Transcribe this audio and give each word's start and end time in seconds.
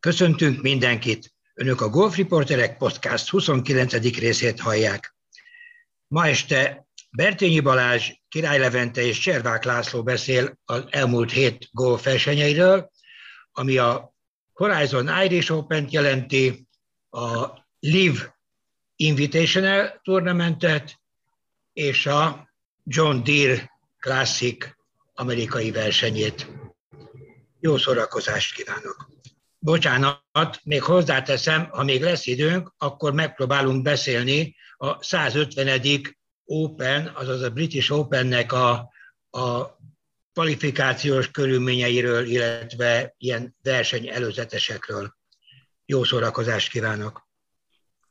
Köszöntünk 0.00 0.62
mindenkit! 0.62 1.32
Önök 1.54 1.80
a 1.80 1.88
Golf 1.88 2.16
Reporterek 2.16 2.76
Podcast 2.76 3.28
29. 3.28 4.18
részét 4.18 4.60
hallják. 4.60 5.14
Ma 6.06 6.26
este 6.26 6.86
Bertényi 7.10 7.60
Balázs, 7.60 8.10
Király 8.28 8.58
Levente 8.58 9.02
és 9.02 9.18
Cservák 9.18 9.64
László 9.64 10.02
beszél 10.02 10.58
az 10.64 10.84
elmúlt 10.90 11.32
hét 11.32 11.68
golf 11.70 12.04
versenyeiről, 12.04 12.90
ami 13.52 13.78
a 13.78 14.14
Horizon 14.52 15.22
Irish 15.22 15.52
open 15.52 15.86
jelenti, 15.90 16.66
a 17.10 17.48
Live 17.78 18.38
Invitational 18.96 20.00
Tournamentet 20.02 21.00
és 21.72 22.06
a 22.06 22.50
John 22.84 23.22
Deere 23.22 23.70
Classic 23.98 24.66
amerikai 25.14 25.70
versenyét. 25.70 26.46
Jó 27.60 27.76
szórakozást 27.76 28.54
kívánok! 28.54 29.19
Bocsánat, 29.62 30.60
még 30.62 30.82
hozzáteszem, 30.82 31.68
ha 31.70 31.82
még 31.82 32.02
lesz 32.02 32.26
időnk, 32.26 32.74
akkor 32.78 33.12
megpróbálunk 33.12 33.82
beszélni 33.82 34.56
a 34.76 35.02
150. 35.02 35.80
Open, 36.44 37.06
azaz 37.06 37.42
a 37.42 37.50
British 37.50 37.92
Opennek 37.92 38.52
a, 38.52 38.92
a 39.30 39.78
kvalifikációs 40.32 41.30
körülményeiről, 41.30 42.26
illetve 42.26 43.14
ilyen 43.18 43.56
verseny 43.62 44.08
előzetesekről. 44.08 45.16
Jó 45.84 46.04
szórakozást 46.04 46.70
kívánok! 46.70 47.28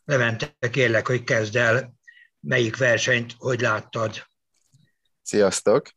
Levente, 0.05 0.55
kérlek, 0.71 1.07
hogy 1.07 1.23
kezd 1.23 1.55
el, 1.55 1.93
melyik 2.39 2.77
versenyt, 2.77 3.35
hogy 3.37 3.61
láttad? 3.61 4.27
Sziasztok! 5.21 5.91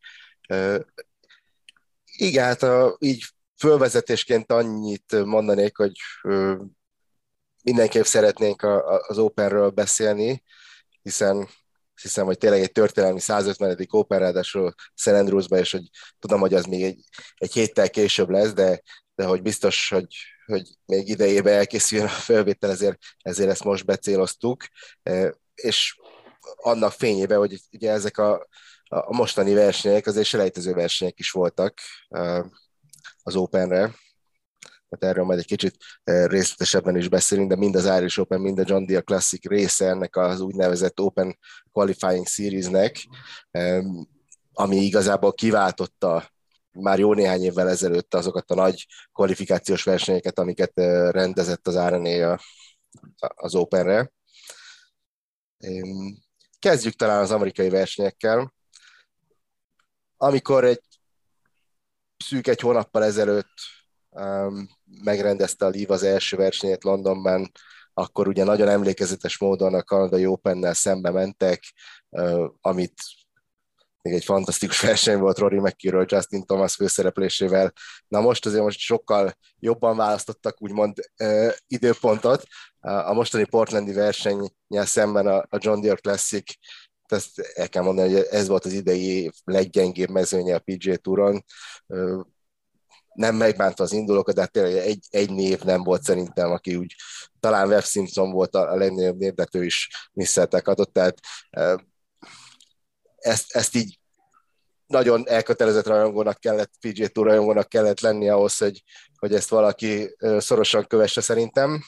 Igen, 2.17 2.45
hát 2.45 2.63
a, 2.63 2.97
így 3.01 3.25
fölvezetésként 3.63 4.53
annyit 4.53 5.25
mondanék, 5.25 5.77
hogy 5.77 5.93
mindenképp 7.63 8.05
szeretnénk 8.05 8.63
az 9.09 9.19
Openről 9.19 9.71
beszélni, 9.71 10.43
hiszen 11.03 11.49
hiszem, 12.03 12.25
hogy 12.25 12.39
tényleg 12.39 12.61
egy 12.61 12.73
történelmi 12.73 13.21
150. 13.21 13.87
Open, 13.91 14.19
ráadásul 14.19 14.75
St. 14.95 15.07
Andrewsba, 15.07 15.59
és 15.59 15.71
hogy 15.71 15.89
tudom, 16.19 16.41
hogy 16.41 16.55
az 16.55 16.65
még 16.65 16.83
egy, 16.83 17.05
egy 17.37 17.53
héttel 17.53 17.91
később 17.91 18.31
lesz, 18.31 18.53
de, 18.53 18.83
de 19.15 19.25
hogy 19.25 19.43
biztos, 19.43 19.89
hogy, 19.89 20.07
hogy 20.47 20.69
még 20.85 21.09
idejébe 21.09 21.51
elkészüljön 21.51 22.07
a 22.07 22.11
felvétel, 22.11 22.71
ezért, 22.71 22.99
ezért 23.23 23.51
ezt 23.51 23.65
most 23.65 23.85
becéloztuk, 23.85 24.65
és 25.55 25.97
annak 26.57 26.93
fényében, 26.93 27.39
hogy 27.39 27.61
ugye 27.73 27.91
ezek 27.91 28.19
a, 28.19 28.47
a 28.85 29.17
mostani 29.17 29.55
versenyek 29.55 30.07
azért 30.07 30.27
selejtező 30.27 30.73
versenyek 30.73 31.19
is 31.19 31.31
voltak 31.31 31.81
az 33.23 33.37
Openre, 33.37 33.95
tehát 34.89 35.15
erről 35.15 35.25
majd 35.25 35.39
egy 35.39 35.47
kicsit 35.47 35.77
részletesebben 36.05 36.97
is 36.97 37.09
beszélünk, 37.09 37.49
de 37.49 37.57
mind 37.57 37.77
az 37.77 37.85
Irish 37.85 38.21
Open, 38.21 38.41
mind 38.41 38.59
a 38.59 38.65
John 38.67 38.85
Deere 38.87 39.03
Classic 39.03 39.47
része 39.47 39.87
ennek 39.87 40.17
az 40.17 40.41
úgynevezett 40.41 41.01
Open 41.01 41.39
Qualifying 41.73 42.27
Seriesnek, 42.27 43.07
ami 44.53 44.77
igazából 44.77 45.33
kiváltotta 45.33 46.31
már 46.71 46.99
jó 46.99 47.15
néhány 47.15 47.43
évvel 47.43 47.69
ezelőtt 47.69 48.15
azokat 48.15 48.51
a 48.51 48.55
nagy 48.55 48.87
kvalifikációs 49.13 49.83
versenyeket, 49.83 50.39
amiket 50.39 50.73
rendezett 51.11 51.67
az 51.67 51.75
RNA 51.75 52.39
az 53.19 53.55
Openre. 53.55 54.13
Kezdjük 56.59 56.95
talán 56.95 57.21
az 57.21 57.31
amerikai 57.31 57.69
versenyekkel. 57.69 58.55
Amikor 60.17 60.65
egy 60.65 60.83
szűk 62.23 62.47
egy 62.47 62.61
hónappal 62.61 63.05
ezelőtt 63.05 63.53
um, 64.11 64.69
megrendezte 65.03 65.67
a 65.67 65.69
Liv 65.69 65.91
az 65.91 66.03
első 66.03 66.37
versenyét 66.37 66.85
Londonban, 66.85 67.51
akkor 67.95 68.29
ugye 68.29 68.45
nagyon 68.45 68.69
emlékezetes 68.69 69.39
módon 69.39 69.75
a 69.75 69.83
kanadai 69.83 70.27
Open-nel 70.27 70.75
szembe 70.75 71.11
mentek, 71.11 71.63
uh, 72.09 72.51
amit 72.61 72.95
még 74.03 74.15
egy 74.15 74.25
fantasztikus 74.25 74.81
verseny 74.91 75.19
volt 75.19 75.39
Rory 75.39 75.59
McIlroy, 75.59 76.05
Justin 76.09 76.45
Thomas 76.47 76.75
főszereplésével. 76.75 77.73
Na 78.09 78.21
most 78.21 78.47
azért 78.47 78.63
most 78.63 78.79
sokkal 78.79 79.37
jobban 79.59 79.97
választottak 79.97 80.63
úgymond 80.63 81.11
uh, 81.19 81.53
időpontot. 81.67 82.43
A 82.81 83.13
mostani 83.13 83.45
Portlandi 83.45 83.93
versennyel 83.93 84.85
szemben 84.85 85.27
a 85.27 85.59
John 85.59 85.81
Deere 85.81 86.01
Classic 86.01 86.53
ezt 87.13 87.39
el 87.39 87.69
kell 87.69 87.83
mondani, 87.83 88.13
hogy 88.13 88.27
ez 88.31 88.49
volt 88.49 88.65
az 88.65 88.73
idei 88.73 89.31
leggyengébb 89.45 90.11
mezőnye 90.11 90.55
a 90.55 90.63
PGA 90.65 90.97
Touron. 90.97 91.45
Nem 93.15 93.37
megbántva 93.37 93.85
az 93.85 93.93
indulókat, 93.93 94.35
de 94.35 94.41
hát 94.41 94.53
tényleg 94.53 94.77
egy, 94.77 95.07
egy 95.11 95.33
név 95.33 95.63
nem 95.63 95.83
volt 95.83 96.03
szerintem, 96.03 96.51
aki 96.51 96.77
úgy, 96.77 96.95
talán 97.41 97.69
Webb 97.69 97.85
Simpson 97.85 98.31
volt 98.31 98.55
a, 98.55 98.73
a 98.73 98.77
legnagyobb 98.77 99.19
név, 99.19 99.35
de 99.35 99.47
ő 99.53 99.65
is 99.65 99.89
misszeltek 100.13 100.69
adott, 100.69 100.93
tehát 100.93 101.19
ezt, 103.17 103.53
ezt 103.55 103.75
így 103.75 104.01
nagyon 104.87 105.29
elkötelezett 105.29 105.87
rajongónak 105.87 106.41
kellett, 106.41 106.73
PGA 106.81 107.09
Tour 107.09 107.27
rajongónak 107.27 107.69
kellett 107.69 108.01
lenni 108.01 108.29
ahhoz, 108.29 108.59
hogy, 108.59 108.83
hogy 109.17 109.35
ezt 109.35 109.49
valaki 109.49 110.17
szorosan 110.39 110.87
kövesse 110.87 111.21
szerintem 111.21 111.83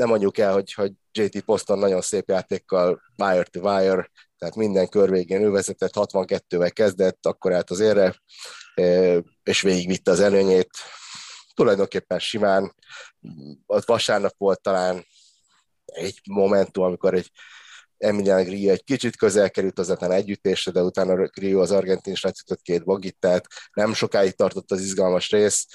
nem 0.00 0.08
mondjuk 0.08 0.38
el, 0.38 0.52
hogy, 0.52 0.72
hogy 0.72 0.92
JT 1.12 1.40
Poston 1.40 1.78
nagyon 1.78 2.00
szép 2.00 2.28
játékkal 2.28 3.02
wire 3.16 3.42
to 3.42 3.60
wire, 3.60 4.10
tehát 4.38 4.54
minden 4.54 4.88
kör 4.88 5.10
végén 5.10 5.42
ő 5.42 5.50
vezetett, 5.50 5.90
62-vel 5.94 6.70
kezdett, 6.72 7.26
akkor 7.26 7.52
állt 7.52 7.70
az 7.70 7.80
érre, 7.80 8.14
és 9.42 9.60
végigvitte 9.60 10.10
az 10.10 10.20
előnyét. 10.20 10.70
Tulajdonképpen 11.54 12.18
simán, 12.18 12.74
ott 13.66 13.86
vasárnap 13.86 14.34
volt 14.38 14.60
talán 14.60 15.06
egy 15.84 16.20
momentum, 16.30 16.84
amikor 16.84 17.14
egy 17.14 17.30
Emiliano 17.98 18.44
Grillo 18.44 18.70
egy 18.70 18.84
kicsit 18.84 19.16
közel 19.16 19.50
került 19.50 19.78
az 19.78 19.90
együtt 19.90 20.10
együttésre, 20.12 20.72
de 20.72 20.82
utána 20.82 21.26
Grillo 21.26 21.60
az 21.60 21.70
argentin 21.70 22.12
is 22.12 22.24
két 22.62 22.84
bagit, 22.84 23.16
tehát 23.18 23.46
nem 23.72 23.94
sokáig 23.94 24.32
tartott 24.32 24.70
az 24.70 24.80
izgalmas 24.80 25.30
rész. 25.30 25.66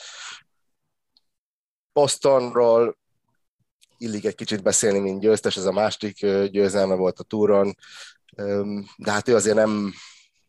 Bostonról 1.94 2.98
illik 4.06 4.26
egy 4.26 4.36
kicsit 4.36 4.64
beszélni, 4.64 5.00
mint 5.00 5.22
győztes, 5.22 5.58
ez 5.58 5.66
a 5.66 5.72
másik 5.72 6.20
győzelme 6.52 6.96
volt 6.96 7.20
a 7.20 7.24
túron, 7.24 7.76
de 8.98 9.12
hát 9.12 9.28
ő 9.28 9.36
azért 9.36 9.56
nem, 9.56 9.94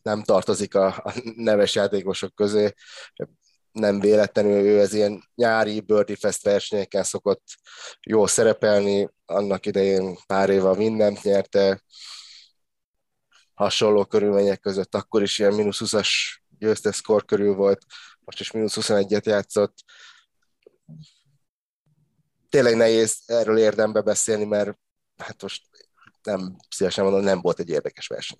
nem 0.02 0.22
tartozik 0.22 0.74
a, 0.74 0.86
a 0.86 1.12
neves 1.36 1.74
játékosok 1.74 2.34
közé, 2.34 2.72
nem 3.72 4.00
véletlenül 4.00 4.64
ő 4.64 4.80
az 4.80 4.92
ilyen 4.92 5.22
nyári 5.34 5.80
Birdie 5.80 6.16
Fest 6.16 6.42
versenyeken 6.42 7.02
szokott 7.02 7.42
jó 8.02 8.26
szerepelni, 8.26 9.08
annak 9.24 9.66
idején 9.66 10.16
pár 10.26 10.50
éve 10.50 10.74
mindent 10.74 11.22
nyerte, 11.22 11.82
hasonló 13.54 14.04
körülmények 14.04 14.60
között, 14.60 14.94
akkor 14.94 15.22
is 15.22 15.38
ilyen 15.38 15.54
mínusz 15.54 15.80
20-as 15.84 16.08
győztes 16.58 16.96
szkor 16.96 17.24
körül 17.24 17.54
volt, 17.54 17.84
most 18.18 18.40
is 18.40 18.50
mínusz 18.50 18.76
21-et 18.80 19.24
játszott, 19.24 19.74
tényleg 22.48 22.76
nehéz 22.76 23.18
erről 23.26 23.58
érdembe 23.58 24.00
beszélni, 24.00 24.44
mert 24.44 24.78
hát 25.16 25.42
most 25.42 25.62
nem 26.22 26.56
szívesen 26.70 27.04
mondom, 27.04 27.22
nem 27.22 27.40
volt 27.40 27.58
egy 27.58 27.70
érdekes 27.70 28.06
verseny. 28.06 28.38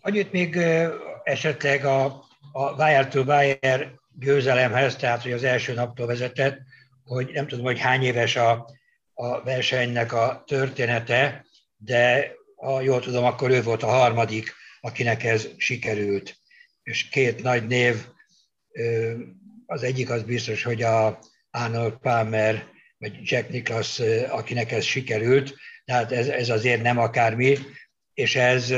Annyit 0.00 0.32
még 0.32 0.56
esetleg 1.24 1.84
a, 1.84 2.04
a 2.52 2.72
Wire 2.72 3.08
to 3.08 3.20
Wire 3.20 3.92
győzelemhez, 4.18 4.96
tehát 4.96 5.22
hogy 5.22 5.32
az 5.32 5.44
első 5.44 5.74
naptól 5.74 6.06
vezetett, 6.06 6.58
hogy 7.04 7.30
nem 7.32 7.46
tudom, 7.46 7.64
hogy 7.64 7.78
hány 7.78 8.02
éves 8.02 8.36
a, 8.36 8.70
a 9.14 9.42
versenynek 9.42 10.12
a 10.12 10.42
története, 10.46 11.46
de 11.76 12.32
ha 12.56 12.80
jól 12.80 13.00
tudom, 13.00 13.24
akkor 13.24 13.50
ő 13.50 13.62
volt 13.62 13.82
a 13.82 13.86
harmadik, 13.86 14.52
akinek 14.80 15.24
ez 15.24 15.48
sikerült. 15.56 16.36
És 16.82 17.08
két 17.08 17.42
nagy 17.42 17.66
név, 17.66 18.06
az 19.66 19.82
egyik 19.82 20.10
az 20.10 20.22
biztos, 20.22 20.62
hogy 20.62 20.82
a 20.82 21.18
Arnold 21.56 21.96
Palmer, 21.98 22.66
vagy 22.98 23.18
Jack 23.22 23.48
Nicklaus, 23.48 24.00
akinek 24.28 24.72
ez 24.72 24.84
sikerült, 24.84 25.54
tehát 25.84 26.12
ez, 26.12 26.28
ez 26.28 26.48
azért 26.48 26.82
nem 26.82 26.98
akármi, 26.98 27.58
és 28.14 28.34
ez 28.36 28.72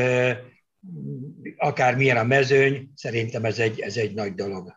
akármilyen 1.56 2.16
a 2.16 2.22
mezőny, 2.22 2.90
szerintem 2.94 3.44
ez 3.44 3.58
egy, 3.58 3.80
ez 3.80 3.96
egy 3.96 4.14
nagy 4.14 4.34
dolog. 4.34 4.76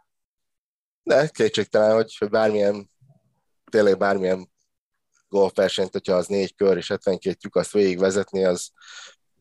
De 1.03 1.27
kétségtelen, 1.27 1.93
hogy 1.93 2.29
bármilyen, 2.29 2.89
tényleg 3.71 3.97
bármilyen 3.97 4.51
golfversenyt, 5.27 5.91
hogyha 5.91 6.13
az 6.13 6.27
négy 6.27 6.55
kör 6.55 6.77
és 6.77 6.87
72 6.87 7.37
lyuk 7.41 7.55
azt 7.55 7.71
végigvezetni, 7.71 8.43
az 8.43 8.71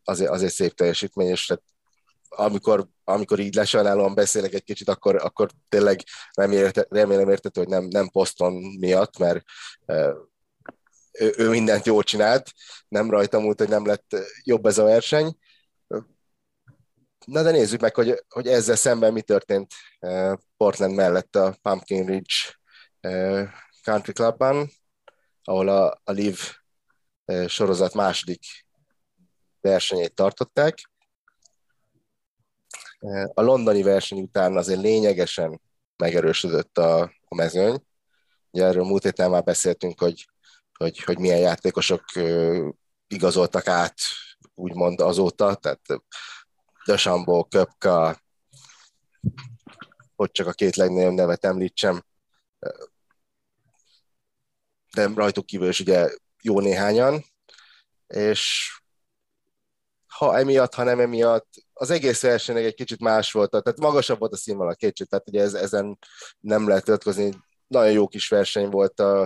azért, 0.04 0.30
azért 0.30 0.52
szép 0.52 0.74
teljesítmény, 0.74 1.28
és 1.28 1.48
hát 1.48 1.62
amikor, 2.36 2.88
amikor 3.04 3.38
így 3.38 3.54
lesajnálóan 3.54 4.14
beszélek 4.14 4.52
egy 4.52 4.64
kicsit, 4.64 4.88
akkor, 4.88 5.16
akkor 5.16 5.50
tényleg 5.68 6.02
remélem, 6.32 6.70
remélem 6.88 7.30
értető, 7.30 7.60
hogy 7.60 7.70
nem, 7.70 7.84
nem 7.84 8.08
poszton 8.08 8.52
miatt, 8.78 9.18
mert 9.18 9.44
ő, 11.12 11.34
ő 11.36 11.48
mindent 11.48 11.86
jól 11.86 12.02
csinált, 12.02 12.52
nem 12.88 13.10
rajta 13.10 13.40
múlt, 13.40 13.58
hogy 13.58 13.68
nem 13.68 13.86
lett 13.86 14.16
jobb 14.42 14.66
ez 14.66 14.78
a 14.78 14.84
verseny. 14.84 15.36
Na 17.26 17.42
de 17.42 17.50
nézzük 17.50 17.80
meg, 17.80 17.94
hogy, 17.94 18.24
hogy 18.28 18.46
ezzel 18.46 18.76
szemben 18.76 19.12
mi 19.12 19.22
történt 19.22 19.72
Portland 20.56 20.94
mellett 20.94 21.36
a 21.36 21.56
Pumpkin 21.62 22.06
Ridge 22.06 22.34
Country 23.82 24.12
Clubban, 24.12 24.70
ahol 25.44 25.68
a, 25.68 26.00
a 26.04 26.12
Liv 26.12 26.38
sorozat 27.46 27.94
második 27.94 28.42
versenyét 29.60 30.14
tartották. 30.14 30.89
A 33.34 33.42
londoni 33.42 33.82
verseny 33.82 34.20
után 34.20 34.56
azért 34.56 34.80
lényegesen 34.80 35.60
megerősödött 35.96 36.78
a, 36.78 37.00
a 37.02 37.34
mezőny. 37.34 37.82
Ugye 38.50 38.64
erről 38.64 38.84
múlt 38.84 39.02
héten 39.02 39.30
már 39.30 39.44
beszéltünk, 39.44 40.00
hogy, 40.00 40.28
hogy, 40.78 40.98
hogy 40.98 41.18
milyen 41.18 41.38
játékosok 41.38 42.04
igazoltak 43.06 43.66
át, 43.66 43.94
úgymond 44.54 45.00
azóta, 45.00 45.54
tehát 45.54 46.02
Dösambó, 46.84 47.44
Köpka, 47.44 48.20
hogy 50.16 50.30
csak 50.30 50.46
a 50.46 50.52
két 50.52 50.76
legnagyobb 50.76 51.12
nevet 51.12 51.44
említsem, 51.44 52.04
de 54.92 55.08
rajtuk 55.14 55.46
kívül 55.46 55.68
is 55.68 55.80
ugye 55.80 56.10
jó 56.42 56.60
néhányan, 56.60 57.24
és 58.06 58.72
ha 60.06 60.38
emiatt, 60.38 60.74
ha 60.74 60.82
nem 60.82 61.00
emiatt, 61.00 61.48
az 61.80 61.90
egész 61.90 62.22
verseny 62.22 62.56
egy 62.56 62.74
kicsit 62.74 63.00
más 63.00 63.32
volt, 63.32 63.50
tehát 63.50 63.78
magasabb 63.78 64.18
volt 64.18 64.32
a 64.32 64.36
színvonal 64.36 64.74
kicsit, 64.74 65.08
tehát 65.08 65.28
ugye 65.28 65.42
ez, 65.42 65.54
ezen 65.54 65.98
nem 66.40 66.68
lehet 66.68 66.88
ötközni, 66.88 67.34
nagyon 67.66 67.92
jó 67.92 68.08
kis 68.08 68.28
verseny 68.28 68.68
volt 68.68 69.00
a, 69.00 69.20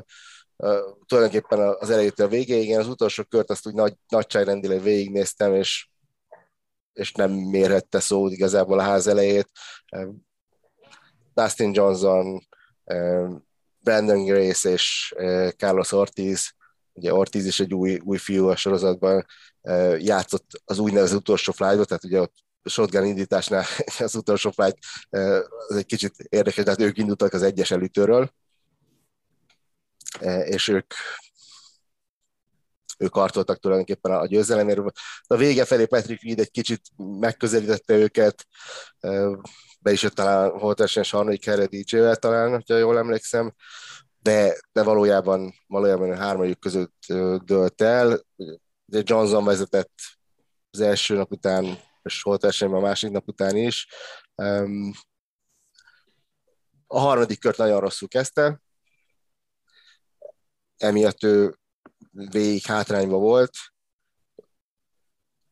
a, 0.57 0.97
tulajdonképpen 1.07 1.75
az 1.79 1.91
elejétől 1.91 2.27
a 2.27 2.31
végéig, 2.31 2.69
én 2.69 2.79
az 2.79 2.89
utolsó 2.89 3.23
kört 3.23 3.51
azt 3.51 3.67
úgy 3.67 3.75
nagy, 3.75 3.95
nagyságrendileg 4.09 4.83
végignéztem, 4.83 5.55
és, 5.55 5.89
és 6.93 7.13
nem 7.13 7.31
mérhette 7.31 8.01
szó 8.01 8.29
igazából 8.29 8.79
a 8.79 8.83
ház 8.83 9.07
elejét. 9.07 9.51
Dustin 11.35 11.75
Johnson, 11.75 12.47
Brandon 13.79 14.25
Grace 14.25 14.71
és 14.71 15.15
Carlos 15.57 15.93
Ortiz, 15.93 16.55
ugye 16.93 17.15
Ortiz 17.15 17.47
is 17.47 17.61
egy 17.61 17.75
új, 17.75 18.01
új 18.05 18.19
fiú 18.19 18.49
a 18.49 18.57
sorozatban, 18.57 19.27
játszott 19.99 20.63
az 20.65 20.79
úgynevezett 20.79 21.19
utolsó 21.19 21.53
flight 21.53 21.87
tehát 21.87 22.05
ugye 22.05 22.21
ott 22.21 22.44
shotgun 22.65 23.05
indításnál 23.05 23.65
az 23.99 24.15
utolsó 24.15 24.51
flight 24.51 24.79
az 25.69 25.77
egy 25.77 25.87
kicsit 25.87 26.15
érdekes, 26.29 26.65
tehát 26.65 26.81
ők 26.81 26.99
indultak 26.99 27.33
az 27.33 27.43
egyes 27.43 27.71
elütőről, 27.71 28.31
és 30.45 30.69
ők 30.69 30.95
ők 32.99 33.15
harcoltak 33.15 33.59
tulajdonképpen 33.59 34.13
a 34.13 34.27
győzelemért. 34.27 34.81
A 35.23 35.37
vége 35.37 35.65
felé 35.65 35.87
Patrick 35.87 36.23
Reed 36.23 36.39
egy 36.39 36.51
kicsit 36.51 36.81
megközelítette 36.97 37.95
őket, 37.95 38.47
be 39.81 39.93
is 39.93 40.03
jött 40.03 40.15
talán 40.15 40.59
volt 40.59 40.81
esélyes 40.81 41.11
harmadik 41.11 41.45
helyre 41.45 41.67
DJ-vel 41.67 42.17
talán, 42.17 42.51
hogyha 42.51 42.77
jól 42.77 42.99
emlékszem, 42.99 43.55
de, 44.19 44.57
de 44.73 44.83
valójában, 44.83 45.55
valójában 45.67 46.11
a 46.11 46.17
hármajuk 46.17 46.61
között 46.61 47.05
dölt 47.45 47.83
el. 47.83 48.21
De 48.85 49.03
Johnson 49.05 49.45
vezetett 49.45 49.93
az 50.71 50.81
első 50.81 51.15
nap 51.15 51.33
után, 51.33 51.79
és 52.05 52.23
volt 52.23 52.45
esélyem 52.45 52.75
a 52.75 52.81
másik 52.81 53.11
nap 53.11 53.29
után 53.29 53.57
is. 53.57 53.87
A 56.87 56.99
harmadik 56.99 57.41
kört 57.41 57.57
nagyon 57.57 57.81
rosszul 57.81 58.09
kezdte, 58.09 58.61
emiatt 60.77 61.23
ő 61.23 61.59
végig 62.11 62.65
hátrányba 62.65 63.17
volt. 63.17 63.53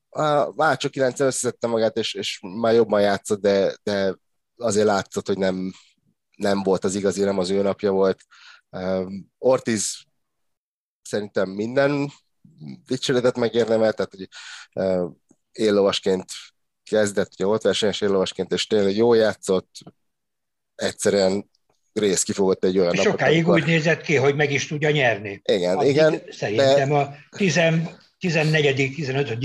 A 0.09 0.53
Vácsó 0.53 0.89
9 0.89 1.21
összeszedte 1.21 1.67
magát, 1.67 1.97
és, 1.97 2.15
és 2.15 2.41
már 2.41 2.75
jobban 2.75 3.01
játszott, 3.01 3.41
de, 3.41 3.77
de 3.83 4.15
azért 4.57 4.87
látszott, 4.87 5.27
hogy 5.27 5.39
nem, 5.39 5.73
nem 6.37 6.63
volt 6.63 6.85
az 6.85 6.95
igazi, 6.95 7.23
nem 7.25 7.39
az 7.39 7.51
ő 7.51 7.63
napja 7.63 7.91
volt. 7.91 8.23
Ortiz 9.39 10.05
szerintem 11.03 11.51
minden 11.51 12.11
dicséretet 12.87 13.37
megérdemelt, 13.37 13.97
tehát 13.97 14.15
hogy 14.15 14.29
éllovasként 15.53 16.25
kezdett, 16.85 17.33
ugye 17.33 17.45
volt 17.45 17.63
versenyes 17.63 18.01
éllovasként, 18.01 18.53
és 18.53 18.67
tényleg 18.67 18.97
jó 18.97 19.15
játszott, 19.15 19.79
egyszerűen 20.75 21.51
rész 21.93 22.23
kifogott 22.23 22.65
egy 22.65 22.79
olyan 22.79 22.95
napot. 22.95 23.11
Sokáig 23.11 23.37
amikor... 23.37 23.55
úgy 23.55 23.67
nézett 23.67 24.01
ki, 24.01 24.17
hogy 24.17 24.35
meg 24.35 24.53
is 24.53 24.67
tudja 24.67 24.91
nyerni. 24.91 25.41
Igen, 25.45 25.77
Addig 25.77 25.91
igen. 25.91 26.23
Szerintem 26.31 26.89
de... 26.89 26.95
a 26.95 27.15
14. 28.19 28.93
15. 28.95 29.39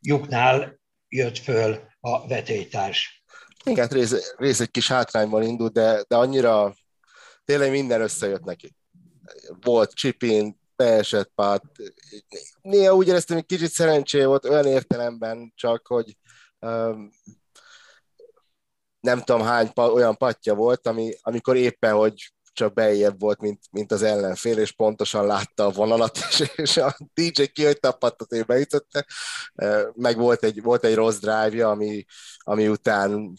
lyuknál 0.00 0.80
jött 1.08 1.38
föl 1.38 1.80
a 2.00 2.26
vetélytárs. 2.28 3.24
Igen, 3.64 3.88
rész, 3.88 4.34
rész 4.36 4.60
egy 4.60 4.70
kis 4.70 4.88
hátrányban 4.88 5.42
indult, 5.42 5.72
de, 5.72 6.04
de 6.08 6.16
annyira 6.16 6.74
tényleg 7.44 7.70
minden 7.70 8.00
összejött 8.00 8.44
neki. 8.44 8.74
Volt 9.60 9.94
chipin, 9.94 10.60
beesett 10.76 11.32
pát. 11.34 11.62
Néha 12.62 12.94
úgy 12.94 13.08
éreztem, 13.08 13.36
hogy 13.36 13.46
kicsit 13.46 13.70
szerencsé 13.70 14.24
volt 14.24 14.44
olyan 14.44 14.66
értelemben 14.66 15.52
csak, 15.54 15.86
hogy 15.86 16.16
um, 16.60 17.10
nem 19.00 19.22
tudom 19.22 19.42
hány 19.42 19.72
pa, 19.72 19.92
olyan 19.92 20.16
patja 20.16 20.54
volt, 20.54 20.86
ami, 20.86 21.14
amikor 21.20 21.56
éppen, 21.56 21.94
hogy 21.94 22.34
csak 22.52 22.72
beljebb 22.72 23.20
volt, 23.20 23.40
mint, 23.40 23.60
mint 23.70 23.92
az 23.92 24.02
ellenfél, 24.02 24.58
és 24.58 24.72
pontosan 24.72 25.26
látta 25.26 25.64
a 25.64 25.70
vonalat, 25.70 26.18
és, 26.28 26.52
és 26.56 26.76
a 26.76 26.96
DJ 27.14 27.44
kihagyta 27.44 27.88
a 27.88 27.92
pattat, 27.92 28.32
ő 28.32 28.42
beütötte. 28.42 29.06
Meg 29.94 30.16
volt 30.16 30.44
egy, 30.44 30.62
volt 30.62 30.84
egy 30.84 30.94
rossz 30.94 31.18
drive 31.18 31.68
ami, 31.68 32.04
ami 32.38 32.68
után 32.68 33.32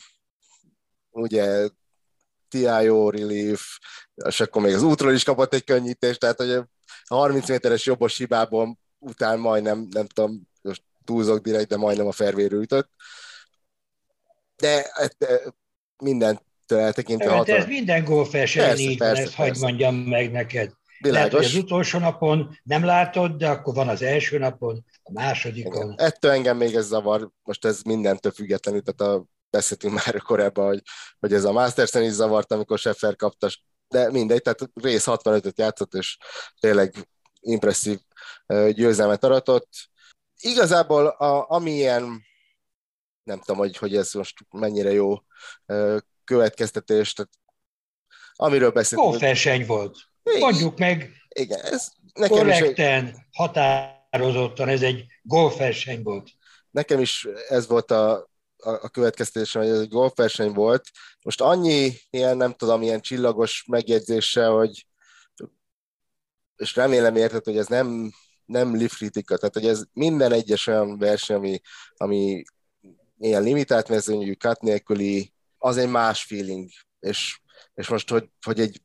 ugye 1.10 1.70
TIO 2.50 3.10
relief, 3.10 3.78
és 4.26 4.40
akkor 4.40 4.62
még 4.62 4.74
az 4.74 4.82
útról 4.82 5.14
is 5.14 5.24
kapott 5.24 5.54
egy 5.54 5.64
könnyítést, 5.64 6.20
tehát 6.20 6.38
hogy 6.38 6.62
a 7.08 7.16
30 7.16 7.50
méteres 7.50 7.86
jobbos 7.86 8.18
hibából 8.18 8.78
után 9.00 9.40
majdnem, 9.40 9.88
nem 9.92 10.06
tudom, 10.06 10.48
most 10.62 10.84
túlzok 11.06 11.40
direkt, 11.40 11.68
de 11.68 11.78
majdnem 11.78 12.08
a 12.08 12.12
fervéről 12.12 12.62
ütött. 12.62 12.90
De 14.56 14.92
mindent 15.98 16.42
eltekintve 16.68 17.30
hatalmas. 17.30 17.64
ez 17.64 17.70
minden 17.70 18.04
golfversenyen 18.04 18.78
így 18.78 18.98
van, 18.98 19.16
ezt 19.16 19.34
hagyd 19.34 19.60
mondjam 19.60 19.96
meg 19.96 20.32
neked. 20.32 20.72
Világos. 21.00 21.32
Lehet, 21.32 21.46
hogy 21.46 21.58
az 21.58 21.64
utolsó 21.64 22.00
napon 22.00 22.58
nem 22.64 22.84
látod, 22.84 23.32
de 23.38 23.50
akkor 23.50 23.74
van 23.74 23.88
az 23.88 24.02
első 24.02 24.38
napon, 24.38 24.86
a 25.04 25.12
másodikon. 25.12 25.92
Igen. 25.92 26.08
Ettől 26.08 26.32
engem 26.32 26.58
még 26.58 26.76
ez 26.76 26.86
zavar, 26.86 27.30
most 27.44 27.66
ez 27.66 27.82
mindentől 27.82 28.32
függetlenül, 28.32 28.82
tehát 28.82 29.14
a, 29.14 29.26
beszéltünk 29.50 29.94
már 29.94 30.22
korábban, 30.22 30.68
hogy, 30.68 30.82
hogy 31.20 31.34
ez 31.34 31.44
a 31.44 31.52
Mastersen 31.52 32.04
is 32.04 32.12
zavart, 32.12 32.52
amikor 32.52 32.80
Scheffer 32.80 33.16
kapta, 33.16 33.50
de 33.88 34.12
mindegy, 34.12 34.42
tehát 34.42 34.70
rész 34.74 35.06
65-öt 35.08 35.58
játszott, 35.58 35.94
és 35.94 36.18
tényleg 36.60 37.08
impresszív 37.40 38.00
győzelmet 38.72 39.24
aratott. 39.24 39.70
Igazából 40.40 41.08
a, 41.08 41.46
amilyen 41.50 42.26
nem 43.24 43.40
tudom, 43.40 43.58
hogy, 43.58 43.78
hogy 43.78 43.96
ez 43.96 44.14
most 44.14 44.38
mennyire 44.50 44.92
jó 44.92 45.16
következtetés, 46.24 47.14
tehát 47.14 47.32
amiről 48.34 48.72
beszéltünk. 48.72 49.10
Golfverseny 49.10 49.66
volt. 49.66 49.98
Mondjuk 50.40 50.78
meg 50.78 51.12
igen, 51.30 51.60
ez 51.60 51.92
nekem 52.14 52.38
korrekten, 52.38 53.08
is, 53.08 53.14
határozottan, 53.32 54.68
ez 54.68 54.82
egy 54.82 55.06
golfverseny 55.22 56.04
volt. 56.04 56.30
Nekem 56.72 57.00
is 57.00 57.28
ez 57.48 57.68
volt 57.68 57.92
a, 57.92 58.30
a, 58.68 58.90
következtetésem, 58.90 59.62
hogy 59.62 59.72
ez 59.72 59.80
egy 59.80 59.90
golfverseny 59.90 60.52
volt. 60.52 60.84
Most 61.22 61.42
annyi 61.42 61.94
ilyen, 62.10 62.38
nem 62.38 62.54
tudom, 62.54 62.82
ilyen 62.82 63.02
csillagos 63.02 63.66
megjegyzéssel, 63.68 64.52
hogy 64.52 64.88
és 66.56 66.76
remélem 66.76 67.16
érted, 67.16 67.44
hogy 67.44 67.58
ez 67.58 67.68
nem, 67.68 68.12
nem 68.46 68.76
lifritika, 68.76 69.38
tehát 69.38 69.54
hogy 69.54 69.68
ez 69.68 69.84
minden 69.94 70.32
egyes 70.32 70.68
olyan 70.68 70.98
verseny, 70.98 71.36
ami, 71.36 71.62
ami 71.98 72.44
ilyen 73.18 73.44
limitált 73.44 73.90
mezőnyű, 73.90 74.32
cut 74.32 74.62
nélküli, 74.62 75.34
az 75.58 75.78
egy 75.78 75.90
más 75.90 76.24
feeling, 76.24 76.70
és, 77.00 77.40
és 77.74 77.88
most, 77.88 78.10
hogy, 78.10 78.30
hogy 78.46 78.60
egy, 78.60 78.82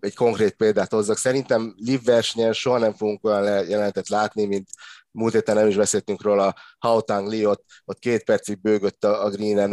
egy 0.00 0.14
konkrét 0.14 0.54
példát 0.54 0.90
hozzak, 0.90 1.16
szerintem 1.16 1.74
live 1.76 2.02
versenyen 2.04 2.52
soha 2.52 2.78
nem 2.78 2.92
fogunk 2.92 3.24
olyan 3.24 3.44
jelenetet 3.44 4.08
látni, 4.08 4.46
mint 4.46 4.68
múlt 5.10 5.32
héten 5.32 5.54
nem 5.54 5.68
is 5.68 5.76
beszéltünk 5.76 6.22
róla, 6.22 6.54
Hautang 6.78 7.28
Li 7.28 7.46
ott, 7.46 7.64
ott 7.84 7.98
két 7.98 8.24
percig 8.24 8.60
bőgött 8.60 9.04
a, 9.04 9.24
a 9.24 9.30
Greenen 9.30 9.72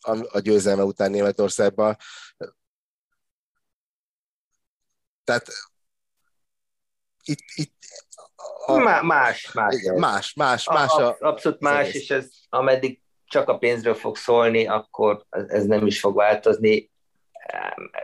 a, 0.00 0.16
a 0.28 0.38
győzelme 0.38 0.82
után 0.82 1.10
Németországban. 1.10 1.96
Tehát 5.24 5.46
itt, 7.24 7.44
itt 7.54 7.74
a, 8.66 8.76
más, 9.02 9.52
más. 9.52 9.74
Igen, 9.74 9.98
más, 9.98 10.34
más, 10.34 10.68
más. 10.68 10.92
A, 10.92 11.08
a, 11.08 11.16
abszolút 11.20 11.60
más, 11.60 11.92
és 11.92 12.10
ez 12.10 12.28
ameddig 12.48 13.00
csak 13.26 13.48
a 13.48 13.58
pénzről 13.58 13.94
fog 13.94 14.16
szólni, 14.16 14.66
akkor 14.66 15.24
ez 15.30 15.64
nem 15.64 15.86
is 15.86 16.00
fog 16.00 16.14
változni. 16.14 16.90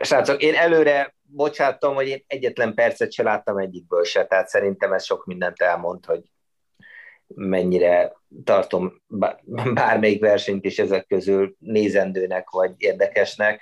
Srácok, 0.01 0.41
én 0.41 0.55
előre 0.55 1.15
bocsátom, 1.35 1.95
hogy 1.95 2.07
én 2.07 2.23
egyetlen 2.27 2.73
percet 2.73 3.11
se 3.11 3.23
láttam 3.23 3.57
egyikből 3.57 4.03
se, 4.03 4.25
tehát 4.25 4.47
szerintem 4.47 4.93
ez 4.93 5.03
sok 5.03 5.25
mindent 5.25 5.61
elmond, 5.61 6.05
hogy 6.05 6.21
mennyire 7.35 8.15
tartom 8.43 9.01
bármelyik 9.73 10.21
versenyt 10.21 10.65
is 10.65 10.79
ezek 10.79 11.07
közül 11.07 11.55
nézendőnek 11.59 12.49
vagy 12.49 12.71
érdekesnek, 12.77 13.61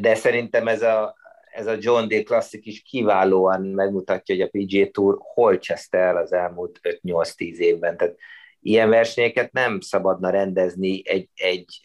de 0.00 0.14
szerintem 0.14 0.68
ez 0.68 0.82
a, 0.82 1.14
ez 1.52 1.66
a 1.66 1.76
John 1.78 2.08
Deere 2.08 2.24
klasszik 2.24 2.66
is 2.66 2.82
kiválóan 2.82 3.62
megmutatja, 3.62 4.34
hogy 4.34 4.44
a 4.44 4.48
PGA 4.50 4.90
Tour 4.90 5.18
hol 5.18 5.58
cseszte 5.58 5.98
el 5.98 6.16
az 6.16 6.32
elmúlt 6.32 6.80
5-8-10 6.82 7.56
évben. 7.56 7.96
Tehát 7.96 8.16
ilyen 8.60 8.88
versenyeket 8.88 9.52
nem 9.52 9.80
szabadna 9.80 10.30
rendezni 10.30 11.02
egy, 11.08 11.28
egy 11.34 11.80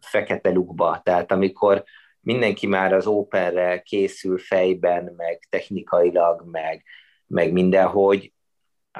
fekete 0.00 0.50
lukba. 0.50 1.00
Tehát 1.04 1.32
amikor 1.32 1.84
mindenki 2.26 2.66
már 2.66 2.92
az 2.92 3.06
Openre 3.06 3.80
készül 3.82 4.38
fejben, 4.38 5.12
meg 5.16 5.46
technikailag, 5.48 6.44
meg, 6.50 6.84
meg 7.26 7.52
mindenhogy, 7.52 8.32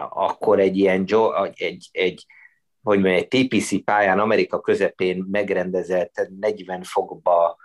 akkor 0.09 0.61
egy 0.61 0.77
ilyen 0.77 1.07
egy, 1.55 1.89
egy, 1.93 2.27
hogy 2.83 3.01
mondjam, 3.01 3.15
egy 3.15 3.29
TPC 3.29 3.85
pályán 3.85 4.19
Amerika 4.19 4.61
közepén 4.61 5.27
megrendezett 5.31 6.29
40 6.41 6.83
fokba 6.83 7.57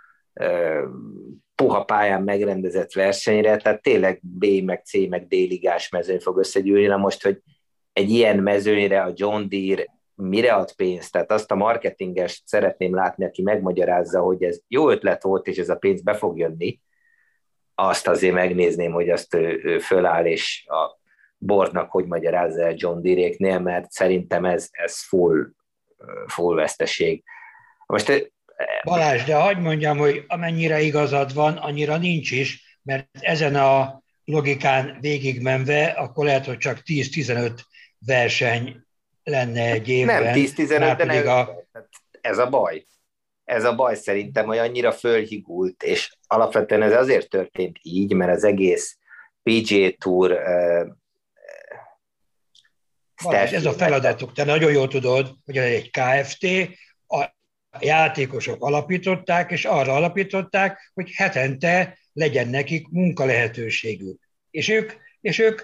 puha 1.54 1.84
pályán 1.84 2.22
megrendezett 2.22 2.92
versenyre, 2.92 3.56
tehát 3.56 3.82
tényleg 3.82 4.20
B, 4.22 4.44
meg 4.64 4.84
C, 4.84 5.08
meg 5.08 5.26
D 5.26 5.32
ligás 5.32 5.88
mezőny 5.88 6.20
fog 6.20 6.38
összegyűlni. 6.38 6.86
Na 6.86 6.96
most, 6.96 7.22
hogy 7.22 7.40
egy 7.92 8.10
ilyen 8.10 8.38
mezőnyre 8.38 9.02
a 9.02 9.12
John 9.14 9.48
Deere 9.48 9.84
mire 10.14 10.52
ad 10.52 10.72
pénzt, 10.72 11.12
tehát 11.12 11.32
azt 11.32 11.50
a 11.50 11.54
marketingest 11.54 12.42
szeretném 12.46 12.94
látni, 12.94 13.24
aki 13.24 13.42
megmagyarázza, 13.42 14.20
hogy 14.20 14.42
ez 14.42 14.60
jó 14.68 14.90
ötlet 14.90 15.22
volt, 15.22 15.46
és 15.46 15.58
ez 15.58 15.68
a 15.68 15.76
pénz 15.76 16.02
be 16.02 16.14
fog 16.14 16.38
jönni, 16.38 16.80
azt 17.74 18.08
azért 18.08 18.34
megnézném, 18.34 18.92
hogy 18.92 19.08
azt 19.08 19.34
ő, 19.34 19.60
ő 19.62 19.78
föláll, 19.78 20.24
és 20.24 20.66
a 20.68 21.00
bordnak 21.38 21.90
hogy 21.90 22.06
magyarázza 22.06 22.62
el 22.62 22.74
John 22.76 23.02
Deere-nél, 23.02 23.58
mert 23.58 23.90
szerintem 23.90 24.44
ez, 24.44 24.68
ez 24.70 25.04
full, 25.04 25.50
full 26.26 26.54
veszteség. 26.54 27.24
Most 27.86 28.32
Balázs, 28.84 29.24
de 29.24 29.34
hagyd 29.34 29.60
mondjam, 29.60 29.98
hogy 29.98 30.24
amennyire 30.26 30.80
igazad 30.80 31.34
van, 31.34 31.56
annyira 31.56 31.96
nincs 31.96 32.30
is, 32.30 32.78
mert 32.82 33.08
ezen 33.20 33.54
a 33.54 34.02
logikán 34.24 34.96
végigmenve, 35.00 35.84
akkor 35.84 36.24
lehet, 36.24 36.46
hogy 36.46 36.58
csak 36.58 36.82
10-15 36.84 37.58
verseny 37.98 38.82
lenne 39.24 39.70
egy 39.70 39.88
évben. 39.88 40.22
Nem 40.22 40.34
10-15, 40.34 40.94
de 40.96 41.04
nem, 41.04 41.28
a... 41.28 41.48
ez 42.20 42.38
a 42.38 42.48
baj. 42.48 42.84
Ez 43.44 43.64
a 43.64 43.74
baj 43.74 43.96
szerintem, 43.96 44.46
hogy 44.46 44.58
annyira 44.58 44.92
fölhigult, 44.92 45.82
és 45.82 46.16
alapvetően 46.26 46.82
ez 46.82 46.92
azért 46.92 47.28
történt 47.28 47.78
így, 47.82 48.12
mert 48.14 48.32
az 48.32 48.44
egész 48.44 48.98
PGA 49.42 49.90
Tour 49.98 50.32
uh, 50.32 50.88
ez 53.30 53.66
a 53.66 53.72
feladatuk. 53.72 54.32
Te 54.32 54.44
nagyon 54.44 54.72
jól 54.72 54.88
tudod, 54.88 55.34
hogy 55.44 55.56
egy 55.56 55.90
KFT, 55.90 56.46
a 57.08 57.80
játékosok 57.80 58.64
alapították, 58.64 59.50
és 59.50 59.64
arra 59.64 59.94
alapították, 59.94 60.90
hogy 60.94 61.10
hetente 61.14 61.98
legyen 62.12 62.48
nekik 62.48 62.88
munkalehetőségük. 62.88 64.28
És 64.50 64.68
ők, 64.68 64.92
és 65.20 65.38
ők 65.38 65.60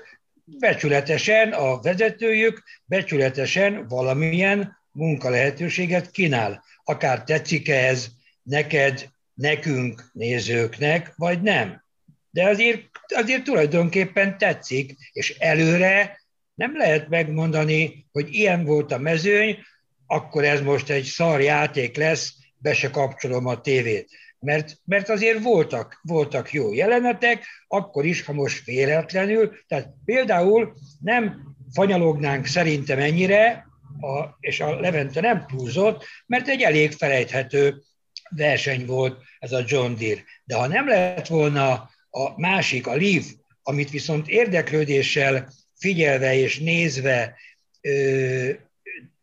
becsületesen, 0.58 1.52
a 1.52 1.80
vezetőjük 1.80 2.62
becsületesen 2.84 3.86
valamilyen 3.88 4.76
munkalehetőséget 4.92 6.10
kínál. 6.10 6.64
Akár 6.84 7.24
tetszik 7.24 7.68
ez 7.68 8.08
neked, 8.42 9.08
nekünk, 9.34 10.10
nézőknek, 10.12 11.12
vagy 11.16 11.42
nem. 11.42 11.84
De 12.30 12.48
azért, 12.48 12.82
azért 13.08 13.44
tulajdonképpen 13.44 14.38
tetszik, 14.38 14.96
és 15.12 15.30
előre 15.38 16.20
nem 16.54 16.76
lehet 16.76 17.08
megmondani, 17.08 18.06
hogy 18.12 18.34
ilyen 18.34 18.64
volt 18.64 18.92
a 18.92 18.98
mezőny, 18.98 19.58
akkor 20.06 20.44
ez 20.44 20.60
most 20.60 20.90
egy 20.90 21.04
szar 21.04 21.40
játék 21.40 21.96
lesz, 21.96 22.34
be 22.58 22.74
se 22.74 22.90
kapcsolom 22.90 23.46
a 23.46 23.60
tévét. 23.60 24.10
Mert, 24.40 24.76
mert 24.84 25.08
azért 25.08 25.42
voltak, 25.42 26.00
voltak 26.02 26.52
jó 26.52 26.72
jelenetek, 26.72 27.44
akkor 27.68 28.04
is, 28.04 28.24
ha 28.24 28.32
most 28.32 28.64
véletlenül. 28.64 29.52
Tehát 29.66 29.88
például 30.04 30.74
nem 31.00 31.54
fanyalognánk 31.72 32.46
szerintem 32.46 32.98
ennyire, 32.98 33.66
a, 34.00 34.36
és 34.40 34.60
a 34.60 34.80
Levente 34.80 35.20
nem 35.20 35.46
túlzott, 35.46 36.04
mert 36.26 36.48
egy 36.48 36.62
elég 36.62 36.92
felejthető 36.92 37.82
verseny 38.30 38.86
volt 38.86 39.22
ez 39.38 39.52
a 39.52 39.64
John 39.66 39.94
Deere. 39.94 40.22
De 40.44 40.56
ha 40.56 40.66
nem 40.66 40.88
lett 40.88 41.26
volna 41.26 41.90
a 42.10 42.40
másik, 42.40 42.86
a 42.86 42.96
Leaf, 42.96 43.26
amit 43.62 43.90
viszont 43.90 44.28
érdeklődéssel 44.28 45.48
figyelve 45.78 46.34
és 46.34 46.58
nézve 46.58 47.34
ö, 47.80 48.50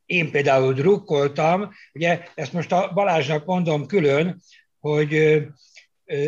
én 0.05 0.31
például 0.31 0.73
drukkoltam, 0.73 1.73
ugye 1.93 2.23
ezt 2.35 2.53
most 2.53 2.71
a 2.71 2.91
Balázsnak 2.93 3.45
mondom 3.45 3.87
külön, 3.87 4.41
hogy 4.85 5.11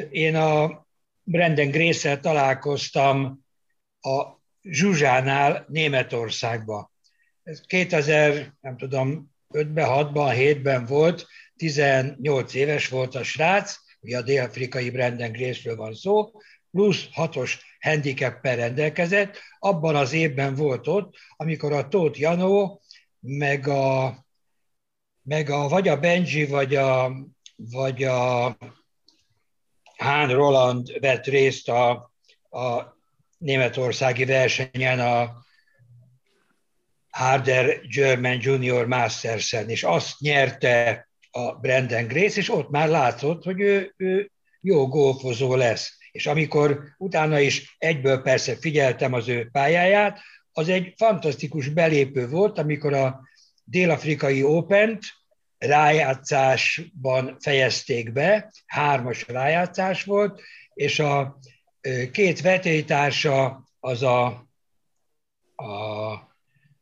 én 0.09 0.35
a 0.35 0.85
Brandon 1.23 1.69
grace 1.69 2.19
találkoztam 2.19 3.45
a 4.01 4.23
Zsuzsánál 4.61 5.65
Németországba. 5.69 6.91
Ez 7.43 7.61
2000, 7.67 8.53
nem 8.61 8.77
tudom, 8.77 9.31
5-ben, 9.53 9.87
6-ban, 9.89 10.33
7-ben 10.37 10.85
volt, 10.85 11.27
18 11.55 12.53
éves 12.53 12.87
volt 12.87 13.15
a 13.15 13.23
srác, 13.23 13.79
ugye 13.99 14.17
a 14.17 14.21
dél-afrikai 14.21 14.89
Brandon 14.89 15.31
Grace-ről 15.31 15.75
van 15.75 15.93
szó, 15.93 16.31
plusz 16.71 17.07
hatos 17.11 17.77
handicappel 17.79 18.55
rendelkezett, 18.55 19.39
abban 19.59 19.95
az 19.95 20.13
évben 20.13 20.55
volt 20.55 20.87
ott, 20.87 21.15
amikor 21.35 21.73
a 21.73 21.87
Tóth 21.87 22.19
Janó, 22.19 22.81
meg 23.19 23.67
a, 23.67 24.17
meg 25.21 25.49
a 25.49 25.67
vagy 25.67 25.87
a 25.87 25.99
Benji, 25.99 26.45
vagy 26.45 26.75
a 26.75 27.11
vagy 27.57 28.03
a 28.03 28.57
Hán 29.97 30.29
Roland 30.29 30.99
vett 30.99 31.25
részt 31.25 31.69
a, 31.69 31.89
a 32.49 32.95
németországi 33.37 34.25
versenyen 34.25 34.99
a 34.99 35.45
Harder 37.09 37.81
German 37.81 38.37
Junior 38.41 38.87
Masters-en, 38.87 39.69
és 39.69 39.83
azt 39.83 40.19
nyerte 40.19 41.07
a 41.31 41.51
Brandon 41.53 42.07
Grace, 42.07 42.39
és 42.39 42.49
ott 42.49 42.69
már 42.69 42.89
látszott, 42.89 43.43
hogy 43.43 43.59
ő, 43.59 43.93
ő 43.97 44.31
jó 44.61 44.87
golfozó 44.87 45.55
lesz. 45.55 45.97
És 46.11 46.25
amikor 46.25 46.83
utána 46.97 47.39
is 47.39 47.75
egyből 47.77 48.21
persze 48.21 48.55
figyeltem 48.55 49.13
az 49.13 49.27
ő 49.27 49.49
pályáját, 49.51 50.19
az 50.51 50.69
egy 50.69 50.93
fantasztikus 50.97 51.69
belépő 51.69 52.29
volt, 52.29 52.57
amikor 52.57 52.93
a 52.93 53.21
dél-afrikai 53.63 54.43
Open-t 54.43 55.03
rájátszásban 55.57 57.37
fejezték 57.39 58.11
be, 58.11 58.51
hármas 58.65 59.27
rájátszás 59.27 60.03
volt, 60.03 60.41
és 60.73 60.99
a 60.99 61.39
két 62.11 62.41
vetélytársa 62.41 63.63
az 63.79 64.03
a, 64.03 64.25
a 65.55 66.27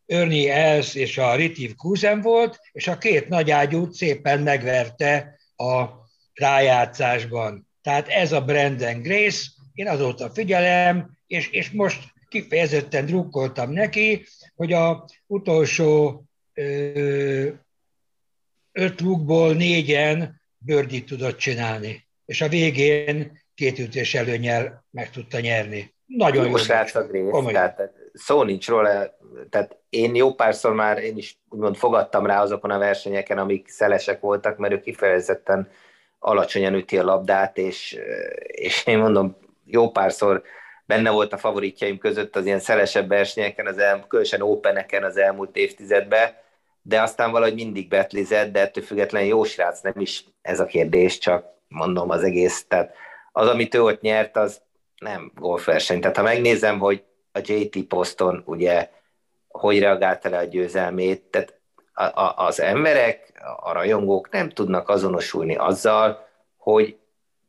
Ernie 0.05 0.53
Els 0.53 0.96
és 0.96 1.17
a 1.17 1.36
Ritiv 1.36 1.75
Kuzen 1.75 2.22
volt, 2.22 2.60
és 2.72 2.88
a 2.88 2.98
két 2.98 3.27
nagyágyút 3.27 3.94
szépen 3.94 4.41
megverte 4.41 5.39
a 5.55 5.86
rájátszásban. 6.34 7.67
Tehát 7.82 8.08
ez 8.08 8.32
a 8.32 8.41
Brandon 8.41 9.01
Grace, 9.01 9.48
én 9.74 9.88
azóta 9.88 10.29
figyelem, 10.29 11.17
és, 11.27 11.50
és 11.50 11.72
most 11.72 12.13
kifejezetten 12.27 13.05
drukkoltam 13.05 13.72
neki, 13.72 14.25
hogy 14.55 14.74
a 14.74 15.05
utolsó 15.27 16.24
ö, 16.53 17.50
öt 18.75 19.01
lukból 19.01 19.53
négyen 19.53 20.41
bőrdit 20.58 21.05
tudott 21.05 21.38
csinálni, 21.38 22.08
és 22.25 22.41
a 22.41 22.48
végén 22.48 23.44
két 23.55 23.79
ütés 23.79 24.15
előnyel 24.15 24.86
meg 24.91 25.10
tudta 25.10 25.39
nyerni. 25.39 25.94
Nagyon 26.05 26.50
jó. 26.50 26.58
Srác 26.58 26.96
a 26.96 27.08
tehát 27.51 27.91
szó 28.13 28.44
nincs 28.44 28.67
róla, 28.67 29.17
tehát 29.50 29.77
én 29.89 30.15
jó 30.15 30.34
párszor 30.34 30.74
már 30.74 30.98
én 30.98 31.17
is 31.17 31.39
úgymond 31.50 31.75
fogadtam 31.75 32.25
rá 32.25 32.41
azokon 32.41 32.72
a 32.72 32.77
versenyeken, 32.77 33.38
amik 33.38 33.67
szelesek 33.67 34.20
voltak, 34.20 34.58
mert 34.58 34.74
ő 34.74 34.79
kifejezetten 34.79 35.70
alacsonyan 36.20 36.74
üti 36.74 36.98
a 36.98 37.03
labdát, 37.03 37.58
és, 37.58 37.98
és 38.48 38.86
én 38.86 38.98
mondom, 38.98 39.38
jó 39.65 39.91
párszor 39.91 40.44
benne 40.86 41.10
volt 41.10 41.34
a 41.34 41.38
favoritjaim 41.38 41.98
között 41.98 42.36
az 42.36 42.46
ilyen 42.46 42.60
szelesebb 42.60 43.08
versenyeken, 43.08 43.67
az 43.67 43.77
el, 43.77 44.05
különösen 44.08 44.41
openeken 44.41 45.03
az 45.03 45.17
elmúlt 45.17 45.55
évtizedben, 45.55 46.44
de 46.87 47.01
aztán 47.01 47.31
valahogy 47.31 47.53
mindig 47.53 47.87
betlizett, 47.87 48.51
de 48.51 48.59
ettől 48.59 48.83
függetlenül 48.83 49.27
jó 49.27 49.43
srác, 49.43 49.81
nem 49.81 49.99
is 49.99 50.25
ez 50.41 50.59
a 50.59 50.65
kérdés, 50.65 51.17
csak 51.17 51.45
mondom 51.67 52.09
az 52.09 52.23
egész, 52.23 52.65
tehát 52.67 52.95
az, 53.31 53.47
amit 53.47 53.75
ő 53.75 53.83
ott 53.83 54.01
nyert, 54.01 54.37
az 54.37 54.61
nem 54.99 55.31
golfverseny. 55.35 55.99
Tehát 55.99 56.17
ha 56.17 56.23
megnézem, 56.23 56.79
hogy 56.79 57.03
a 57.31 57.39
JT 57.43 57.83
poszton 57.83 58.43
ugye 58.45 58.89
hogy 59.47 59.79
reagált 59.79 60.23
le 60.23 60.37
a 60.37 60.43
győzelmét, 60.43 61.21
tehát 61.21 61.59
a, 61.93 62.03
a, 62.03 62.33
az 62.37 62.59
emberek, 62.59 63.31
a 63.59 63.71
rajongók 63.71 64.29
nem 64.29 64.49
tudnak 64.49 64.89
azonosulni 64.89 65.55
azzal, 65.55 66.27
hogy 66.57 66.97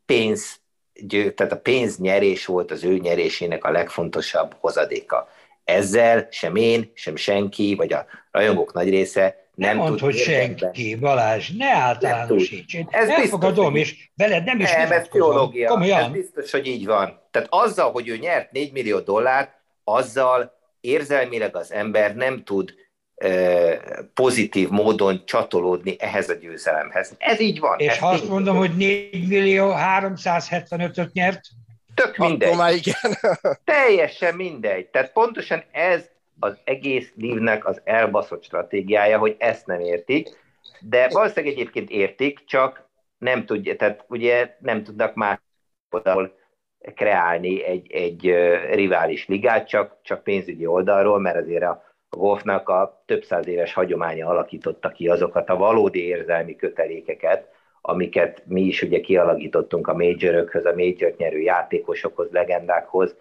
pénz, 0.07 0.61
tehát 1.09 1.53
a 1.53 1.61
pénznyerés 1.61 2.47
volt 2.47 2.71
az 2.71 2.85
ő 2.85 2.99
nyerésének 2.99 3.65
a 3.65 3.71
legfontosabb 3.71 4.55
hozadéka. 4.59 5.29
Ezzel 5.67 6.29
sem 6.31 6.57
én, 6.57 6.91
sem 6.95 7.17
senki, 7.17 7.75
vagy 7.75 7.93
a 7.93 8.07
rajongók 8.31 8.73
nagy 8.73 8.89
része 8.89 9.45
nem, 9.55 9.77
nem 9.77 9.87
mond, 9.87 10.01
hogy 10.01 10.17
senki, 10.17 10.95
Balázs, 10.95 11.51
ne 11.57 11.73
általánosíts. 11.73 12.75
Én 12.75 12.87
ez 12.91 13.09
elfogadom, 13.09 13.73
biztos, 13.73 13.97
és 13.97 14.11
veled 14.17 14.45
nem 14.45 14.61
is 14.61 14.73
nem, 14.73 14.93
ez 14.93 15.09
teológia. 15.09 15.69
Komolyan. 15.69 16.03
Ez 16.03 16.11
biztos, 16.11 16.51
hogy 16.51 16.67
így 16.67 16.87
van. 16.87 17.21
Tehát 17.31 17.49
azzal, 17.51 17.91
hogy 17.91 18.09
ő 18.09 18.17
nyert 18.17 18.53
4 18.53 18.73
millió 18.73 18.99
dollárt, 18.99 19.51
azzal 19.85 20.53
érzelmileg 20.81 21.57
az 21.57 21.73
ember 21.73 22.15
nem 22.15 22.45
tud 22.45 22.75
pozitív 24.15 24.69
módon 24.69 25.23
csatolódni 25.25 25.97
ehhez 25.99 26.29
a 26.29 26.35
győzelemhez. 26.35 27.15
Ez 27.19 27.41
így 27.41 27.59
van. 27.59 27.79
És 27.79 27.99
ha 27.99 28.09
azt 28.09 28.29
mondom, 28.29 28.57
hogy 28.57 28.77
4 28.77 29.29
millió 29.29 29.73
375-öt 29.99 31.13
nyert? 31.13 31.41
Tök 31.97 32.17
mindegy. 32.17 32.49
Akkor 32.49 32.61
már 32.61 32.73
igen. 32.73 33.35
Teljesen 33.65 34.35
mindegy. 34.35 34.87
Tehát 34.87 35.13
pontosan 35.13 35.63
ez 35.71 36.11
az 36.39 36.59
egész 36.65 37.13
lívnek 37.15 37.67
az 37.67 37.81
elbaszott 37.85 38.45
stratégiája, 38.45 39.19
hogy 39.19 39.37
ezt 39.39 39.67
nem 39.67 39.81
értik, 39.81 40.29
de 40.81 41.09
valószínűleg 41.09 41.55
egyébként 41.55 41.91
értik, 41.91 42.45
csak 42.45 42.89
nem 43.19 43.47
tudja, 43.47 43.77
tehát 43.77 44.05
ugye 44.09 44.57
nem 44.59 44.83
tudnak 44.83 45.15
már 45.15 45.41
oldalról 45.91 46.33
kreálni 46.95 47.65
egy, 47.65 47.93
egy 47.93 48.23
rivális 48.73 49.27
ligát, 49.27 49.69
csak, 49.69 49.97
csak 50.03 50.23
pénzügyi 50.23 50.67
oldalról, 50.67 51.21
mert 51.21 51.37
azért 51.37 51.63
a 51.63 51.85
golfnak 52.11 52.69
a 52.69 53.03
több 53.07 53.25
száz 53.25 53.47
éves 53.47 53.73
hagyománya 53.73 54.29
alakította 54.29 54.93
ki 54.93 55.09
azokat 55.09 55.49
a 55.49 55.57
valódi 55.57 56.07
érzelmi 56.07 56.57
kötelékeket, 56.57 57.49
amiket 57.89 58.43
mi 58.47 58.61
is 58.61 58.83
ugye 58.83 59.01
kialakítottunk 59.01 59.89
a 59.89 59.95
majorökhöz, 59.95 60.65
a 60.65 60.75
major 60.75 61.15
nyerő 61.17 61.39
játékosokhoz, 61.39 62.31
legendákhoz. 62.31 63.17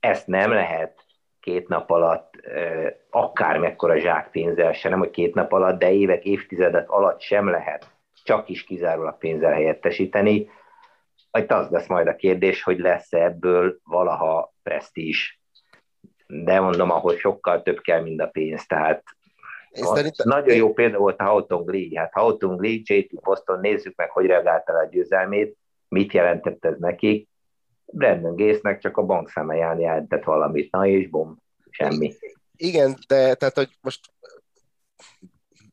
Ezt 0.00 0.26
nem 0.26 0.52
lehet 0.52 1.04
két 1.40 1.68
nap 1.68 1.90
alatt 1.90 2.34
akár 3.10 3.58
mekkora 3.58 3.98
zsákpénzzel 3.98 4.72
se, 4.72 4.88
nem 4.88 4.98
hogy 4.98 5.10
két 5.10 5.34
nap 5.34 5.52
alatt, 5.52 5.78
de 5.78 5.92
évek, 5.92 6.24
évtizedek 6.24 6.90
alatt 6.90 7.20
sem 7.20 7.48
lehet 7.48 7.86
csak 8.24 8.48
is 8.48 8.64
kizárólag 8.64 9.18
pénzzel 9.18 9.52
helyettesíteni. 9.52 10.50
Majd 11.30 11.52
az 11.52 11.68
lesz 11.68 11.86
majd 11.86 12.06
a 12.06 12.16
kérdés, 12.16 12.62
hogy 12.62 12.78
lesz 12.78 13.12
ebből 13.12 13.78
valaha 13.84 14.54
presztízs. 14.62 15.38
De 16.26 16.60
mondom, 16.60 16.90
ahol 16.90 17.16
sokkal 17.16 17.62
több 17.62 17.80
kell, 17.80 18.02
mint 18.02 18.20
a 18.20 18.26
pénz, 18.26 18.66
tehát 18.66 19.02
szerintem... 19.72 20.28
Nagyon 20.28 20.56
jó 20.56 20.72
példa 20.72 20.98
volt 20.98 21.20
a 21.20 21.24
Houghton 21.24 21.64
Glee. 21.64 22.00
Hát 22.00 22.12
Houghton 22.12 22.56
Glee, 22.56 22.80
JT 22.82 23.20
Poston, 23.20 23.60
nézzük 23.60 23.96
meg, 23.96 24.10
hogy 24.10 24.26
reagálta 24.26 24.72
a 24.72 24.88
győzelmét, 24.90 25.56
mit 25.88 26.12
jelentett 26.12 26.64
ez 26.64 26.78
nekik. 26.78 27.28
Brandon 27.84 28.36
Gates-nek 28.36 28.80
csak 28.80 28.96
a 28.96 29.02
bankszámláján 29.02 29.78
jelentett 29.78 30.24
valamit, 30.24 30.72
na 30.72 30.86
és 30.86 31.08
bom, 31.08 31.42
semmi. 31.70 32.14
Igen, 32.56 32.96
de 33.08 33.34
tehát, 33.34 33.54
hogy 33.54 33.70
most 33.80 34.00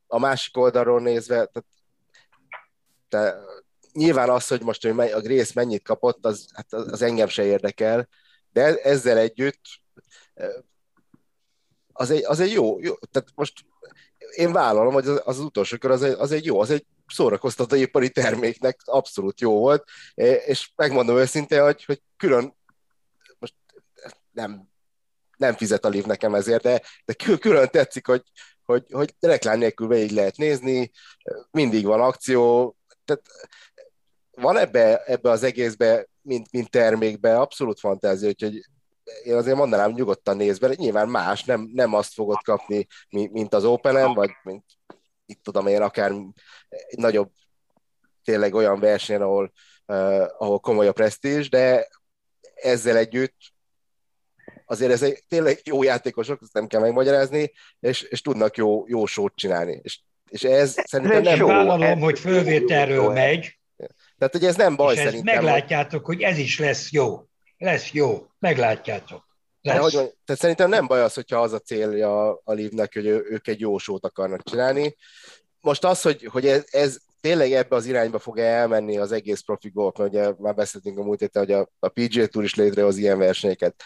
a 0.08 0.20
másik 0.20 0.58
oldalról 0.58 1.02
nézve, 1.02 1.36
tehát, 1.36 1.66
de 3.10 3.36
nyilván 3.94 4.30
az, 4.30 4.48
hogy 4.48 4.62
most 4.62 4.88
hogy 4.88 5.12
a 5.12 5.22
Grace 5.22 5.52
mennyit 5.56 5.84
kapott, 5.84 6.26
az, 6.26 6.48
hát 6.54 6.74
az 6.74 7.02
engem 7.02 7.28
se 7.28 7.46
érdekel, 7.46 8.08
de 8.52 8.76
ezzel 8.82 9.18
együtt 9.18 9.62
az 11.98 12.10
egy, 12.10 12.24
az 12.26 12.40
egy 12.40 12.52
jó, 12.52 12.80
jó, 12.80 12.94
tehát 13.12 13.30
most 13.36 13.66
én 14.36 14.52
vállalom, 14.52 14.94
hogy 14.94 15.08
az, 15.08 15.22
az 15.26 15.40
utolsó 15.40 15.78
kör 15.78 15.92
az 15.92 16.04
egy, 16.04 16.16
az 16.20 16.32
egy 16.32 16.46
jó, 16.46 16.60
az 16.60 16.70
egy 16.70 16.86
szórakoztatóipari 17.08 18.10
terméknek 18.10 18.80
abszolút 18.86 19.42
jó 19.42 19.60
volt, 19.60 19.84
és 20.46 20.72
megmondom 20.76 21.18
őszintén, 21.18 21.64
hogy, 21.64 21.86
hogy 21.86 22.02
külön 22.18 22.56
most 23.40 23.54
nem, 24.32 24.70
nem 25.38 25.54
fizet 25.54 25.86
a 25.86 25.90
liv 25.90 26.06
nekem 26.06 26.36
ezért, 26.36 26.64
de, 26.64 26.82
de 27.06 27.14
külön 27.38 27.68
tetszik, 27.72 28.08
hogy, 28.08 28.24
hogy, 28.66 28.86
hogy 28.92 29.16
reklám 29.20 29.58
nélkül 29.58 29.88
végig 29.88 30.12
lehet 30.12 30.38
nézni, 30.38 30.92
mindig 31.52 31.86
van 31.86 32.02
akció, 32.02 32.76
tehát 33.06 33.22
van 34.32 34.58
ebbe, 34.58 35.04
ebbe 35.04 35.30
az 35.30 35.44
egészbe, 35.44 36.08
mint, 36.22 36.52
mint 36.52 36.70
termékbe 36.70 37.40
abszolút 37.40 37.80
fantázia, 37.80 38.28
úgyhogy 38.28 38.66
én 39.24 39.36
azért 39.36 39.58
mondanám, 39.58 39.92
nyugodtan 39.92 40.38
nézd 40.38 40.62
be, 40.62 40.74
nyilván 40.76 41.10
más, 41.10 41.44
nem, 41.44 41.70
nem 41.74 41.94
azt 41.94 42.14
fogod 42.14 42.42
kapni, 42.44 42.88
mint 43.10 43.54
az 43.54 43.66
open 43.66 44.14
vagy 44.14 44.32
mint 44.44 44.64
itt 45.26 45.44
tudom 45.44 45.68
én, 45.68 45.82
akár 45.82 46.12
egy 46.70 46.98
nagyobb, 46.98 47.32
tényleg 48.24 48.54
olyan 48.54 48.80
versenyen, 48.80 49.22
ahol, 49.22 49.52
uh, 49.86 50.26
ahol 50.38 50.60
komoly 50.60 50.88
a 50.88 50.92
presztízs, 50.92 51.50
de 51.50 51.88
ezzel 52.56 52.98
együtt 52.98 53.36
azért 54.66 54.92
ez 54.92 55.04
egy 55.04 55.24
tényleg 55.28 55.60
jó 55.64 55.84
játékosok, 55.84 56.40
ezt 56.42 56.54
nem 56.54 56.68
kell 56.68 56.82
megmagyarázni, 56.82 57.52
és, 57.80 58.02
és 58.02 58.22
tudnak 58.22 58.58
jó, 58.58 58.84
jó 58.88 59.06
sót 59.06 59.36
csinálni. 59.36 59.80
És, 59.84 60.00
és 60.30 60.44
ez 60.44 60.76
szerintem 60.84 61.22
nem... 61.22 61.46
Vállalom, 61.46 62.00
hogy 62.00 62.20
fölvételről 62.20 63.12
megy, 63.12 63.60
tehát, 64.18 64.34
hogy 64.34 64.46
ez 64.46 64.56
nem 64.56 64.76
baj 64.76 64.94
és 64.94 65.00
szerintem. 65.00 65.36
meglátjátok, 65.36 66.06
hogy 66.06 66.22
ez 66.22 66.38
is 66.38 66.60
lesz 66.60 66.92
jó. 66.92 67.28
Lesz 67.58 67.92
jó. 67.92 68.28
Meglátjátok. 68.40 69.26
Lesz. 69.62 69.82
hogy 69.82 69.92
tehát 69.92 70.42
szerintem 70.42 70.70
nem 70.70 70.88
baj 70.88 71.02
az, 71.02 71.14
hogyha 71.14 71.42
az 71.42 71.54
a 71.54 71.60
célja 71.60 72.42
a 72.44 72.54
Livnek, 72.54 72.94
hogy 72.94 73.06
ők 73.06 73.48
egy 73.48 73.60
jó 73.60 73.78
sót 73.78 74.06
akarnak 74.06 74.44
csinálni. 74.44 74.96
Most 75.60 75.84
az, 75.84 76.02
hogy, 76.02 76.26
hogy 76.32 76.48
ez, 76.48 76.64
ez 76.70 76.98
tényleg 77.22 77.52
ebbe 77.52 77.76
az 77.76 77.86
irányba 77.86 78.20
fog 78.20 78.38
elmenni 78.38 78.98
az 78.98 79.12
egész 79.12 79.40
profi 79.40 79.70
golf, 79.70 79.98
mert 79.98 80.10
ugye 80.10 80.34
már 80.38 80.56
beszéltünk 80.56 80.98
a 80.98 81.04
múlt 81.04 81.20
héten, 81.20 81.44
hogy 81.46 81.54
a, 81.54 81.70
a 81.80 81.88
PGA 81.88 82.28
Tour 82.28 82.44
is 82.44 82.56
létrehoz 82.56 82.98
ilyen 82.98 83.18
versenyeket. 83.18 83.84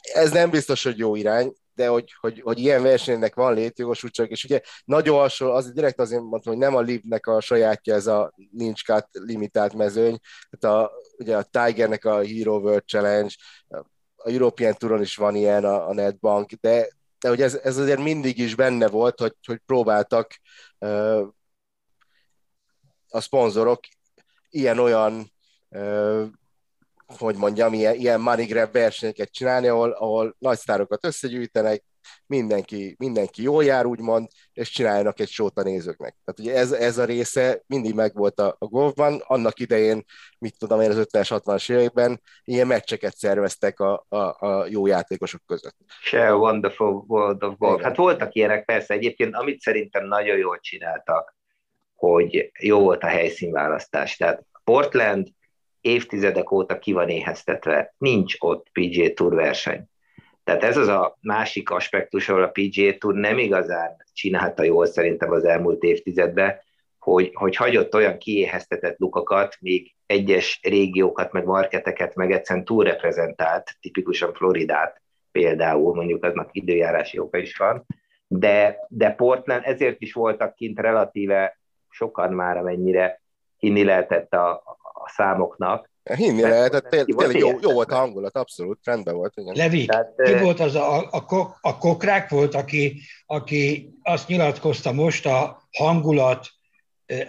Ez 0.00 0.30
nem 0.30 0.50
biztos, 0.50 0.82
hogy 0.82 0.98
jó 0.98 1.14
irány, 1.14 1.52
de 1.82 1.88
hogy, 1.88 2.14
hogy, 2.20 2.40
hogy 2.40 2.58
ilyen 2.58 2.82
versenynek 2.82 3.34
van 3.34 3.54
létjogosultság, 3.54 4.30
és 4.30 4.44
ugye 4.44 4.60
nagyon 4.84 5.18
hasonló, 5.18 5.54
az 5.54 5.72
direkt 5.72 6.00
azért 6.00 6.22
mondtam, 6.22 6.52
hogy 6.52 6.62
nem 6.62 6.74
a 6.74 6.80
Livnek 6.80 7.26
a 7.26 7.40
sajátja 7.40 7.94
ez 7.94 8.06
a 8.06 8.34
nincs 8.50 8.84
cut 8.84 9.06
limitált 9.12 9.74
mezőny, 9.74 10.18
tehát 10.50 10.78
a, 10.78 10.92
ugye 11.18 11.36
a 11.36 11.42
Tigernek 11.42 12.04
a 12.04 12.22
Hero 12.22 12.58
World 12.58 12.84
Challenge, 12.86 13.34
a 14.16 14.30
European 14.30 14.74
Touron 14.74 15.00
is 15.00 15.16
van 15.16 15.34
ilyen 15.34 15.64
a, 15.64 15.88
a 15.88 15.94
Netbank, 15.94 16.50
de, 16.52 16.88
de 17.18 17.28
hogy 17.28 17.42
ez, 17.42 17.54
ez 17.54 17.76
azért 17.78 18.02
mindig 18.02 18.38
is 18.38 18.54
benne 18.54 18.88
volt, 18.88 19.20
hogy, 19.20 19.34
hogy 19.46 19.60
próbáltak 19.66 20.40
uh, 20.78 21.26
a 23.08 23.20
szponzorok 23.20 23.80
ilyen-olyan 24.50 25.32
uh, 25.68 26.26
hogy 27.18 27.36
mondjam, 27.36 27.72
ilyen, 27.72 27.94
ilyen 27.94 28.20
money 28.20 28.44
grab 28.46 28.72
versenyeket 28.72 29.32
csinálni, 29.32 29.66
ahol, 29.66 29.90
ahol 29.90 30.36
nagy 30.38 30.58
sztárokat 30.58 31.04
összegyűjtenek, 31.04 31.84
mindenki, 32.26 32.94
mindenki 32.98 33.42
jól 33.42 33.64
jár, 33.64 33.86
úgymond, 33.86 34.26
és 34.52 34.70
csináljanak 34.70 35.20
egy 35.20 35.28
sót 35.28 35.58
a 35.58 35.62
nézőknek. 35.62 36.16
Tehát 36.24 36.40
ugye 36.40 36.60
ez, 36.60 36.72
ez 36.72 36.98
a 36.98 37.04
része 37.04 37.62
mindig 37.66 37.94
megvolt 37.94 38.38
a, 38.38 38.56
a 38.58 38.66
golfban, 38.66 39.22
annak 39.26 39.60
idején, 39.60 40.04
mit 40.38 40.58
tudom 40.58 40.80
én, 40.80 40.90
az 40.90 41.06
50-es, 41.12 41.40
60-as 41.44 41.70
években 41.70 42.20
ilyen 42.44 42.66
meccseket 42.66 43.16
szerveztek 43.16 43.80
a, 43.80 44.06
a, 44.08 44.16
a 44.16 44.66
jó 44.68 44.86
játékosok 44.86 45.40
között. 45.46 45.76
Se 46.00 46.28
a 46.28 46.36
Wonderful 46.36 47.04
World 47.06 47.42
of 47.42 47.56
Golf. 47.58 47.82
Hát 47.82 47.96
voltak 47.96 48.34
ilyenek 48.34 48.64
persze, 48.64 48.94
egyébként, 48.94 49.34
amit 49.34 49.60
szerintem 49.60 50.06
nagyon 50.06 50.36
jól 50.36 50.58
csináltak, 50.60 51.36
hogy 51.94 52.50
jó 52.58 52.80
volt 52.80 53.02
a 53.02 53.06
helyszínválasztás. 53.06 54.16
Tehát 54.16 54.44
Portland 54.64 55.28
évtizedek 55.82 56.50
óta 56.50 56.78
ki 56.78 56.92
van 56.92 57.08
éheztetve, 57.08 57.94
nincs 57.98 58.34
ott 58.38 58.66
PGA 58.72 59.12
Tour 59.14 59.34
verseny. 59.34 59.84
Tehát 60.44 60.62
ez 60.62 60.76
az 60.76 60.88
a 60.88 61.18
másik 61.20 61.70
aspektus, 61.70 62.28
ahol 62.28 62.42
a 62.42 62.52
PGA 62.52 62.98
Tour 62.98 63.14
nem 63.14 63.38
igazán 63.38 63.96
csinálta 64.12 64.62
jól 64.62 64.86
szerintem 64.86 65.30
az 65.30 65.44
elmúlt 65.44 65.82
évtizedben, 65.82 66.56
hogy, 66.98 67.30
hogy 67.34 67.56
hagyott 67.56 67.94
olyan 67.94 68.18
kiéheztetett 68.18 68.98
lukakat, 68.98 69.56
még 69.60 69.94
egyes 70.06 70.60
régiókat, 70.62 71.32
meg 71.32 71.44
marketeket, 71.44 72.14
meg 72.14 72.32
egyszerűen 72.32 72.64
túlreprezentált, 72.64 73.76
tipikusan 73.80 74.34
Floridát 74.34 75.02
például, 75.32 75.94
mondjuk 75.94 76.24
aznak 76.24 76.48
időjárási 76.52 77.18
oka 77.18 77.38
is 77.38 77.56
van, 77.56 77.86
de, 78.26 78.76
de 78.88 79.10
Portland 79.10 79.62
ezért 79.64 80.00
is 80.00 80.12
voltak 80.12 80.54
kint 80.54 80.78
relatíve 80.78 81.58
sokan 81.88 82.32
már, 82.32 82.56
amennyire 82.56 83.22
hinni 83.56 83.84
lehetett 83.84 84.32
a, 84.32 84.62
a 85.04 85.12
számoknak. 85.16 85.90
Hinni 86.16 86.42
lehetett, 86.42 86.88
tényleg 86.88 87.36
jó, 87.36 87.50
jó 87.60 87.72
volt 87.72 87.90
a 87.90 87.96
hangulat, 87.96 88.36
abszolút, 88.36 88.78
rendben 88.84 89.14
volt. 89.14 89.32
Igen. 89.36 89.54
Levi, 89.56 89.84
Tehát, 89.84 90.14
ki 90.24 90.34
volt 90.42 90.60
az 90.60 90.74
a, 90.74 90.98
a, 91.10 91.56
a 91.60 91.78
kokrák 91.78 92.28
volt, 92.28 92.54
aki, 92.54 93.00
aki 93.26 93.94
azt 94.02 94.28
nyilatkozta 94.28 94.92
most 94.92 95.26
a 95.26 95.62
hangulat 95.70 96.46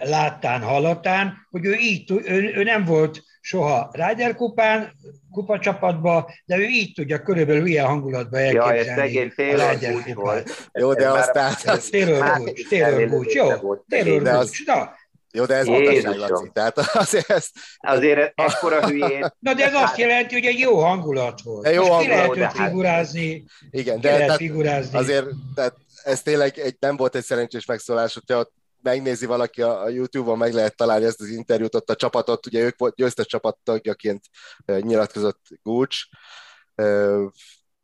láttán, 0.02 0.62
hallatán, 0.62 1.46
hogy 1.50 1.64
ő 1.64 1.74
így, 1.74 2.10
ő, 2.10 2.52
ő 2.54 2.62
nem 2.62 2.84
volt 2.84 3.22
soha 3.40 3.90
Ryder 3.92 4.34
kupán, 4.34 4.92
kupacsapatba, 5.30 6.30
de 6.44 6.56
ő 6.56 6.62
így 6.62 6.92
tudja 6.94 7.22
körülbelül 7.22 7.66
ilyen 7.66 7.86
hangulatba 7.86 8.38
elképzelni 8.38 9.12
ja, 9.36 9.66
a 9.66 9.70
Ryder 9.70 10.14
kupát. 10.14 10.68
Jó, 10.72 10.94
de 10.94 11.08
aztán... 11.10 11.54
Taylor 11.90 12.36
Gooch, 12.36 12.68
Taylor 12.68 13.08
Gooch, 13.08 13.34
jó, 13.34 13.74
Taylor 13.88 14.22
Gooch, 14.22 14.66
na, 14.66 14.92
jó, 15.34 15.44
de 15.44 15.54
ez 15.54 15.66
mutaság, 15.66 16.16
Laci. 16.16 16.50
Tehát 16.52 16.78
azért 17.04 17.30
ezt... 17.30 17.50
Azért 17.78 18.32
ekkora 18.40 18.86
hülyén... 18.86 19.26
Na, 19.38 19.54
de 19.54 19.64
ez 19.64 19.74
azt 19.74 19.98
jelenti, 19.98 20.34
hogy 20.34 20.44
egy 20.44 20.58
jó 20.58 20.78
hangulat 20.80 21.40
volt. 21.40 21.62
De 21.62 21.72
jó 21.72 21.80
Most 21.80 21.92
hangulat, 21.92 22.32
ki 22.32 22.38
lehet 22.38 22.52
őt 22.52 22.58
hát- 22.58 22.68
figurázni. 22.68 23.44
Igen, 23.70 24.00
de 24.00 24.16
tehát 24.16 24.36
figurázni. 24.36 24.98
azért 24.98 25.26
tehát 25.54 25.74
ez 26.04 26.22
tényleg 26.22 26.58
egy, 26.58 26.76
nem 26.80 26.96
volt 26.96 27.14
egy 27.14 27.24
szerencsés 27.24 27.64
megszólás, 27.66 28.14
hogyha 28.14 28.38
ott 28.38 28.52
megnézi 28.82 29.26
valaki 29.26 29.62
a, 29.62 29.82
a 29.82 29.88
YouTube-on, 29.88 30.38
meg 30.38 30.52
lehet 30.52 30.76
találni 30.76 31.04
ezt 31.04 31.20
az 31.20 31.28
interjút, 31.28 31.74
ott 31.74 31.90
a 31.90 31.94
csapatot, 31.94 32.46
ugye 32.46 32.60
ők 32.60 32.78
volt 32.78 32.94
győztes 32.94 33.26
csapat 33.26 33.58
tagjaként 33.62 34.24
nyilatkozott 34.66 35.40
Gúcs, 35.62 35.96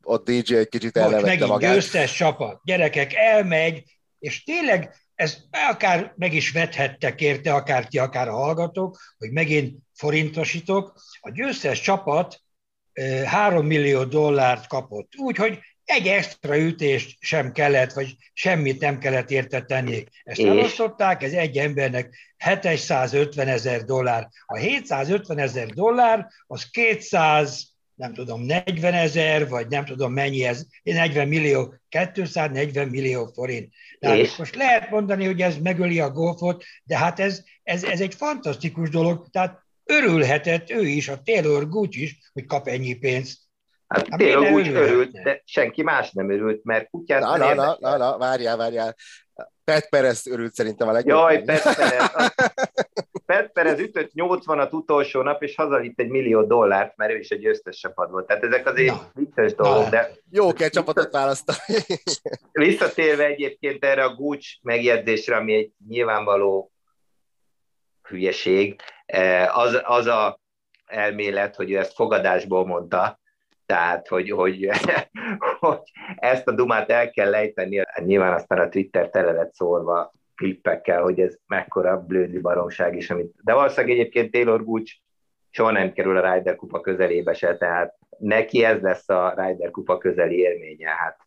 ott 0.03 0.25
DJ 0.29 0.55
egy 0.55 0.69
kicsit 0.69 0.97
elnevette 0.97 1.45
magát. 1.45 1.73
győztes 1.73 2.13
csapat, 2.13 2.61
gyerekek, 2.63 3.13
elmegy, 3.13 3.83
és 4.19 4.43
tényleg 4.43 4.95
ez 5.21 5.37
akár 5.69 6.13
meg 6.15 6.33
is 6.33 6.51
vethettek 6.51 7.21
érte, 7.21 7.53
akár 7.53 7.87
ti, 7.87 7.97
akár 7.97 8.27
a 8.27 8.35
hallgatók, 8.35 8.97
hogy 9.17 9.31
megint 9.31 9.77
forintosítok. 9.93 10.93
A 11.19 11.31
győztes 11.31 11.81
csapat 11.81 12.41
3 13.25 13.65
millió 13.65 14.03
dollárt 14.03 14.67
kapott, 14.67 15.11
úgyhogy 15.17 15.59
egy 15.83 16.07
extra 16.07 16.57
ütést 16.57 17.17
sem 17.19 17.51
kellett, 17.51 17.93
vagy 17.93 18.15
semmit 18.33 18.79
nem 18.79 18.97
kellett 18.97 19.31
érte 19.31 19.61
tenni. 19.61 20.03
Ezt 20.23 20.39
elosztották, 20.39 21.23
ez 21.23 21.31
egy 21.31 21.57
embernek 21.57 22.33
750 22.37 23.47
ezer 23.47 23.83
dollár. 23.83 24.27
A 24.45 24.57
750 24.57 25.37
ezer 25.37 25.67
dollár 25.67 26.27
az 26.47 26.69
200 26.69 27.70
nem 28.01 28.13
tudom, 28.13 28.41
40 28.41 28.93
ezer, 28.93 29.49
vagy 29.49 29.67
nem 29.67 29.85
tudom 29.85 30.13
mennyi 30.13 30.43
ez, 30.43 30.65
40 30.83 31.27
millió, 31.27 31.73
240 32.11 32.87
millió 32.87 33.25
forint. 33.25 33.73
Tehát 33.99 34.37
most 34.37 34.55
lehet 34.55 34.89
mondani, 34.89 35.25
hogy 35.25 35.41
ez 35.41 35.57
megöli 35.57 35.99
a 35.99 36.09
golfot, 36.09 36.63
de 36.83 36.97
hát 36.97 37.19
ez, 37.19 37.43
ez, 37.63 37.83
ez 37.83 38.01
egy 38.01 38.15
fantasztikus 38.15 38.89
dolog, 38.89 39.27
tehát 39.31 39.59
örülhetett 39.85 40.69
ő 40.69 40.87
is, 40.87 41.07
a 41.07 41.21
Taylor 41.23 41.67
Gooch 41.69 41.97
is, 41.97 42.31
hogy 42.33 42.45
kap 42.45 42.67
ennyi 42.67 42.93
pénzt. 42.93 43.39
Hát, 43.87 44.07
hát 44.09 44.19
Taylor 44.19 44.49
Gooch 44.49 44.69
örült, 44.69 45.11
de 45.11 45.41
senki 45.45 45.83
más 45.83 46.11
nem 46.11 46.31
örült, 46.31 46.63
mert 46.63 46.89
kutyát 46.89 47.21
na, 47.21 47.37
na, 47.37 47.53
na, 47.53 47.77
na, 47.79 47.97
na, 47.97 48.17
várjál, 48.17 48.57
várjál. 48.57 48.95
Pet 49.63 49.89
Perez 49.89 50.27
örült 50.27 50.53
szerintem 50.53 50.87
a 50.87 50.91
legjobb. 50.91 51.19
Jaj, 51.19 51.43
Pet 51.43 51.75
Perez. 51.75 52.09
Pet 53.31 53.51
Perez 53.51 53.79
ütött 53.79 54.11
80-at 54.15 54.71
utolsó 54.71 55.21
nap, 55.21 55.43
és 55.43 55.55
hazavitt 55.55 55.99
egy 55.99 56.09
millió 56.09 56.43
dollárt, 56.43 56.97
mert 56.97 57.11
ő 57.11 57.17
is 57.17 57.29
egy 57.29 57.39
győztes 57.39 57.77
csapat 57.77 58.09
volt. 58.09 58.27
Tehát 58.27 58.43
ezek 58.43 58.65
azért 58.65 58.95
Na. 58.95 59.09
vicces 59.13 59.55
dolgok, 59.55 59.89
de... 59.89 60.11
Jó 60.31 60.53
kell 60.53 60.69
csapatot 60.69 61.11
választani. 61.11 61.57
Visszatérve 62.51 63.25
egyébként 63.25 63.85
erre 63.85 64.03
a 64.03 64.15
Gucs 64.15 64.47
megjegyzésre, 64.61 65.35
ami 65.35 65.53
egy 65.53 65.71
nyilvánvaló 65.87 66.71
hülyeség, 68.01 68.81
eh, 69.05 69.57
az, 69.57 69.81
az 69.83 70.05
a 70.05 70.39
elmélet, 70.85 71.55
hogy 71.55 71.71
ő 71.71 71.77
ezt 71.77 71.93
fogadásból 71.93 72.65
mondta, 72.65 73.19
tehát 73.65 74.07
hogy, 74.07 74.29
hogy, 74.29 74.69
hogy 75.59 75.79
ezt 76.15 76.47
a 76.47 76.51
dumát 76.51 76.89
el 76.89 77.09
kell 77.09 77.29
lejteni, 77.29 77.77
hát 77.77 78.05
nyilván 78.05 78.33
aztán 78.33 78.59
a 78.59 78.69
Twitter 78.69 79.09
tele 79.09 79.31
lett 79.31 79.53
szólva 79.53 80.11
klippekkel, 80.41 81.01
hogy 81.01 81.19
ez 81.19 81.37
mekkora 81.47 82.05
blödli 82.05 82.39
baromság 82.39 82.95
is, 82.95 83.09
amit... 83.09 83.33
de 83.43 83.53
valószínűleg 83.53 83.97
egyébként 83.97 84.31
Taylor 84.31 84.63
Gooch 84.63 84.93
soha 85.49 85.71
nem 85.71 85.93
kerül 85.93 86.17
a 86.17 86.33
Ryder 86.33 86.55
kupa 86.55 86.81
közelébe 86.81 87.33
se, 87.33 87.57
tehát 87.57 87.97
neki 88.17 88.63
ez 88.63 88.81
lesz 88.81 89.09
a 89.09 89.33
Ryder 89.37 89.71
kupa 89.71 89.97
közeli 89.97 90.37
élménye. 90.37 90.89
Hát 90.89 91.17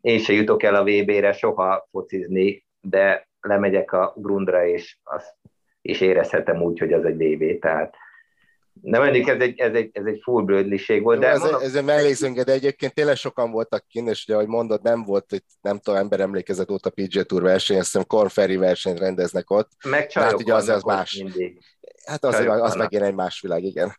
én 0.00 0.18
se 0.18 0.32
jutok 0.32 0.62
el 0.62 0.74
a 0.74 0.82
VB-re 0.82 1.32
soha 1.32 1.88
focizni, 1.90 2.66
de 2.80 3.28
lemegyek 3.40 3.92
a 3.92 4.14
grundra, 4.16 4.66
és, 4.66 4.98
az, 5.02 5.34
és 5.82 6.00
érezhetem 6.00 6.62
úgy, 6.62 6.78
hogy 6.78 6.92
az 6.92 7.04
egy 7.04 7.16
VB, 7.16 7.58
tehát 7.58 7.96
nem 8.80 9.02
mondjuk 9.02 9.28
ez 9.28 9.40
egy, 9.40 9.58
ez 9.58 9.74
egy, 9.74 9.90
ez 9.92 10.04
egy 10.04 10.20
full 10.22 10.42
blödliség 10.42 11.02
volt. 11.02 11.20
De 11.20 11.28
ez, 11.28 11.40
mondom, 11.40 11.60
ez 11.60 11.74
egy 11.74 11.84
mellékszönge, 11.84 12.44
de 12.44 12.52
egyébként 12.52 12.94
tényleg 12.94 13.16
sokan 13.16 13.50
voltak 13.50 13.86
kint, 13.88 14.08
és 14.08 14.24
ugye, 14.24 14.34
ahogy 14.34 14.46
mondod, 14.46 14.82
nem 14.82 15.04
volt 15.04 15.32
itt, 15.32 15.46
nem 15.60 15.78
tudom, 15.78 16.00
ember 16.00 16.20
emlékezett 16.20 16.70
ott 16.70 16.86
a 16.86 16.90
PG 16.90 17.22
Tour 17.22 17.42
verseny, 17.42 17.78
azt 17.78 17.86
hiszem 17.86 18.06
Corn 18.06 18.58
versenyt 18.58 18.98
rendeznek 18.98 19.50
ott. 19.50 19.70
Meg 19.84 20.12
hát 20.12 20.32
ugye 20.32 20.54
az, 20.54 20.68
az 20.68 20.82
más. 20.82 21.14
Mindig. 21.14 21.60
Hát 22.04 22.24
az, 22.24 22.34
az 22.46 22.74
megint 22.74 23.02
egy 23.02 23.14
más 23.14 23.40
világ, 23.40 23.62
igen. 23.62 23.96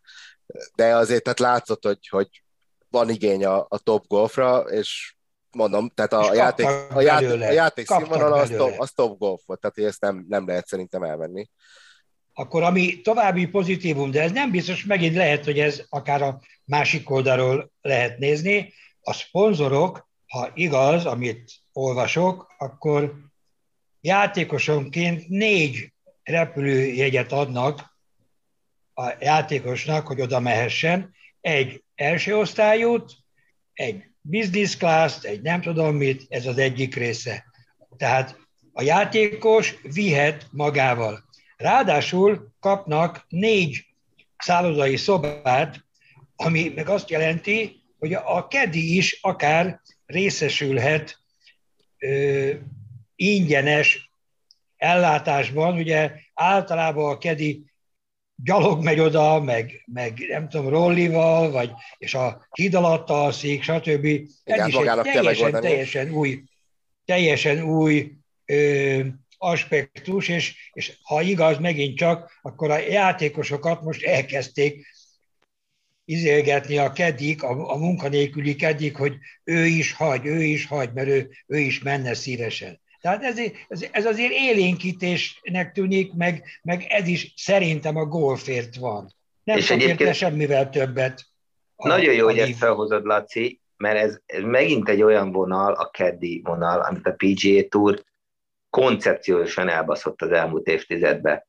De 0.74 0.96
azért 0.96 1.22
tehát 1.22 1.38
látszott, 1.38 1.84
hogy, 1.84 2.08
hogy 2.08 2.42
van 2.88 3.10
igény 3.10 3.44
a, 3.44 3.66
a 3.68 3.78
top 3.78 4.06
golfra, 4.06 4.58
és 4.58 5.14
mondom, 5.50 5.90
tehát 5.94 6.12
a 6.12 6.28
és 6.32 6.36
játék, 6.36 6.66
a 6.94 7.00
játék, 7.00 7.30
a 7.30 7.52
játék 7.52 7.86
színvonal 7.86 8.32
az 8.32 8.52
top, 8.56 8.72
az 8.78 8.90
top 8.90 9.18
golf 9.18 9.42
volt, 9.46 9.60
tehát 9.60 9.78
ezt 9.90 10.00
nem, 10.00 10.24
nem 10.28 10.46
lehet 10.46 10.66
szerintem 10.66 11.02
elvenni 11.02 11.48
akkor 12.34 12.62
ami 12.62 13.00
további 13.00 13.46
pozitívum, 13.46 14.10
de 14.10 14.22
ez 14.22 14.32
nem 14.32 14.50
biztos, 14.50 14.84
megint 14.84 15.14
lehet, 15.14 15.44
hogy 15.44 15.58
ez 15.58 15.82
akár 15.88 16.22
a 16.22 16.40
másik 16.64 17.10
oldalról 17.10 17.70
lehet 17.80 18.18
nézni, 18.18 18.72
a 19.00 19.12
szponzorok, 19.12 20.08
ha 20.26 20.50
igaz, 20.54 21.06
amit 21.06 21.52
olvasok, 21.72 22.54
akkor 22.58 23.14
játékosonként 24.00 25.28
négy 25.28 25.92
repülőjegyet 26.22 27.32
adnak 27.32 27.96
a 28.94 29.12
játékosnak, 29.20 30.06
hogy 30.06 30.20
oda 30.20 30.40
mehessen, 30.40 31.14
egy 31.40 31.82
első 31.94 32.36
osztályút, 32.36 33.12
egy 33.72 34.04
business 34.20 34.76
class 34.76 35.22
egy 35.22 35.42
nem 35.42 35.60
tudom 35.60 35.96
mit, 35.96 36.26
ez 36.28 36.46
az 36.46 36.58
egyik 36.58 36.94
része. 36.94 37.44
Tehát 37.96 38.38
a 38.72 38.82
játékos 38.82 39.74
vihet 39.82 40.46
magával 40.50 41.24
Ráadásul 41.56 42.52
kapnak 42.60 43.24
négy 43.28 43.86
szállodai 44.38 44.96
szobát, 44.96 45.84
ami 46.36 46.72
meg 46.74 46.88
azt 46.88 47.10
jelenti, 47.10 47.82
hogy 47.98 48.12
a 48.12 48.48
kedi 48.48 48.96
is 48.96 49.18
akár 49.22 49.80
részesülhet 50.06 51.18
ö, 51.98 52.50
ingyenes 53.16 54.10
ellátásban. 54.76 55.76
Ugye 55.76 56.12
általában 56.34 57.10
a 57.10 57.18
kedi 57.18 57.64
gyalog 58.36 58.82
megy 58.82 59.00
oda, 59.00 59.40
meg, 59.40 59.84
meg 59.92 60.24
nem 60.28 60.48
tudom, 60.48 60.68
rollival, 60.68 61.50
vagy, 61.50 61.70
és 61.98 62.14
a 62.14 62.46
híd 62.50 62.74
alatt 62.74 63.10
alszik, 63.10 63.62
stb. 63.62 64.06
Ez 64.44 64.66
is 64.66 64.74
egy 64.74 65.00
teljesen, 65.02 65.52
teljesen 65.52 66.10
új, 66.10 66.42
teljesen 67.04 67.62
új 67.62 68.12
ö, 68.44 69.00
aspektus, 69.44 70.28
és, 70.28 70.70
és 70.72 70.98
ha 71.02 71.22
igaz 71.22 71.58
megint 71.58 71.96
csak, 71.96 72.38
akkor 72.42 72.70
a 72.70 72.78
játékosokat 72.78 73.82
most 73.82 74.02
elkezdték 74.02 74.86
izélgetni 76.04 76.78
a 76.78 76.92
kedik, 76.92 77.42
a, 77.42 77.70
a 77.70 77.76
munkanélküli 77.76 78.54
kedik, 78.54 78.96
hogy 78.96 79.16
ő 79.44 79.64
is 79.64 79.92
hagy, 79.92 80.26
ő 80.26 80.42
is 80.42 80.66
hagy, 80.66 80.92
mert 80.92 81.08
ő, 81.08 81.30
ő 81.46 81.58
is 81.58 81.82
menne 81.82 82.14
szívesen. 82.14 82.80
Tehát 83.00 83.22
ez, 83.22 83.38
ez, 83.68 83.86
ez 83.90 84.06
azért 84.06 84.32
élénkítésnek 84.32 85.72
tűnik, 85.72 86.12
meg, 86.12 86.44
meg 86.62 86.86
ez 86.88 87.06
is 87.06 87.32
szerintem 87.36 87.96
a 87.96 88.04
golfért 88.04 88.76
van. 88.76 89.14
Nem 89.42 89.56
és 89.56 89.70
egyébként 89.70 90.14
semmivel 90.14 90.70
többet. 90.70 91.24
A, 91.76 91.88
nagyon 91.88 92.14
jó, 92.14 92.24
hogy 92.24 92.38
ezt 92.38 92.56
felhozod, 92.58 93.04
Laci, 93.04 93.60
mert 93.76 93.98
ez, 93.98 94.18
ez 94.26 94.42
megint 94.42 94.88
egy 94.88 95.02
olyan 95.02 95.32
vonal, 95.32 95.72
a 95.72 95.90
keddi 95.90 96.40
vonal, 96.44 96.80
amit 96.80 97.06
a 97.06 97.14
PGA 97.16 97.68
Tour 97.68 98.04
koncepciósan 98.74 99.68
elbaszott 99.68 100.22
az 100.22 100.30
elmúlt 100.30 100.66
évtizedben, 100.66 101.44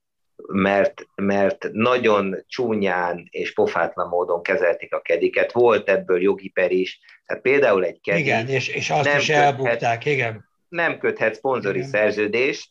mert, 0.48 1.06
mert 1.16 1.68
nagyon 1.72 2.44
csúnyán 2.48 3.28
és 3.30 3.54
pofátlan 3.54 4.08
módon 4.08 4.42
kezelték 4.42 4.94
a 4.94 5.02
kediket. 5.02 5.52
Volt 5.52 5.90
ebből 5.90 6.22
jogi 6.22 6.50
per 6.50 6.72
is. 6.72 7.00
Tehát 7.26 7.44
például 7.44 7.86
egy 7.86 8.00
kedi... 8.02 8.20
Igen, 8.20 8.48
és, 8.48 8.68
és 8.68 8.90
azt 8.90 9.04
nem 9.04 9.18
is 9.18 9.30
elbukták, 9.30 10.06
igen. 10.06 10.46
Nem 10.68 10.98
köthet 10.98 11.36
szponzori 11.36 11.78
igen. 11.78 11.90
szerződést, 11.90 12.70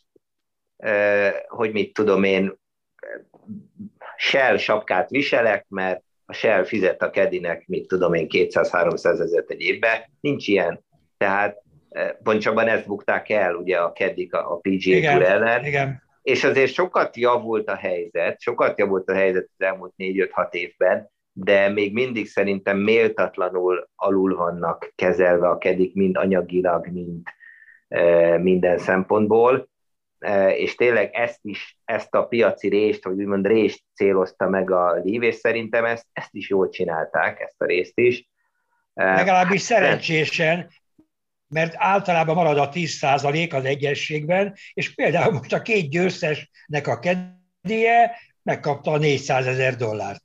hogy 1.47 1.73
mit 1.73 1.93
tudom 1.93 2.23
én, 2.25 2.59
Shell 4.17 4.57
sapkát 4.57 5.11
viselek, 5.11 5.67
mert 5.69 6.03
a 6.27 6.33
Shell 6.33 6.65
fizet 6.65 7.03
a 7.03 7.11
kedinek, 7.11 7.67
mit 7.67 7.89
tudom 7.89 8.15
én, 8.15 8.27
200-300 8.31 9.05
ezeret 9.05 9.51
egy 9.51 9.61
évbe. 9.61 10.11
Nincs 10.21 10.49
ilyen. 10.49 10.85
Tehát 11.17 11.64
pontosabban 12.23 12.69
ezt 12.69 12.87
bukták 12.87 13.29
el 13.29 13.55
ugye 13.55 13.77
a 13.77 13.93
keddik 13.93 14.35
a, 14.35 14.53
a 14.53 14.57
PGA 14.57 14.97
igen, 14.97 15.19
Tour 15.19 15.29
ellen, 15.29 15.65
igen. 15.65 16.03
és 16.23 16.45
azért 16.45 16.73
sokat 16.73 17.17
javult 17.17 17.69
a 17.69 17.75
helyzet, 17.75 18.41
sokat 18.41 18.79
javult 18.79 19.09
a 19.09 19.15
helyzet 19.15 19.49
az 19.59 19.67
elmúlt 19.67 19.93
4-5-6 19.99 20.53
évben, 20.53 21.13
de 21.33 21.69
még 21.69 21.93
mindig 21.93 22.27
szerintem 22.27 22.79
méltatlanul 22.79 23.89
alul 23.95 24.37
vannak 24.37 24.93
kezelve 24.95 25.49
a 25.49 25.59
kedik, 25.59 25.95
mind 25.95 26.17
anyagilag, 26.17 26.87
mind 26.87 27.23
e, 27.89 28.39
minden 28.39 28.79
szempontból, 28.79 29.69
e, 30.19 30.57
és 30.57 30.75
tényleg 30.75 31.11
ezt 31.13 31.41
is, 31.43 31.79
ezt 31.85 32.15
a 32.15 32.27
piaci 32.27 32.69
részt, 32.69 33.05
vagy 33.05 33.19
úgymond 33.19 33.47
részt 33.47 33.83
célozta 33.95 34.49
meg 34.49 34.71
a 34.71 34.93
Lív, 34.93 35.23
és 35.23 35.35
szerintem 35.35 35.85
ezt, 35.85 36.07
ezt 36.13 36.35
is 36.35 36.49
jól 36.49 36.69
csinálták, 36.69 37.41
ezt 37.41 37.63
a 37.63 37.65
részt 37.65 37.99
is. 37.99 38.29
Legalábbis 38.95 39.61
szerencsésen, 39.61 40.69
mert 41.49 41.75
általában 41.77 42.35
marad 42.35 42.59
a 42.59 42.69
10% 42.69 43.55
az 43.55 43.65
egyességben, 43.65 44.55
és 44.75 44.95
például 44.95 45.33
most 45.33 45.53
a 45.53 45.63
két 45.63 45.91
győztesnek 45.91 46.87
a 46.87 46.99
kedéje 46.99 48.11
megkapta 48.43 48.91
a 48.91 48.99
400 48.99 49.47
ezer 49.47 49.77
dollárt. 49.77 50.23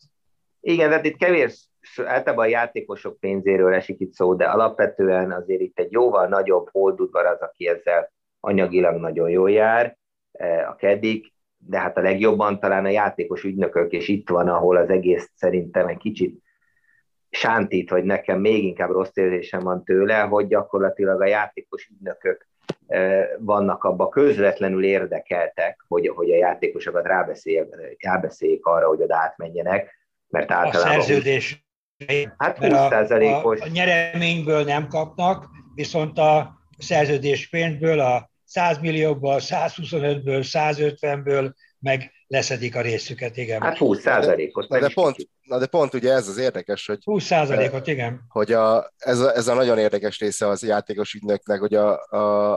Igen, 0.61 0.89
tehát 0.89 1.05
itt 1.05 1.17
kevés 1.17 1.67
általában 2.05 2.45
a 2.45 2.49
játékosok 2.49 3.19
pénzéről 3.19 3.73
esik 3.73 3.99
itt 3.99 4.13
szó, 4.13 4.35
de 4.35 4.45
alapvetően 4.45 5.31
azért 5.31 5.61
itt 5.61 5.79
egy 5.79 5.91
jóval 5.91 6.27
nagyobb 6.27 6.69
holdudvar 6.71 7.25
az, 7.25 7.39
aki 7.39 7.67
ezzel 7.67 8.11
anyagilag 8.39 8.99
nagyon 8.99 9.29
jól 9.29 9.51
jár, 9.51 9.97
a 10.67 10.75
kedik, 10.75 11.33
de 11.57 11.79
hát 11.79 11.97
a 11.97 12.01
legjobban 12.01 12.59
talán 12.59 12.85
a 12.85 12.89
játékos 12.89 13.43
ügynökök, 13.43 13.91
és 13.91 14.07
itt 14.07 14.29
van, 14.29 14.47
ahol 14.47 14.77
az 14.77 14.89
egész 14.89 15.31
szerintem 15.35 15.87
egy 15.87 15.97
kicsit 15.97 16.43
sántít, 17.29 17.89
hogy 17.89 18.03
nekem 18.03 18.39
még 18.39 18.63
inkább 18.63 18.89
rossz 18.89 19.15
érzésem 19.15 19.59
van 19.59 19.83
tőle, 19.83 20.19
hogy 20.19 20.47
gyakorlatilag 20.47 21.21
a 21.21 21.25
játékos 21.25 21.87
ügynökök 21.87 22.47
vannak 23.39 23.83
abba 23.83 24.09
közvetlenül 24.09 24.83
érdekeltek, 24.83 25.83
hogy, 25.87 26.07
hogy 26.07 26.31
a 26.31 26.35
játékosokat 26.35 27.05
rábeszéljék, 27.05 27.65
rábeszéljék 27.99 28.65
arra, 28.65 28.87
hogy 28.87 29.01
oda 29.01 29.15
átmenjenek, 29.15 29.97
mert 30.27 30.51
általában... 30.51 30.99
A 30.99 31.01
szerződés 31.01 31.67
hát 32.37 32.57
20%-os. 32.61 33.59
A, 33.59 33.63
a, 33.63 33.67
a 33.67 33.71
nyereményből 33.71 34.63
nem 34.63 34.87
kapnak, 34.87 35.45
viszont 35.75 36.17
a 36.17 36.59
szerződés 36.77 37.49
pénzből, 37.49 37.99
a 37.99 38.29
100 38.43 38.79
millióból, 38.79 39.37
125-ből, 39.39 40.47
150-ből 40.51 41.51
meg 41.79 42.11
leszedik 42.27 42.75
a 42.75 42.81
részüket, 42.81 43.37
igen. 43.37 43.61
Hát 43.61 43.77
20 43.77 43.99
százalékot. 43.99 44.69
Na, 44.69 44.79
de 44.79 44.89
pont, 44.93 45.15
na 45.49 45.57
de 45.57 45.65
pont 45.65 45.93
ugye 45.93 46.13
ez 46.13 46.27
az 46.27 46.37
érdekes, 46.37 46.85
hogy... 46.85 47.03
20 47.03 47.23
százalékot, 47.23 47.87
igen. 47.87 48.21
Hogy 48.29 48.53
a, 48.53 48.93
ez, 48.97 49.19
a, 49.19 49.35
ez 49.35 49.47
a 49.47 49.53
nagyon 49.53 49.77
érdekes 49.77 50.19
része 50.19 50.47
az 50.47 50.63
játékos 50.63 51.13
ügynöknek, 51.13 51.59
hogy 51.59 51.75
a, 51.75 52.05
a, 52.05 52.53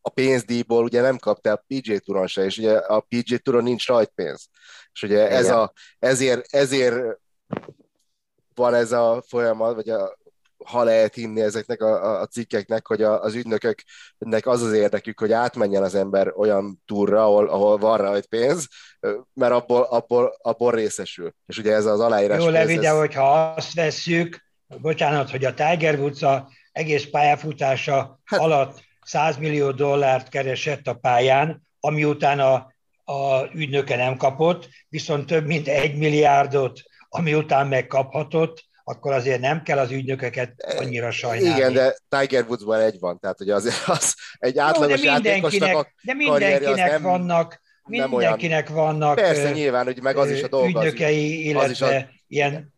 a 0.00 0.10
pénzdíjból 0.14 0.84
ugye 0.84 1.00
nem 1.00 1.16
kapta 1.16 1.52
a 1.52 1.64
PJ 1.66 1.96
Touron 1.96 2.26
se, 2.26 2.44
és 2.44 2.58
ugye 2.58 2.76
a 2.76 3.00
PJ 3.00 3.34
Touron 3.36 3.62
nincs 3.62 3.86
rajtpénz. 3.86 4.48
És 4.92 5.02
ugye 5.02 5.28
ez 5.28 5.48
a, 5.48 5.72
ezért, 5.98 6.54
ezért 6.54 7.18
van 8.54 8.74
ez 8.74 8.92
a 8.92 9.22
folyamat, 9.26 9.74
vagy 9.74 9.88
a, 9.88 10.18
ha 10.64 10.82
lehet 10.82 11.14
hinni 11.14 11.40
ezeknek 11.40 11.82
a, 11.82 12.20
a 12.20 12.26
cikkeknek, 12.26 12.86
hogy 12.86 13.02
a, 13.02 13.22
az 13.22 13.34
ügynököknek 13.34 14.46
az 14.46 14.62
az 14.62 14.72
érdekük, 14.72 15.18
hogy 15.20 15.32
átmenjen 15.32 15.82
az 15.82 15.94
ember 15.94 16.32
olyan 16.36 16.82
túra, 16.86 17.24
ahol, 17.24 17.48
ahol 17.48 17.78
van 17.78 17.98
rajta 17.98 18.26
pénz, 18.30 18.68
mert 19.32 19.52
abból, 19.52 19.82
abból, 19.82 20.36
abból 20.42 20.72
részesül. 20.72 21.34
És 21.46 21.58
ugye 21.58 21.72
ez 21.72 21.84
az 21.84 22.00
aláírás... 22.00 22.42
Jó, 22.42 22.48
Levi, 22.48 22.78
de 22.78 22.90
hogyha 22.90 23.52
azt 23.56 23.74
vesszük, 23.74 24.44
bocsánat, 24.80 25.30
hogy 25.30 25.44
a 25.44 25.54
Tiger 25.54 25.98
Woods 25.98 26.22
a 26.22 26.48
egész 26.72 27.04
pályafutása 27.10 28.20
hát, 28.24 28.40
alatt 28.40 28.82
100 29.02 29.36
millió 29.36 29.70
dollárt 29.70 30.28
keresett 30.28 30.86
a 30.86 30.94
pályán, 30.94 31.62
ami 31.80 32.04
után 32.04 32.40
a, 32.40 32.72
a 33.04 33.44
ügynöke 33.52 33.96
nem 33.96 34.16
kapott, 34.16 34.68
viszont 34.88 35.26
több 35.26 35.46
mint 35.46 35.68
egy 35.68 35.96
milliárdot, 35.96 36.80
ami 37.08 37.34
után 37.34 37.66
megkaphatott, 37.66 38.64
akkor 38.84 39.12
azért 39.12 39.40
nem 39.40 39.62
kell 39.62 39.78
az 39.78 39.90
ügynököket 39.90 40.62
annyira 40.78 41.10
sajnálni. 41.10 41.56
Igen, 41.56 41.72
de 41.72 41.96
Tiger 42.08 42.44
Woodsban 42.48 42.80
egy 42.80 42.98
van, 42.98 43.18
tehát 43.18 43.38
hogy 43.38 43.50
azért 43.50 43.82
az 43.86 44.14
egy 44.38 44.58
átlagos 44.58 45.02
Jó, 45.02 45.12
de 45.18 45.28
játékosnak 45.28 45.76
a 45.76 45.86
De 46.02 46.14
mindenkinek 46.14 46.90
nem, 46.90 47.02
vannak, 47.02 47.60
mindenkinek 47.84 48.66
nem 48.66 48.76
vannak 48.76 49.14
Persze, 49.14 49.50
nyilván, 49.50 49.84
hogy 49.84 50.02
meg 50.02 50.16
az 50.16 50.30
is 50.30 50.42
a 50.42 50.48
dolga. 50.48 50.86
Ügynökei, 50.86 51.44
illetve 51.48 51.64
az 51.64 51.70
is 51.70 51.80
a, 51.80 52.08
ilyen 52.26 52.74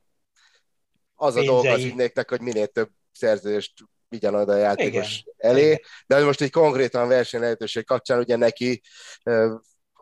Az 1.14 1.36
a 1.36 1.42
dolga 1.42 1.70
az 1.70 1.84
ügynöknek, 1.84 2.28
hogy 2.28 2.40
minél 2.40 2.66
több 2.66 2.90
szerződést 3.12 3.72
vigyen 4.08 4.34
oda 4.34 4.52
a 4.52 4.56
játékos 4.56 5.24
Igen. 5.24 5.50
elé, 5.52 5.80
de 6.06 6.24
most 6.24 6.40
egy 6.40 6.50
konkrétan 6.50 7.08
verseny 7.08 7.40
lehetőség 7.40 7.84
kapcsán 7.84 8.18
ugye 8.18 8.36
neki 8.36 8.82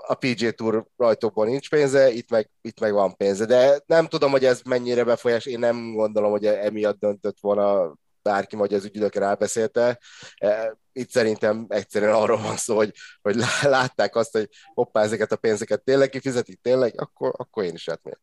a 0.06 0.14
PG 0.14 0.54
Tour 0.54 0.86
rajtókból 0.96 1.46
nincs 1.46 1.70
pénze, 1.70 2.10
itt 2.10 2.30
meg, 2.30 2.50
itt 2.60 2.80
meg 2.80 2.92
van 2.92 3.16
pénze, 3.16 3.44
de 3.44 3.80
nem 3.86 4.06
tudom, 4.06 4.30
hogy 4.30 4.44
ez 4.44 4.60
mennyire 4.64 5.04
befolyás, 5.04 5.46
én 5.46 5.58
nem 5.58 5.92
gondolom, 5.94 6.30
hogy 6.30 6.46
emiatt 6.46 6.98
döntött 6.98 7.40
volna 7.40 7.94
bárki, 8.22 8.56
vagy 8.56 8.74
az 8.74 8.84
ügyülők 8.84 9.14
rábeszélte. 9.14 9.98
E, 10.36 10.76
itt 10.92 11.10
szerintem 11.10 11.66
egyszerűen 11.68 12.14
arról 12.14 12.40
van 12.40 12.56
szó, 12.56 12.76
hogy, 12.76 12.92
hogy 13.22 13.36
látták 13.62 14.16
azt, 14.16 14.32
hogy 14.32 14.48
hoppá, 14.74 15.02
ezeket 15.02 15.32
a 15.32 15.36
pénzeket 15.36 15.84
tényleg 15.84 16.08
kifizetik, 16.08 16.60
tényleg, 16.62 17.00
akkor, 17.00 17.32
akkor 17.36 17.64
én 17.64 17.74
is 17.74 17.88
átmérem. 17.88 18.20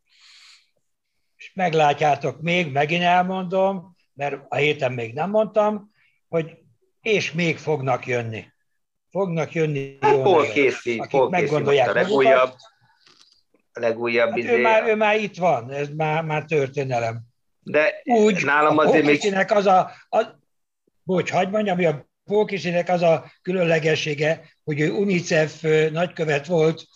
És 1.36 1.52
meglátjátok 1.54 2.40
még, 2.40 2.72
megint 2.72 3.02
elmondom, 3.02 3.96
mert 4.14 4.40
a 4.48 4.56
héten 4.56 4.92
még 4.92 5.14
nem 5.14 5.30
mondtam, 5.30 5.90
hogy 6.28 6.58
és 7.00 7.32
még 7.32 7.58
fognak 7.58 8.06
jönni 8.06 8.51
fognak 9.12 9.52
jönni 9.52 9.98
hát, 10.00 10.14
jó 10.14 10.22
hol 10.22 10.46
készít, 10.46 11.00
akik 11.00 11.10
hol 11.10 11.30
meggondolják 11.30 11.88
a 11.88 11.92
legújabb, 11.92 12.54
a 13.72 13.80
legújabb 13.80 14.28
hát 14.28 14.38
izé... 14.38 14.58
ő, 14.58 14.60
már, 14.60 14.88
ő 14.88 14.94
már 14.94 15.16
itt 15.16 15.36
van, 15.36 15.70
ez 15.70 15.88
már, 15.88 16.24
már 16.24 16.44
történelem. 16.44 17.20
De 17.62 18.00
Úgy, 18.04 18.44
nálam 18.44 18.78
azért 18.78 19.04
még... 19.04 19.34
az 19.48 19.66
a, 19.66 19.90
a, 20.08 20.24
bocs, 21.02 21.30
hagyd 21.30 21.50
mondjam, 21.50 21.76
hogy 21.76 21.84
a 21.84 22.10
Pókisinek 22.24 22.88
az 22.88 23.02
a 23.02 23.32
különlegessége, 23.42 24.44
hogy 24.64 24.80
ő 24.80 24.90
UNICEF 24.90 25.62
nagykövet 25.90 26.46
volt, 26.46 26.86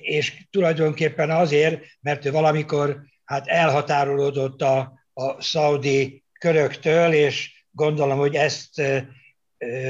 és 0.00 0.44
tulajdonképpen 0.50 1.30
azért, 1.30 1.82
mert 2.00 2.24
ő 2.24 2.30
valamikor 2.30 3.00
hát 3.24 3.46
elhatárolódott 3.46 4.62
a, 4.62 4.92
a 5.14 5.42
szaudi 5.42 6.24
köröktől, 6.40 7.12
és 7.12 7.64
gondolom, 7.70 8.18
hogy 8.18 8.34
ezt 8.34 8.82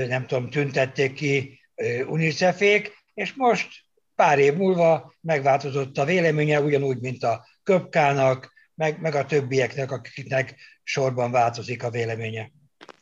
nem 0.08 0.26
tudom, 0.26 0.50
tüntették 0.50 1.12
ki 1.12 1.60
UNICEF-ék, 2.06 2.92
és 3.14 3.34
most 3.34 3.68
pár 4.14 4.38
év 4.38 4.54
múlva 4.54 5.14
megváltozott 5.20 5.98
a 5.98 6.04
véleménye, 6.04 6.60
ugyanúgy, 6.60 7.00
mint 7.00 7.22
a 7.22 7.46
Köpkának, 7.62 8.52
meg, 8.74 9.00
meg 9.00 9.14
a 9.14 9.24
többieknek, 9.24 9.90
akiknek 9.90 10.54
sorban 10.82 11.30
változik 11.30 11.82
a 11.82 11.90
véleménye. 11.90 12.50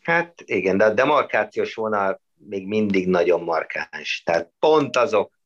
Hát 0.02 0.42
igen, 0.44 0.76
de 0.76 0.84
a 0.84 0.94
demarkációs 0.94 1.74
vonal 1.74 2.20
még 2.34 2.66
mindig 2.66 3.08
nagyon 3.08 3.42
markáns. 3.42 4.22
Tehát 4.24 4.50
pont 4.58 4.96
azok 4.96 5.40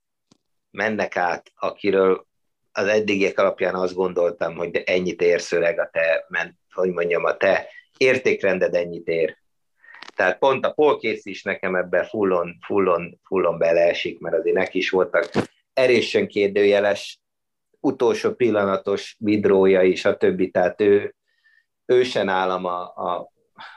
mennek 0.71 1.17
át, 1.17 1.53
akiről 1.55 2.27
az 2.73 2.87
eddigiek 2.87 3.39
alapján 3.39 3.75
azt 3.75 3.95
gondoltam, 3.95 4.57
hogy 4.57 4.77
ennyit 4.77 5.23
érsz 5.23 5.53
öreg 5.53 5.79
a 5.79 5.89
te, 5.93 6.25
ment, 6.29 6.55
hogy 6.71 6.91
mondjam, 6.91 7.25
a 7.25 7.37
te 7.37 7.69
értékrended 7.97 8.75
ennyit 8.75 9.09
ér. 9.09 9.39
Tehát 10.17 10.39
pont 10.39 10.67
a 10.67 10.73
polkész 10.73 11.27
is 11.27 11.43
nekem 11.43 11.75
ebbe 11.75 12.05
fullon, 12.05 12.57
fullon, 12.67 13.21
fullon 13.25 13.59
beleesik, 13.59 14.19
mert 14.19 14.37
azért 14.37 14.57
neki 14.57 14.79
is 14.79 14.91
voltak 14.91 15.31
erősen 15.73 16.27
kérdőjeles, 16.27 17.21
utolsó 17.81 18.33
pillanatos 18.33 19.17
vidrója 19.19 19.83
is, 19.83 20.05
a 20.05 20.17
többi, 20.17 20.51
tehát 20.51 20.81
ő, 20.81 21.15
ő 21.87 22.03
sem 22.03 22.29
állam 22.29 22.65
a, 22.65 22.81
a 22.81 23.33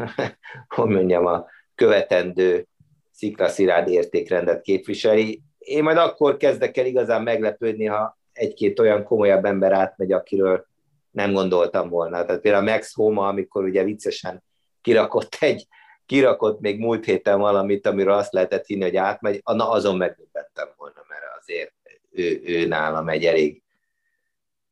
hogy 0.76 0.90
mondjam, 0.90 1.26
a 1.26 1.46
követendő 1.76 2.68
sziklaszirád 3.12 3.88
értékrendet 3.88 4.62
képviseli. 4.62 5.42
Én 5.58 5.84
majd 5.84 5.98
akkor 5.98 6.38
kezdek 6.38 6.78
el 6.78 6.86
igazán 6.86 7.24
meglepődni, 7.24 7.86
ha 7.86 8.18
egy-két 8.34 8.80
olyan 8.80 9.04
komolyabb 9.04 9.46
ember 9.46 9.72
átmegy, 9.72 10.12
akiről 10.12 10.66
nem 11.12 11.34
gondoltam 11.34 11.90
volna. 11.90 12.26
Tehát 12.26 12.42
például 12.42 12.64
Max 12.64 12.94
Homa, 12.94 13.28
amikor 13.28 13.64
ugye 13.64 13.84
viccesen 13.84 14.44
kirakott 14.82 15.38
egy 15.40 15.68
kirakott 16.06 16.60
még 16.60 16.80
múlt 16.80 17.06
héten 17.06 17.40
valamit, 17.40 17.88
amiről 17.88 18.14
azt 18.14 18.34
lehetett 18.34 18.66
hinni, 18.66 18.82
hogy 18.82 18.96
átmegy, 18.96 19.42
na 19.44 19.70
azon 19.70 19.98
megdöbbentem 19.98 20.68
volna, 20.78 21.06
mert 21.08 21.24
azért 21.40 21.74
ő, 22.12 22.42
ő 22.46 22.68
nálam 22.68 23.10
egy 23.10 23.26
elég, 23.26 23.64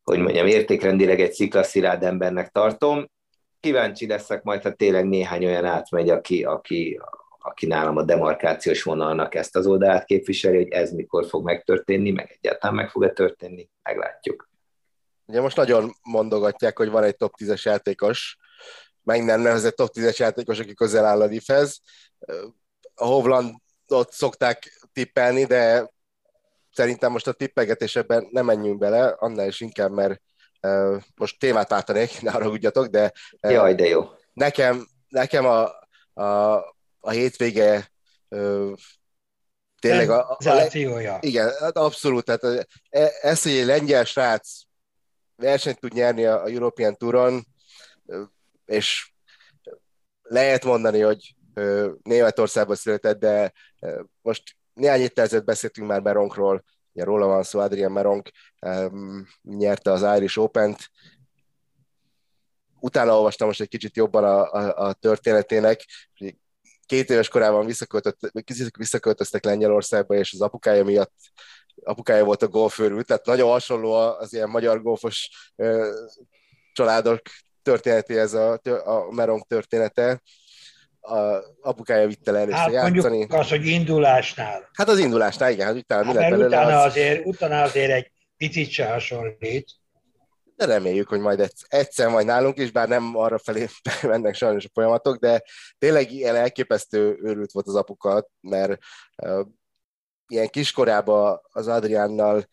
hogy 0.04 0.20
mondjam, 0.20 0.48
értékrendileg 0.48 1.22
egy 1.22 1.34
sziklaszirád 1.34 2.04
embernek 2.04 2.50
tartom. 2.50 3.10
Kíváncsi 3.60 4.08
leszek 4.08 4.44
majd, 4.44 4.62
ha 4.62 4.74
tényleg 4.74 5.08
néhány 5.08 5.46
olyan 5.46 5.66
átmegy, 5.66 6.10
aki, 6.10 6.44
aki, 6.44 7.00
aki 7.40 7.66
nálam 7.66 7.98
a 7.98 8.04
demarkációs 8.04 8.84
vonalnak 8.84 9.36
ezt 9.36 9.56
az 9.56 9.68
oldalát 9.68 10.06
képviseli, 10.06 10.56
hogy 10.56 10.70
ez 10.70 10.92
mikor 10.92 11.26
fog 11.26 11.44
megtörténni, 11.44 12.12
meg 12.12 12.38
egyáltalán 12.42 12.76
meg 12.76 12.90
fog-e 12.90 13.10
történni, 13.10 13.70
meglátjuk. 13.84 14.50
Ugye 15.26 15.42
most 15.42 15.58
nagyon 15.58 15.92
mondogatják, 16.04 16.78
hogy 16.78 16.90
van 16.90 17.04
egy 17.04 17.16
top 17.16 17.34
10-es 17.38 17.62
játékos, 17.62 18.38
meg 19.04 19.24
nem 19.24 19.42
nevezett 19.42 19.76
top 19.76 19.90
10-es 19.94 20.18
játékos, 20.18 20.60
aki 20.60 20.74
közel 20.74 21.06
áll 21.06 21.22
a 21.22 21.28
Diffez. 21.28 21.80
A 22.96 23.06
Hovlandot 23.06 24.12
szokták 24.12 24.88
tippelni, 24.94 25.46
de 25.46 25.90
szerintem 26.72 27.12
most 27.12 27.28
a 27.28 27.32
tippegetésben 27.32 28.28
nem 28.32 28.46
menjünk 28.46 28.78
bele, 28.80 29.08
annál 29.08 29.48
is 29.48 29.62
inkább, 29.62 29.92
mert 29.92 30.22
uh, 30.62 31.02
most 31.16 31.40
témát 31.40 31.70
váltanék, 31.70 32.22
ne 32.22 32.32
haragudjatok, 32.32 32.86
de, 32.86 33.12
uh, 33.42 33.52
Jaj, 33.52 33.76
de 33.76 33.88
jó. 33.88 34.10
Nekem, 34.34 34.88
nekem 35.08 35.46
a, 35.46 35.70
a, 36.24 36.56
a 37.00 37.10
hétvége 37.10 37.92
uh, 38.30 38.72
tényleg 39.80 40.10
a, 40.10 40.30
a, 40.30 40.38
a 40.50 41.18
igen, 41.20 41.52
hát 41.60 41.78
abszolút, 41.78 42.26
tehát 42.26 42.68
ez, 43.22 43.42
hogy 43.42 43.52
egy 43.52 43.66
lengyel 43.66 44.04
srác 44.04 44.62
versenyt 45.36 45.80
tud 45.80 45.94
nyerni 45.94 46.26
a, 46.26 46.44
a 46.44 46.48
European 46.48 46.96
Touron, 46.98 47.46
és 48.72 49.12
lehet 50.22 50.66
mondani, 50.66 51.00
hogy 51.00 51.36
Németországban 52.04 52.76
született, 52.76 53.20
de 53.20 53.54
most 54.22 54.44
néhány 54.74 55.00
héttel 55.00 55.24
ezelőtt 55.24 55.46
beszéltünk 55.46 55.88
már 55.88 56.02
Meronkról, 56.02 56.64
ugye 56.94 57.04
róla 57.04 57.26
van 57.26 57.44
szó, 57.44 57.60
Adrian 57.60 57.92
Meronk 57.92 58.30
nyerte 59.42 59.92
az 59.92 60.18
Irish 60.18 60.40
Open-t. 60.40 60.90
utána 62.80 63.16
olvastam 63.16 63.48
most 63.48 63.62
egy 63.62 63.68
kicsit 63.68 63.96
jobban 63.96 64.24
a, 64.24 64.52
a, 64.52 64.88
a 64.88 64.94
történetének, 64.94 65.86
két 66.86 67.10
éves 67.10 67.28
korában 67.28 67.66
visszaköltöztek 68.78 69.44
Lengyelországba, 69.44 70.16
és 70.16 70.34
az 70.34 70.42
apukája 70.42 70.84
miatt 70.84 71.14
apukája 71.84 72.24
volt 72.24 72.42
a 72.42 72.48
golfőrült, 72.48 73.06
tehát 73.06 73.26
nagyon 73.26 73.50
hasonló 73.50 73.92
az 73.94 74.34
ilyen 74.34 74.50
magyar 74.50 74.82
golfos 74.82 75.30
családok 76.74 77.22
történetéhez 77.62 78.34
a, 78.34 78.60
a 78.84 79.12
Merong 79.12 79.44
története. 79.48 80.22
A 81.02 81.18
apukája 81.62 82.08
vitte 82.08 82.32
le 82.32 82.40
először 82.40 82.60
hát, 82.60 82.72
játszani. 82.72 83.26
Az, 83.30 83.50
hogy 83.50 83.66
indulásnál. 83.66 84.70
Hát 84.74 84.90
az 84.90 85.00
indulásnál, 85.00 85.52
igen, 85.52 85.66
hát 85.66 85.76
utána 85.76 86.06
hát, 86.06 86.14
mi 86.14 86.20
lett 86.20 86.30
belőle, 86.30 86.48
utána, 86.48 86.80
az... 86.80 86.86
azért, 86.86 87.26
utána 87.26 87.62
azért 87.62 87.92
egy 87.92 88.12
picit 88.38 88.70
se 88.70 88.86
hasonlít. 88.86 89.70
De 90.56 90.66
reméljük, 90.66 91.08
hogy 91.08 91.20
majd 91.20 91.52
egyszer 91.68 92.10
majd 92.10 92.26
nálunk 92.26 92.58
is, 92.58 92.72
bár 92.72 92.88
nem 92.88 93.16
arra 93.16 93.38
felé 93.38 93.68
mennek 94.02 94.36
sajnos 94.36 94.66
a 94.66 94.70
folyamatok, 94.74 95.18
de 95.18 95.42
tényleg 95.78 96.12
ilyen 96.12 96.36
elképesztő 96.36 97.20
őrült 97.22 97.52
volt 97.52 97.68
az 97.68 97.76
apukat, 97.76 98.30
mert 98.42 98.78
uh, 99.24 99.46
ilyen 100.28 100.48
kiskorában 100.48 101.40
az 101.52 101.68
Adriánnal 101.68 102.46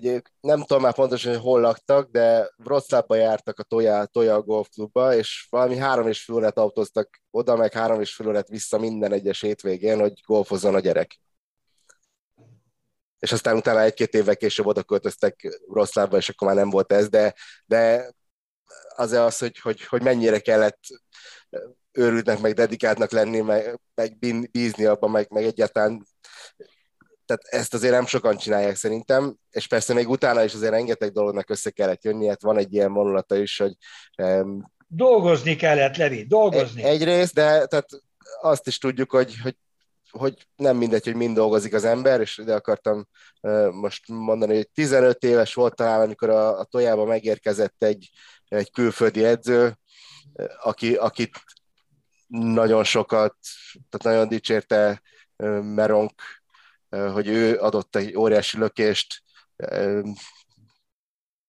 ugye 0.00 0.20
nem 0.40 0.60
tudom 0.60 0.82
már 0.82 0.94
pontosan, 0.94 1.32
hogy 1.32 1.42
hol 1.42 1.60
laktak, 1.60 2.10
de 2.10 2.50
Wroclawba 2.64 3.14
jártak 3.14 3.58
a 3.58 3.62
Toya, 3.62 4.06
Toya 4.06 4.42
Golf 4.42 4.68
Clubba, 4.68 5.14
és 5.14 5.46
valami 5.50 5.76
három 5.76 6.08
és 6.08 6.24
fél 6.24 6.34
órát 6.34 6.58
autóztak 6.58 7.22
oda, 7.30 7.56
meg 7.56 7.72
három 7.72 8.00
és 8.00 8.14
fél 8.14 8.28
órát 8.28 8.48
vissza 8.48 8.78
minden 8.78 9.12
egyes 9.12 9.40
hétvégén, 9.40 10.00
hogy 10.00 10.20
golfozzon 10.26 10.74
a 10.74 10.80
gyerek. 10.80 11.20
És 13.18 13.32
aztán 13.32 13.56
utána 13.56 13.80
egy-két 13.80 14.14
évvel 14.14 14.36
később 14.36 14.66
oda 14.66 14.82
költöztek 14.82 15.60
Wroclawba, 15.66 16.16
és 16.16 16.28
akkor 16.28 16.48
már 16.48 16.56
nem 16.56 16.70
volt 16.70 16.92
ez, 16.92 17.08
de, 17.08 17.34
de 17.66 18.12
az 18.96 19.12
az, 19.12 19.38
hogy, 19.38 19.58
hogy, 19.58 19.84
hogy 19.84 20.02
mennyire 20.02 20.38
kellett 20.38 20.80
őrültnek, 21.92 22.40
meg 22.40 22.54
dedikáltnak 22.54 23.10
lenni, 23.10 23.40
meg, 23.40 23.80
meg 23.94 24.18
bízni 24.50 24.84
abban, 24.84 25.10
meg, 25.10 25.30
meg 25.30 25.44
egyáltalán 25.44 26.06
tehát 27.30 27.62
ezt 27.62 27.74
azért 27.74 27.92
nem 27.92 28.06
sokan 28.06 28.36
csinálják 28.36 28.76
szerintem, 28.76 29.36
és 29.50 29.66
persze 29.66 29.94
még 29.94 30.08
utána 30.08 30.44
is 30.44 30.54
azért 30.54 30.72
rengeteg 30.72 31.12
dolognak 31.12 31.50
össze 31.50 31.70
kellett 31.70 32.04
jönni, 32.04 32.28
hát 32.28 32.42
van 32.42 32.58
egy 32.58 32.74
ilyen 32.74 32.92
vonulata 32.92 33.36
is, 33.36 33.58
hogy... 33.58 33.72
Um, 34.16 34.72
dolgozni 34.86 35.56
kellett, 35.56 35.96
Levi, 35.96 36.24
dolgozni. 36.26 36.82
Egy, 36.82 36.94
egyrészt, 36.94 37.34
de 37.34 37.66
tehát 37.66 37.88
azt 38.40 38.66
is 38.66 38.78
tudjuk, 38.78 39.10
hogy, 39.10 39.40
hogy 39.42 39.56
hogy 40.10 40.46
nem 40.56 40.76
mindegy, 40.76 41.04
hogy 41.04 41.14
mind 41.14 41.34
dolgozik 41.34 41.74
az 41.74 41.84
ember, 41.84 42.20
és 42.20 42.38
ide 42.38 42.54
akartam 42.54 43.06
uh, 43.40 43.72
most 43.72 44.08
mondani, 44.08 44.54
hogy 44.54 44.68
15 44.70 45.24
éves 45.24 45.54
volt 45.54 45.74
talán, 45.74 46.00
amikor 46.00 46.30
a, 46.30 46.58
a 46.58 46.64
tojába 46.64 47.04
megérkezett 47.04 47.82
egy, 47.82 48.10
egy 48.48 48.70
külföldi 48.70 49.24
edző, 49.24 49.78
aki, 50.62 50.94
akit 50.94 51.30
nagyon 52.26 52.84
sokat, 52.84 53.36
tehát 53.72 54.02
nagyon 54.16 54.28
dicsérte 54.28 55.02
Meronk 55.62 56.12
hogy 56.90 57.28
ő 57.28 57.58
adott 57.58 57.96
egy 57.96 58.16
óriási 58.16 58.58
lökést, 58.58 59.22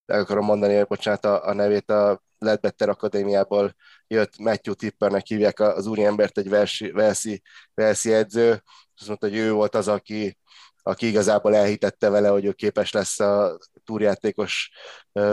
el 0.05 0.19
akarom 0.19 0.45
mondani, 0.45 0.75
hogy 0.75 0.87
bocsánat 0.87 1.25
a, 1.25 1.47
a 1.47 1.53
nevét, 1.53 1.89
a 1.89 2.21
Ledbetter 2.37 2.89
Akadémiából 2.89 3.75
jött 4.07 4.37
Matthew 4.37 4.73
Tippernek 4.73 5.25
hívják 5.25 5.59
az 5.59 5.85
úriembert, 5.85 6.37
egy 6.37 6.49
versi, 6.49 6.91
verszi, 6.91 7.41
verszi 7.73 8.13
edző, 8.13 8.63
azt 8.97 9.07
mondta, 9.07 9.27
hogy 9.27 9.37
ő 9.37 9.51
volt 9.51 9.75
az, 9.75 9.87
aki, 9.87 10.37
aki 10.83 11.07
igazából 11.07 11.55
elhitette 11.55 12.09
vele, 12.09 12.29
hogy 12.29 12.45
ő 12.45 12.51
képes 12.51 12.91
lesz 12.91 13.19
a 13.19 13.57
túrjátékos 13.83 14.71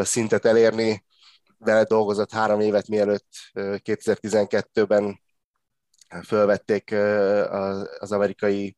szintet 0.03 0.45
elérni. 0.45 1.05
Vele 1.59 1.85
dolgozott 1.85 2.33
három 2.33 2.61
évet, 2.61 2.89
mielőtt 2.89 3.29
2012-ben 3.55 5.21
fölvették 6.25 6.93
az 7.99 8.13
amerikai 8.13 8.77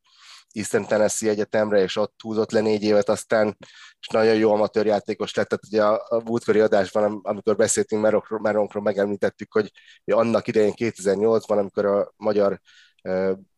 Eastern 0.53 0.87
Tennessee 0.87 1.31
Egyetemre, 1.31 1.83
és 1.83 1.97
ott 1.97 2.21
húzott 2.23 2.51
le 2.51 2.61
négy 2.61 2.83
évet, 2.83 3.09
aztán 3.09 3.57
és 4.01 4.07
nagyon 4.07 4.35
jó 4.35 4.53
amatőr 4.53 4.87
játékos 4.87 5.35
lett. 5.35 5.49
Tehát 5.49 5.65
ugye 5.65 5.85
a, 5.85 6.23
múltkori 6.25 6.61
adásban, 6.61 7.21
amikor 7.23 7.57
beszéltünk 7.57 8.03
Meronkról, 8.03 8.41
Meronkról 8.41 8.83
megemlítettük, 8.83 9.53
hogy, 9.53 9.73
annak 10.05 10.49
idején 10.49 10.73
2008-ban, 10.77 11.59
amikor 11.59 11.85
a 11.85 12.13
magyar 12.17 12.61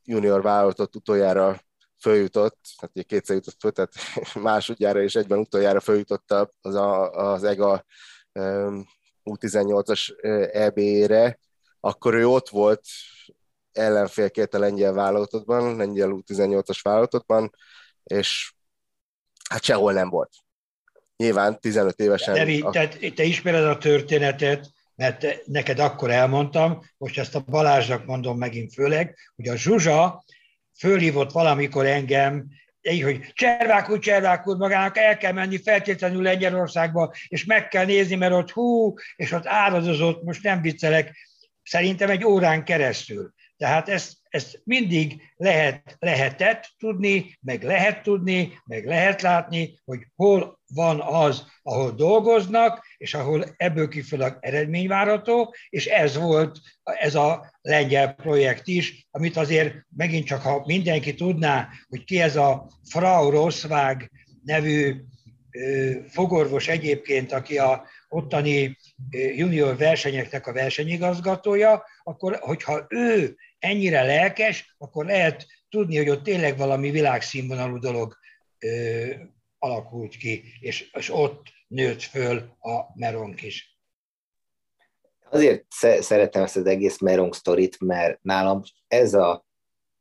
junior 0.04 0.42
vállalatot 0.42 0.96
utoljára 0.96 1.60
följutott, 2.00 2.58
tehát 2.78 2.94
ugye 2.94 3.02
kétszer 3.02 3.36
jutott 3.36 3.56
föl, 3.60 3.70
tehát 3.70 3.92
másodjára 4.34 5.02
és 5.02 5.14
egyben 5.14 5.38
utoljára 5.38 5.80
följutott 5.80 6.34
az, 6.60 6.74
a, 6.74 7.10
az 7.10 7.44
EGA 7.44 7.84
um, 8.32 8.86
U18-as 9.24 10.24
EB-re, 10.52 11.38
akkor 11.80 12.14
ő 12.14 12.26
ott 12.26 12.48
volt 12.48 12.82
ellenfélként 13.72 14.54
a 14.54 14.58
lengyel 14.58 14.92
válogatottban, 14.92 15.76
lengyel 15.76 16.10
U18-as 16.12 16.78
válogatottban, 16.82 17.54
és 18.04 18.52
hát 19.50 19.62
sehol 19.62 19.92
nem 19.92 20.08
volt. 20.08 20.30
Nyilván 21.16 21.60
15 21.60 22.00
évesen... 22.00 22.34
Devi, 22.34 22.60
a... 22.60 22.70
tehát 22.70 22.98
te 23.14 23.22
ismered 23.22 23.64
a 23.64 23.78
történetet, 23.78 24.70
mert 24.94 25.46
neked 25.46 25.78
akkor 25.78 26.10
elmondtam, 26.10 26.82
most 26.96 27.18
ezt 27.18 27.34
a 27.34 27.44
Balázsnak 27.46 28.06
mondom 28.06 28.38
megint 28.38 28.72
főleg, 28.72 29.16
hogy 29.36 29.48
a 29.48 29.56
Zsuzsa 29.56 30.24
fölhívott 30.78 31.32
valamikor 31.32 31.86
engem, 31.86 32.46
így, 32.80 33.02
hogy 33.02 33.32
Cservák 33.32 33.90
úr, 33.90 33.98
Cservák 33.98 34.46
úr, 34.46 34.56
magának 34.56 34.96
el 34.96 35.16
kell 35.16 35.32
menni 35.32 35.62
feltétlenül 35.62 36.22
Lengyelországba, 36.22 37.14
és 37.28 37.44
meg 37.44 37.68
kell 37.68 37.84
nézni, 37.84 38.14
mert 38.14 38.32
ott 38.32 38.50
hú, 38.50 38.94
és 39.16 39.32
ott 39.32 39.46
áradozott, 39.46 40.22
most 40.22 40.42
nem 40.42 40.60
viccelek, 40.60 41.16
szerintem 41.62 42.10
egy 42.10 42.24
órán 42.24 42.64
keresztül. 42.64 43.32
Tehát 43.62 43.88
ezt, 43.88 44.16
ezt 44.28 44.60
mindig 44.64 45.22
lehet, 45.36 45.96
lehetett 45.98 46.74
tudni, 46.78 47.38
meg 47.40 47.62
lehet 47.62 48.02
tudni, 48.02 48.52
meg 48.64 48.84
lehet 48.86 49.22
látni, 49.22 49.78
hogy 49.84 50.06
hol 50.16 50.60
van 50.74 51.00
az, 51.00 51.46
ahol 51.62 51.90
dolgoznak, 51.90 52.86
és 52.96 53.14
ahol 53.14 53.44
ebből 53.56 53.88
kifolyólag 53.88 54.38
eredmény 54.40 54.88
várható, 54.88 55.54
és 55.68 55.86
ez 55.86 56.16
volt 56.16 56.58
ez 56.82 57.14
a 57.14 57.52
lengyel 57.60 58.14
projekt 58.14 58.66
is, 58.66 59.06
amit 59.10 59.36
azért 59.36 59.74
megint 59.96 60.26
csak, 60.26 60.42
ha 60.42 60.62
mindenki 60.66 61.14
tudná, 61.14 61.68
hogy 61.88 62.04
ki 62.04 62.20
ez 62.20 62.36
a 62.36 62.66
Frau 62.90 63.30
Rosszvág 63.30 64.10
nevű 64.44 64.94
fogorvos 66.08 66.68
egyébként, 66.68 67.32
aki 67.32 67.58
a 67.58 67.84
ottani 68.08 68.76
junior 69.10 69.76
versenyeknek 69.76 70.46
a 70.46 70.52
versenyigazgatója, 70.52 71.84
akkor 72.02 72.38
hogyha 72.40 72.86
ő 72.88 73.36
ennyire 73.62 74.02
lelkes, 74.02 74.74
akkor 74.78 75.04
lehet 75.04 75.46
tudni, 75.68 75.96
hogy 75.96 76.08
ott 76.08 76.22
tényleg 76.22 76.56
valami 76.56 76.90
világszínvonalú 76.90 77.78
dolog 77.78 78.16
ö, 78.58 79.06
alakult 79.58 80.16
ki, 80.16 80.42
és, 80.60 80.90
és 80.92 81.10
ott 81.10 81.42
nőtt 81.68 82.02
föl 82.02 82.36
a 82.60 82.84
Meronk 82.94 83.42
is. 83.42 83.76
Azért 85.30 85.64
szeretem 86.00 86.42
ezt 86.42 86.56
az 86.56 86.66
egész 86.66 86.98
Merong 86.98 87.34
sztorit, 87.34 87.80
mert 87.80 88.22
nálam 88.22 88.62
ez 88.88 89.14
a 89.14 89.44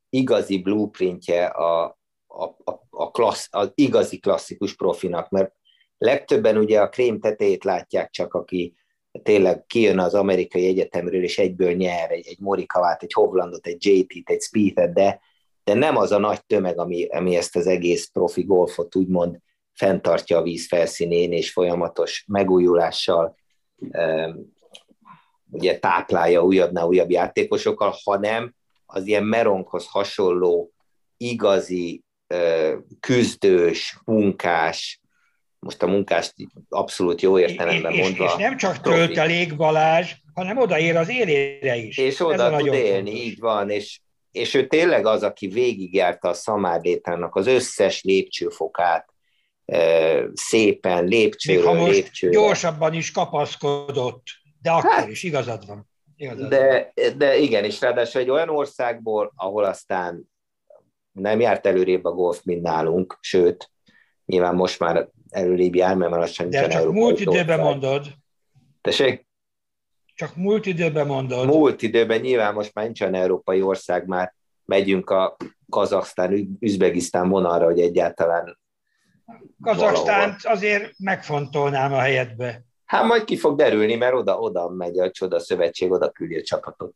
igazi 0.10 0.62
blueprintje 0.62 1.46
a, 1.46 2.00
a, 2.28 2.44
a, 2.44 2.88
a 2.90 3.12
klassz, 3.12 3.48
az 3.50 3.72
igazi 3.76 4.20
klasszikus 4.20 4.76
profinak, 4.76 5.30
mert 5.30 5.54
legtöbben 5.98 6.58
ugye 6.58 6.82
a 6.82 6.90
krém 6.90 7.20
tetejét 7.20 7.64
látják 7.64 8.10
csak, 8.10 8.34
aki 8.34 8.76
tényleg 9.24 9.66
kijön 9.66 10.00
az 10.00 10.14
amerikai 10.14 10.66
egyetemről, 10.66 11.24
és 11.24 11.38
egyből 11.38 11.72
nyer 11.72 12.12
egy, 12.12 12.28
egy 12.28 12.40
Morikavát, 12.40 13.04
egy 13.04 13.14
Hovlandot, 13.14 13.68
egy 13.68 13.86
JT-t, 13.86 14.30
egy 14.30 14.42
Spiethet, 14.42 14.94
de, 14.94 15.22
de 15.64 15.74
nem 15.74 15.98
az 15.98 16.12
a 16.12 16.18
nagy 16.18 16.46
tömeg, 16.46 16.80
ami, 16.80 17.06
ami 17.06 17.36
ezt 17.36 17.56
az 17.56 17.68
egész 17.68 18.10
profi 18.14 18.44
golfot 18.44 18.96
úgymond 18.96 19.38
fenntartja 19.74 20.38
a 20.38 20.42
víz 20.42 20.68
felszínén, 20.68 21.32
és 21.32 21.52
folyamatos 21.52 22.26
megújulással 22.28 23.36
ugye 25.52 25.80
táplálja 25.80 26.44
újabbnál 26.44 26.88
újabb 26.88 27.12
játékosokkal, 27.12 27.96
hanem 28.04 28.56
az 28.86 29.08
ilyen 29.08 29.24
Meronkhoz 29.24 29.88
hasonló 29.88 30.72
igazi 31.18 32.04
küzdős, 33.00 34.00
munkás, 34.06 35.01
most 35.66 35.84
a 35.84 35.88
munkást 35.88 36.34
abszolút 36.70 37.22
jó 37.22 37.40
értelemben 37.40 37.92
és, 37.92 38.02
mondva. 38.02 38.26
És, 38.26 38.36
nem 38.36 38.58
csak 38.58 38.82
töltelék 38.82 39.56
Balázs, 39.56 40.14
hanem 40.34 40.58
odaér 40.58 40.96
az 40.96 41.10
élére 41.10 41.76
is. 41.76 41.98
És 41.98 42.20
oda 42.20 42.58
tud 42.58 42.74
élni, 42.74 43.10
fontos. 43.10 43.14
így 43.14 43.40
van, 43.40 43.70
és, 43.70 44.00
és 44.32 44.54
ő 44.54 44.68
tényleg 44.68 45.06
az, 45.06 45.24
aki 45.24 45.48
végigjárta 45.48 46.30
a 46.30 46.34
szamárdétának 46.34 47.36
az 47.36 47.48
összes 47.48 48.04
lépcsőfokát, 48.04 49.10
szépen, 50.34 51.06
lépcsőről 51.06 51.74
Még 51.74 51.82
ha 51.82 51.88
lépcsőre. 51.88 52.34
gyorsabban 52.34 52.94
is 52.94 53.12
kapaszkodott, 53.12 54.24
de 54.62 54.72
akkor 54.72 54.92
hát, 54.92 55.08
is 55.08 55.24
igazad 55.24 55.66
van. 55.68 55.90
Igazad 56.16 56.50
de, 56.50 56.92
van. 56.96 57.18
de 57.18 57.38
igen, 57.38 57.64
és 57.64 57.82
ráadásul 57.82 58.22
egy 58.22 58.30
olyan 58.30 58.50
országból, 58.50 59.32
ahol 59.36 59.64
aztán 59.64 60.30
nem 61.12 61.40
járt 61.40 61.66
előrébb 61.66 62.06
a 62.06 62.12
golf, 62.12 62.42
mint 62.44 62.62
nálunk, 62.62 63.18
sőt, 63.22 63.72
nyilván 64.26 64.56
most 64.56 64.80
már 64.80 65.10
előrébb 65.32 65.76
jár, 65.76 65.96
mert 65.96 66.12
már 66.12 66.20
lassan 66.20 66.50
De 66.50 66.68
csak 66.68 66.92
múlt 66.92 67.20
időben 67.20 67.60
mondod. 67.60 68.08
Tessék? 68.82 69.28
Csak 70.16 70.36
múlt 70.36 70.66
időben 70.66 71.08
mondod. 71.08 71.46
Múlt 71.46 71.82
időben 71.82 72.20
nyilván 72.20 72.54
most 72.54 72.74
már 72.74 72.86
nincsen 72.86 73.14
európai 73.14 73.62
ország, 73.62 74.06
már 74.08 74.34
megyünk 74.66 75.10
a 75.10 75.38
Kazaksztán, 75.70 76.58
Üzbegisztán 76.60 77.30
vonalra, 77.30 77.66
hogy 77.66 77.80
egyáltalán 77.80 78.60
Kazaksztánt 79.62 80.40
azért 80.44 80.94
megfontolnám 80.98 81.94
a 81.94 82.00
helyetbe. 82.00 82.64
Hát 82.86 83.04
majd 83.04 83.24
ki 83.24 83.38
fog 83.38 83.58
derülni, 83.58 83.96
mert 83.96 84.14
oda, 84.14 84.40
oda 84.40 84.70
megy 84.70 85.00
a 85.00 85.12
csoda 85.12 85.40
szövetség, 85.40 85.92
oda 85.92 86.10
küldi 86.10 86.38
a 86.38 86.42
csapatot. 86.42 86.96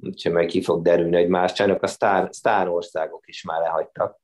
Úgyhogy 0.00 0.32
majd 0.32 0.48
ki 0.48 0.62
fog 0.62 0.82
derülni, 0.82 1.16
hogy 1.16 1.28
más 1.28 1.52
csinálnak, 1.52 1.82
a 1.82 1.86
sztár, 1.86 2.28
sztár 2.30 2.68
országok 2.68 3.28
is 3.28 3.42
már 3.42 3.60
lehagytak. 3.60 4.20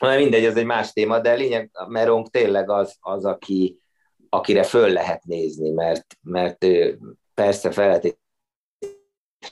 Na 0.00 0.16
mindegy, 0.16 0.44
ez 0.44 0.56
egy 0.56 0.64
más 0.64 0.92
téma, 0.92 1.20
de 1.20 1.34
lényeg, 1.34 1.70
Merong 1.88 2.28
tényleg 2.28 2.70
az, 2.70 2.96
az 3.00 3.24
aki, 3.24 3.80
akire 4.28 4.62
föl 4.62 4.88
lehet 4.92 5.24
nézni, 5.24 5.70
mert, 5.70 6.06
mert 6.20 6.64
ő 6.64 6.98
persze 7.34 7.70
fel 7.70 7.86
lehet 7.86 8.18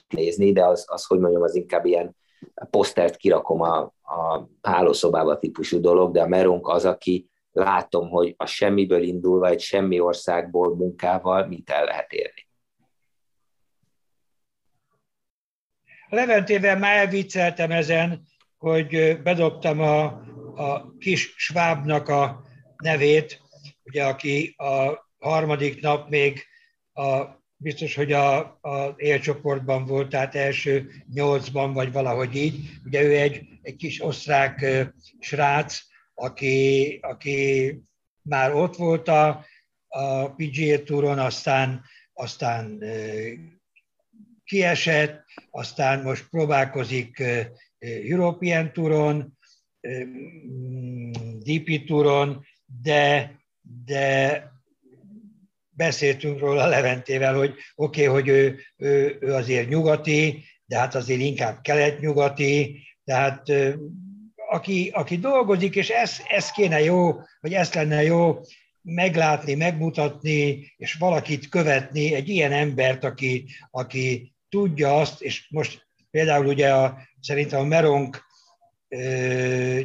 nézni, 0.07 0.51
de 0.51 0.65
az, 0.65 0.85
az, 0.87 1.05
hogy 1.05 1.19
mondjam, 1.19 1.41
az 1.41 1.55
inkább 1.55 1.85
ilyen 1.85 2.15
posztert 2.69 3.15
kirakom 3.15 3.61
a, 3.61 3.77
a 4.01 4.49
hálószobába 4.61 5.39
típusú 5.39 5.79
dolog, 5.79 6.13
de 6.13 6.21
a 6.21 6.27
Merong 6.27 6.69
az, 6.69 6.85
aki 6.85 7.29
látom, 7.51 8.09
hogy 8.09 8.33
a 8.37 8.45
semmiből 8.45 9.03
indulva, 9.03 9.47
egy 9.47 9.59
semmi 9.59 9.99
országból 9.99 10.75
munkával 10.75 11.47
mit 11.47 11.69
el 11.69 11.85
lehet 11.85 12.11
érni. 12.11 12.47
Leventével 16.09 16.77
már 16.77 16.97
elvicceltem 16.97 17.71
ezen, 17.71 18.21
hogy 18.57 19.21
bedobtam 19.23 19.81
a, 19.81 20.21
a 20.55 20.97
kis 20.97 21.33
Schwabnak 21.37 22.09
a 22.09 22.43
nevét, 22.77 23.41
ugye, 23.83 24.05
aki 24.05 24.53
a 24.57 25.05
harmadik 25.17 25.81
nap 25.81 26.09
még 26.09 26.43
a, 26.93 27.23
biztos, 27.57 27.95
hogy 27.95 28.11
a, 28.11 28.37
a 28.61 28.93
élcsoportban 28.97 29.85
volt, 29.85 30.09
tehát 30.09 30.35
első 30.35 30.91
nyolcban, 31.13 31.73
vagy 31.73 31.91
valahogy 31.91 32.35
így. 32.35 32.69
Ugye 32.85 33.01
ő 33.01 33.15
egy, 33.15 33.47
egy 33.61 33.75
kis 33.75 34.03
osztrák 34.03 34.65
srác, 35.19 35.79
aki, 36.13 36.99
aki 37.01 37.73
már 38.21 38.53
ott 38.53 38.75
volt 38.75 39.07
a, 39.07 39.45
a 39.87 40.29
PGA 40.29 40.83
Touron, 40.83 41.19
aztán, 41.19 41.81
aztán 42.13 42.83
kiesett, 44.43 45.23
aztán 45.51 46.01
most 46.01 46.29
próbálkozik 46.29 47.23
European 47.79 48.73
Touron, 48.73 49.37
DP 51.43 51.85
Touron, 51.85 52.45
de, 52.81 53.35
de 53.85 54.43
beszéltünk 55.69 56.39
róla 56.39 56.67
Leventével, 56.67 57.35
hogy 57.35 57.53
oké, 57.75 58.07
okay, 58.07 58.13
hogy 58.13 58.27
ő, 58.27 58.59
ő, 58.77 59.17
ő 59.19 59.33
azért 59.33 59.69
nyugati, 59.69 60.43
de 60.65 60.77
hát 60.77 60.95
azért 60.95 61.19
inkább 61.19 61.61
kelet-nyugati, 61.61 62.83
tehát 63.03 63.51
aki, 64.49 64.89
aki 64.93 65.17
dolgozik, 65.17 65.75
és 65.75 65.89
ez, 65.89 66.17
ez 66.27 66.51
kéne 66.51 66.81
jó, 66.81 67.11
vagy 67.39 67.53
ezt 67.53 67.73
lenne 67.73 68.03
jó 68.03 68.39
meglátni, 68.81 69.53
megmutatni, 69.53 70.73
és 70.77 70.93
valakit 70.93 71.49
követni, 71.49 72.13
egy 72.13 72.29
ilyen 72.29 72.51
embert, 72.51 73.03
aki, 73.03 73.45
aki 73.71 74.33
tudja 74.49 74.97
azt, 74.97 75.21
és 75.21 75.47
most 75.49 75.87
például 76.11 76.45
ugye 76.45 76.73
a, 76.73 76.97
szerintem 77.19 77.59
a 77.59 77.63
Meronk 77.63 78.24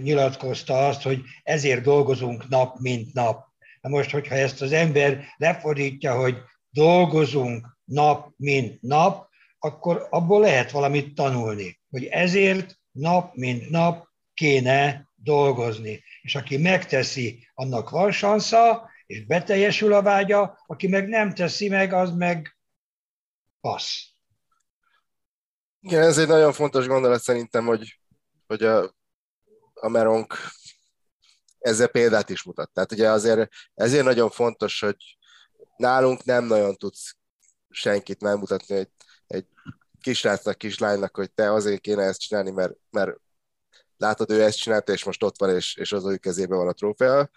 nyilatkozta 0.02 0.86
azt, 0.86 1.02
hogy 1.02 1.22
ezért 1.42 1.82
dolgozunk 1.82 2.48
nap, 2.48 2.78
mint 2.78 3.14
nap. 3.14 3.48
Na 3.80 3.88
most, 3.88 4.10
hogyha 4.10 4.34
ezt 4.34 4.62
az 4.62 4.72
ember 4.72 5.24
lefordítja, 5.36 6.14
hogy 6.14 6.36
dolgozunk 6.70 7.78
nap, 7.84 8.32
mint 8.36 8.82
nap, 8.82 9.28
akkor 9.58 10.06
abból 10.10 10.40
lehet 10.40 10.70
valamit 10.70 11.14
tanulni, 11.14 11.80
hogy 11.90 12.04
ezért 12.04 12.78
nap, 12.92 13.34
mint 13.34 13.70
nap 13.70 14.08
kéne 14.34 15.08
dolgozni. 15.14 16.02
És 16.22 16.34
aki 16.34 16.56
megteszi, 16.56 17.48
annak 17.54 17.90
van 17.90 18.12
sansza, 18.12 18.90
és 19.06 19.24
beteljesül 19.24 19.92
a 19.92 20.02
vágya, 20.02 20.62
aki 20.66 20.88
meg 20.88 21.08
nem 21.08 21.34
teszi 21.34 21.68
meg, 21.68 21.92
az 21.92 22.12
meg 22.16 22.56
passz. 23.60 24.08
Igen, 25.80 26.02
ez 26.02 26.18
egy 26.18 26.28
nagyon 26.28 26.52
fontos 26.52 26.86
gondolat 26.86 27.20
szerintem, 27.20 27.66
hogy, 27.66 28.00
hogy 28.46 28.62
a, 28.62 28.94
a 29.80 29.88
Meronk 29.88 30.34
ezzel 31.58 31.88
példát 31.88 32.30
is 32.30 32.42
mutat. 32.42 32.70
Tehát 32.72 32.92
ugye 32.92 33.10
azért 33.10 33.48
ezért 33.74 34.04
nagyon 34.04 34.30
fontos, 34.30 34.80
hogy 34.80 35.18
nálunk 35.76 36.24
nem 36.24 36.44
nagyon 36.44 36.76
tudsz 36.76 37.16
senkit 37.70 38.20
megmutatni, 38.20 38.76
hogy 38.76 38.90
egy 39.26 39.46
kisrácnak, 40.00 40.58
kislánynak, 40.58 41.16
hogy 41.16 41.32
te 41.32 41.52
azért 41.52 41.80
kéne 41.80 42.02
ezt 42.02 42.20
csinálni, 42.20 42.50
mert, 42.50 42.72
mert 42.90 43.16
látod, 43.96 44.30
ő 44.30 44.42
ezt 44.42 44.58
csinálta, 44.58 44.92
és 44.92 45.04
most 45.04 45.22
ott 45.22 45.38
van, 45.38 45.54
és, 45.54 45.76
és 45.76 45.92
az 45.92 46.06
ő 46.06 46.16
kezében 46.16 46.58
van 46.58 46.68
a 46.68 46.72
trófea. 46.72 47.30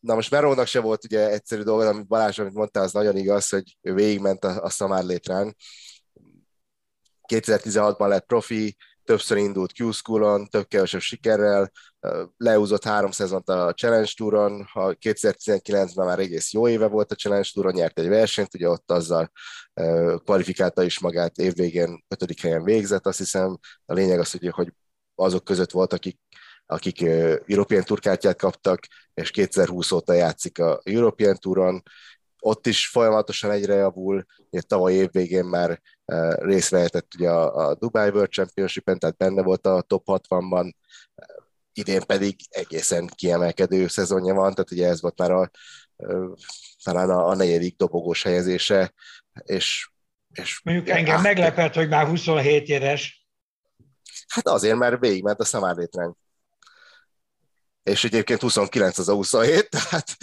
Na 0.00 0.14
most 0.14 0.30
Merónak 0.30 0.66
se 0.66 0.80
volt 0.80 1.04
ugye 1.04 1.30
egyszerű 1.30 1.62
dolga, 1.62 1.88
amit 1.88 2.06
Balázs, 2.06 2.38
amit 2.38 2.52
mondtál, 2.52 2.82
az 2.82 2.92
nagyon 2.92 3.16
igaz, 3.16 3.48
hogy 3.48 3.76
ő 3.80 3.94
végigment 3.94 4.44
a, 4.44 4.62
a 4.62 4.70
Szamár 4.70 5.04
létrán. 5.04 5.56
2016-ban 7.32 8.08
lett 8.08 8.26
profi, 8.26 8.76
többször 9.06 9.36
indult 9.36 9.72
Q-Schoolon, 9.72 10.46
több 10.46 10.66
kevesebb 10.68 11.00
sikerrel, 11.00 11.70
leúzott 12.36 12.84
három 12.84 13.10
szezont 13.10 13.48
a 13.48 13.72
Challenge 13.72 14.10
Touron, 14.16 14.68
2019-ben 14.74 16.06
már 16.06 16.18
egész 16.18 16.52
jó 16.52 16.68
éve 16.68 16.86
volt 16.86 17.12
a 17.12 17.14
Challenge 17.14 17.48
Touron, 17.52 17.72
nyert 17.72 17.98
egy 17.98 18.08
versenyt, 18.08 18.54
ugye 18.54 18.68
ott 18.68 18.90
azzal 18.90 19.30
kvalifikálta 20.24 20.82
is 20.82 20.98
magát, 20.98 21.38
évvégén 21.38 22.04
ötödik 22.08 22.40
helyen 22.40 22.64
végzett, 22.64 23.06
azt 23.06 23.18
hiszem. 23.18 23.58
A 23.84 23.92
lényeg 23.92 24.18
az, 24.18 24.30
hogy, 24.30 24.48
hogy 24.48 24.72
azok 25.14 25.44
között 25.44 25.70
volt, 25.70 25.92
akik 25.92 26.18
akik 26.66 27.02
European 27.46 27.84
Tour 27.84 28.18
kaptak, 28.36 28.86
és 29.14 29.30
2020 29.30 29.92
óta 29.92 30.12
játszik 30.12 30.58
a 30.58 30.80
European 30.84 31.36
Touron, 31.36 31.82
ott 32.40 32.66
is 32.66 32.88
folyamatosan 32.88 33.50
egyre 33.50 33.74
javul, 33.74 34.26
ugye 34.50 34.60
tavaly 34.60 34.92
évvégén 34.92 35.44
már 35.44 35.80
részt 36.38 36.68
vehetett 36.70 37.14
ugye 37.14 37.30
a, 37.30 37.68
a 37.68 37.74
Dubai 37.74 38.08
World 38.08 38.30
Championship-en, 38.30 38.98
tehát 38.98 39.16
benne 39.16 39.42
volt 39.42 39.66
a 39.66 39.80
top 39.80 40.02
60-ban, 40.06 40.72
idén 41.72 42.02
pedig 42.06 42.36
egészen 42.48 43.06
kiemelkedő 43.14 43.86
szezonja 43.86 44.34
van, 44.34 44.54
tehát 44.54 44.70
ugye 44.70 44.86
ez 44.86 45.00
volt 45.00 45.18
már 45.18 45.30
a, 45.30 45.50
talán 46.82 47.10
a, 47.10 47.28
a 47.28 47.34
negyedik 47.34 47.76
dobogós 47.76 48.22
helyezése, 48.22 48.92
és, 49.44 49.90
és 50.32 50.60
Mondjuk 50.64 50.88
engem 50.88 51.20
meglepett, 51.20 51.74
hogy 51.74 51.88
már 51.88 52.06
27 52.06 52.68
éves. 52.68 53.26
Hát 54.26 54.48
azért, 54.48 54.76
mert 54.76 55.00
végigment 55.00 55.40
a 55.40 55.44
szamárlétránk. 55.44 56.16
És 57.86 58.04
egyébként 58.04 58.40
29 58.40 58.98
az 58.98 59.08
a 59.08 59.14
27, 59.14 59.68
tehát 59.76 60.16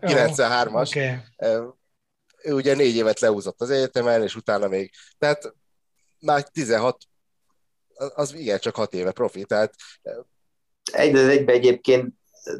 93-as. 0.00 0.88
Okay. 0.88 1.16
Ő 2.42 2.52
ugye 2.52 2.74
négy 2.74 2.96
évet 2.96 3.20
leúzott 3.20 3.60
az 3.60 3.70
egyetemen, 3.70 4.22
és 4.22 4.36
utána 4.36 4.68
még, 4.68 4.90
tehát 5.18 5.54
már 6.20 6.48
16, 6.48 6.96
az 8.14 8.34
igen, 8.34 8.58
csak 8.58 8.74
6 8.74 8.94
éve 8.94 9.12
profi, 9.12 9.44
tehát 9.44 9.74
egy 10.92 11.14
az 11.14 11.28
egybe 11.28 11.52
egyébként 11.52 12.14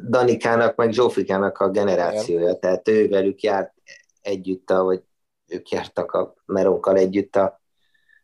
Danikának, 0.09 0.75
meg 0.75 0.91
Zsófikának 0.91 1.57
a 1.57 1.69
generációja, 1.69 2.41
Igen. 2.41 2.59
tehát 2.59 2.87
ő 2.87 3.07
velük 3.07 3.41
járt 3.41 3.73
együtt, 4.21 4.69
a, 4.69 4.83
vagy 4.83 5.03
ők 5.47 5.69
jártak 5.69 6.11
a 6.11 6.35
Meronkkal 6.45 6.97
együtt 6.97 7.35
a 7.35 7.61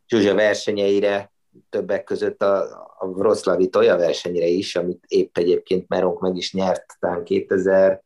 Zsuzsa 0.07 0.33
versenyeire, 0.33 1.30
többek 1.69 2.03
között 2.03 2.41
a, 2.41 2.61
a 2.99 3.05
Wroclawi 3.05 3.69
Toja 3.69 3.97
versenyre 3.97 4.45
is, 4.45 4.75
amit 4.75 5.03
épp 5.07 5.37
egyébként 5.37 5.87
Meronk 5.87 6.19
meg 6.19 6.35
is 6.35 6.53
nyert, 6.53 6.85
talán 6.99 7.23
2000, 7.23 8.03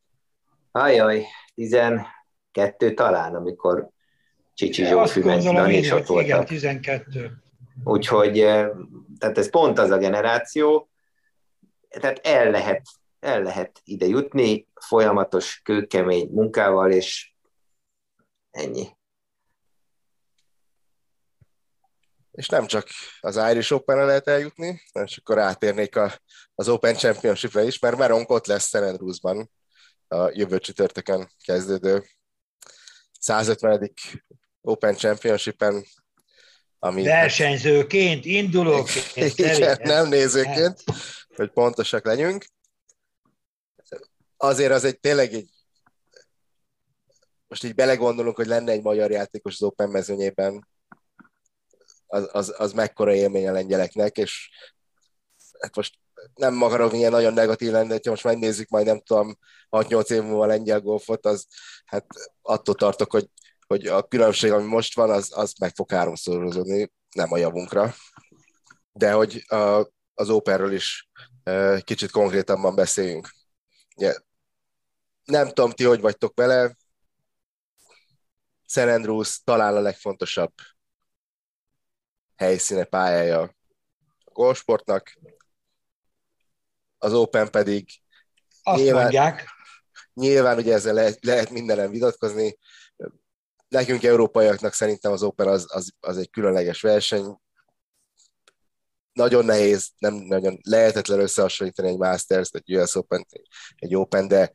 ajaj, 0.72 1.26
12 1.56 2.94
talán, 2.94 3.36
amikor 3.36 3.90
Csicsi 4.54 4.86
Zsófi 4.86 5.22
Dani 5.22 5.78
is 5.78 5.92
ott 5.92 6.06
voltak. 6.06 6.26
Igen, 6.26 6.46
12. 6.46 7.32
Úgyhogy, 7.84 8.40
eh, 8.40 8.70
tehát 9.20 9.38
ez 9.38 9.50
pont 9.50 9.80
az 9.80 9.90
a 9.90 9.98
generáció, 9.98 10.90
tehát 11.90 12.20
el 12.24 12.52
lehet, 12.52 12.82
el 13.20 13.42
lehet 13.42 13.82
ide 13.84 14.06
jutni 14.06 14.68
folyamatos, 14.74 15.62
kőkemény 15.64 16.30
munkával, 16.32 16.92
és 16.92 17.34
ennyi. 18.52 18.88
És 22.36 22.48
nem 22.48 22.66
csak 22.66 22.88
az 23.20 23.36
Irish 23.36 23.74
open 23.74 24.06
lehet 24.06 24.28
eljutni, 24.28 24.82
és 25.04 25.18
akkor 25.18 25.40
átérnék 25.40 25.96
a, 25.96 26.20
az 26.56 26.70
Open 26.70 26.96
Championship-re 26.96 27.64
is, 27.64 27.80
mert 27.80 27.98
Meronk 27.98 28.30
ott 28.30 28.46
lesz 28.46 28.66
St. 28.66 28.76
Andrewsban 28.76 29.52
a 30.08 30.30
jövő 30.34 30.60
csütörtökön 30.60 31.30
kezdődő 31.44 32.04
150. 33.20 33.92
Open 34.62 34.96
Championship-en, 34.96 35.86
ami... 36.80 37.04
Versenyzőként, 37.04 38.26
indulóként. 38.26 39.16
Igen, 39.38 39.80
nem 39.82 40.08
nézőként 40.08 40.84
hogy 41.36 41.52
pontosak 41.52 42.06
legyünk. 42.06 42.46
Azért 44.38 44.72
az 44.72 44.84
egy 44.84 45.00
tényleg 45.00 45.34
egy 45.34 45.50
most 47.48 47.64
így 47.64 47.76
belegondolunk, 47.76 48.36
hogy 48.36 48.48
lenne 48.48 48.72
egy 48.72 48.82
magyar 48.82 49.12
játékos 49.12 49.54
az 49.54 49.64
Open 49.64 49.90
mezőnyében, 49.90 50.68
az, 52.16 52.30
az, 52.32 52.54
az 52.58 52.72
mekkora 52.74 53.14
élmény 53.14 53.48
a 53.48 53.52
lengyeleknek, 53.52 54.18
és 54.18 54.50
hát 55.60 55.76
most 55.76 55.94
nem 56.36 56.62
akarok 56.62 56.94
ilyen 56.94 57.12
nagyon 57.12 57.34
negatív 57.34 57.72
lenni, 57.72 57.88
de 57.88 58.00
ha 58.04 58.10
most 58.10 58.24
megnézzük 58.24 58.70
majd 58.70 58.86
nem 58.86 59.00
tudom 59.00 59.38
6-8 59.70 60.10
év 60.12 60.22
múlva 60.22 60.44
a 60.44 60.48
lengyel 60.48 60.80
golfot, 60.82 61.26
az 61.26 61.48
hát 61.86 62.06
attól 62.42 62.76
tartok, 62.76 63.12
hogy, 63.12 63.30
hogy 63.68 63.88
a 63.88 64.08
különbség, 64.08 64.52
ami 64.52 64.64
most 64.64 64.96
van, 64.96 65.10
az, 65.10 65.32
az 65.36 65.54
meg 65.60 65.76
fog 65.76 65.92
háromszorozódni, 65.92 66.92
nem 67.16 67.32
a 67.32 67.38
javunkra. 67.38 67.94
De 68.92 69.12
hogy 69.12 69.44
a, 69.48 69.90
az 70.14 70.30
Operről 70.30 70.72
is 70.74 71.10
kicsit 71.84 72.12
konkrétabban 72.12 72.76
beszéljünk. 72.76 73.30
Ugye, 73.96 74.16
nem 75.24 75.48
tudom, 75.48 75.72
ti 75.72 75.84
hogy 75.84 76.02
vagytok 76.02 76.36
vele, 76.36 76.76
St. 78.66 78.78
Andrews 78.78 79.44
talán 79.44 79.76
a 79.76 79.80
legfontosabb 79.80 80.54
helyszíne, 82.36 82.84
pályája 82.84 83.42
a 83.42 83.54
golfsportnak, 84.34 85.20
az 86.98 87.14
Open 87.14 87.52
pedig 87.52 87.90
Azt 88.64 88.82
nyilván, 88.82 89.02
mondják. 89.02 89.50
Nyilván 90.14 90.58
ugye 90.58 90.74
ezzel 90.74 90.94
lehet, 90.94 91.26
lehet 91.26 91.50
mindenen 91.50 91.90
vitatkozni. 91.90 92.58
Nekünk, 93.68 94.04
európaiaknak 94.04 94.74
szerintem 94.74 95.12
az 95.12 95.24
Open 95.24 95.48
az, 95.48 95.66
az, 95.68 95.92
az 96.00 96.18
egy 96.18 96.30
különleges 96.30 96.82
verseny. 96.82 97.40
Nagyon 99.14 99.46
nehéz, 99.46 99.92
nem 99.98 100.14
nagyon 100.14 100.60
lehetetlen 100.64 101.20
összehasonlítani 101.20 101.88
egy 101.88 101.98
Masters, 101.98 102.50
egy 102.52 102.78
US 102.78 102.96
Open, 102.96 103.26
egy 103.76 103.96
Open, 103.96 104.28
de 104.28 104.52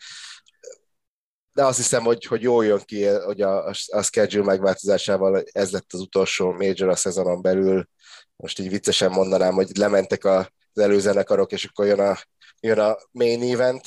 de 1.53 1.65
azt 1.65 1.77
hiszem, 1.77 2.03
hogy, 2.03 2.25
hogy 2.25 2.43
jól 2.43 2.65
jön 2.65 2.83
ki, 2.85 3.05
hogy 3.05 3.41
a, 3.41 3.67
a 3.87 4.03
schedule 4.03 4.45
megváltozásával 4.45 5.43
ez 5.53 5.71
lett 5.71 5.93
az 5.93 6.01
utolsó 6.01 6.53
major 6.53 6.89
a 6.89 6.97
szezonon 6.97 7.43
belül. 7.43 7.89
Most 8.37 8.59
így 8.59 8.69
viccesen 8.69 9.11
mondanám, 9.11 9.55
hogy 9.55 9.77
lementek 9.77 10.25
a, 10.25 10.39
az 10.73 10.83
előzenekarok, 10.83 11.53
és 11.53 11.65
akkor 11.65 11.87
jön 11.87 12.01
a, 12.01 12.19
jön 12.61 12.79
a 12.79 12.97
main 13.11 13.55
event. 13.55 13.87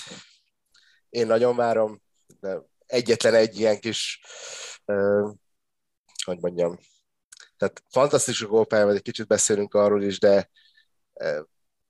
Én 1.09 1.27
nagyon 1.27 1.55
várom, 1.55 2.01
de 2.39 2.61
egyetlen 2.85 3.33
egy 3.33 3.59
ilyen 3.59 3.79
kis, 3.79 4.21
uh, 4.85 5.31
hogy 6.23 6.39
mondjam, 6.39 6.79
tehát 7.57 7.83
fantasztikus 7.89 8.41
a 8.41 8.47
gólpálya, 8.47 8.89
egy 8.89 9.01
kicsit 9.01 9.27
beszélünk 9.27 9.73
arról 9.73 10.03
is, 10.03 10.19
de 10.19 10.49
uh, 11.13 11.39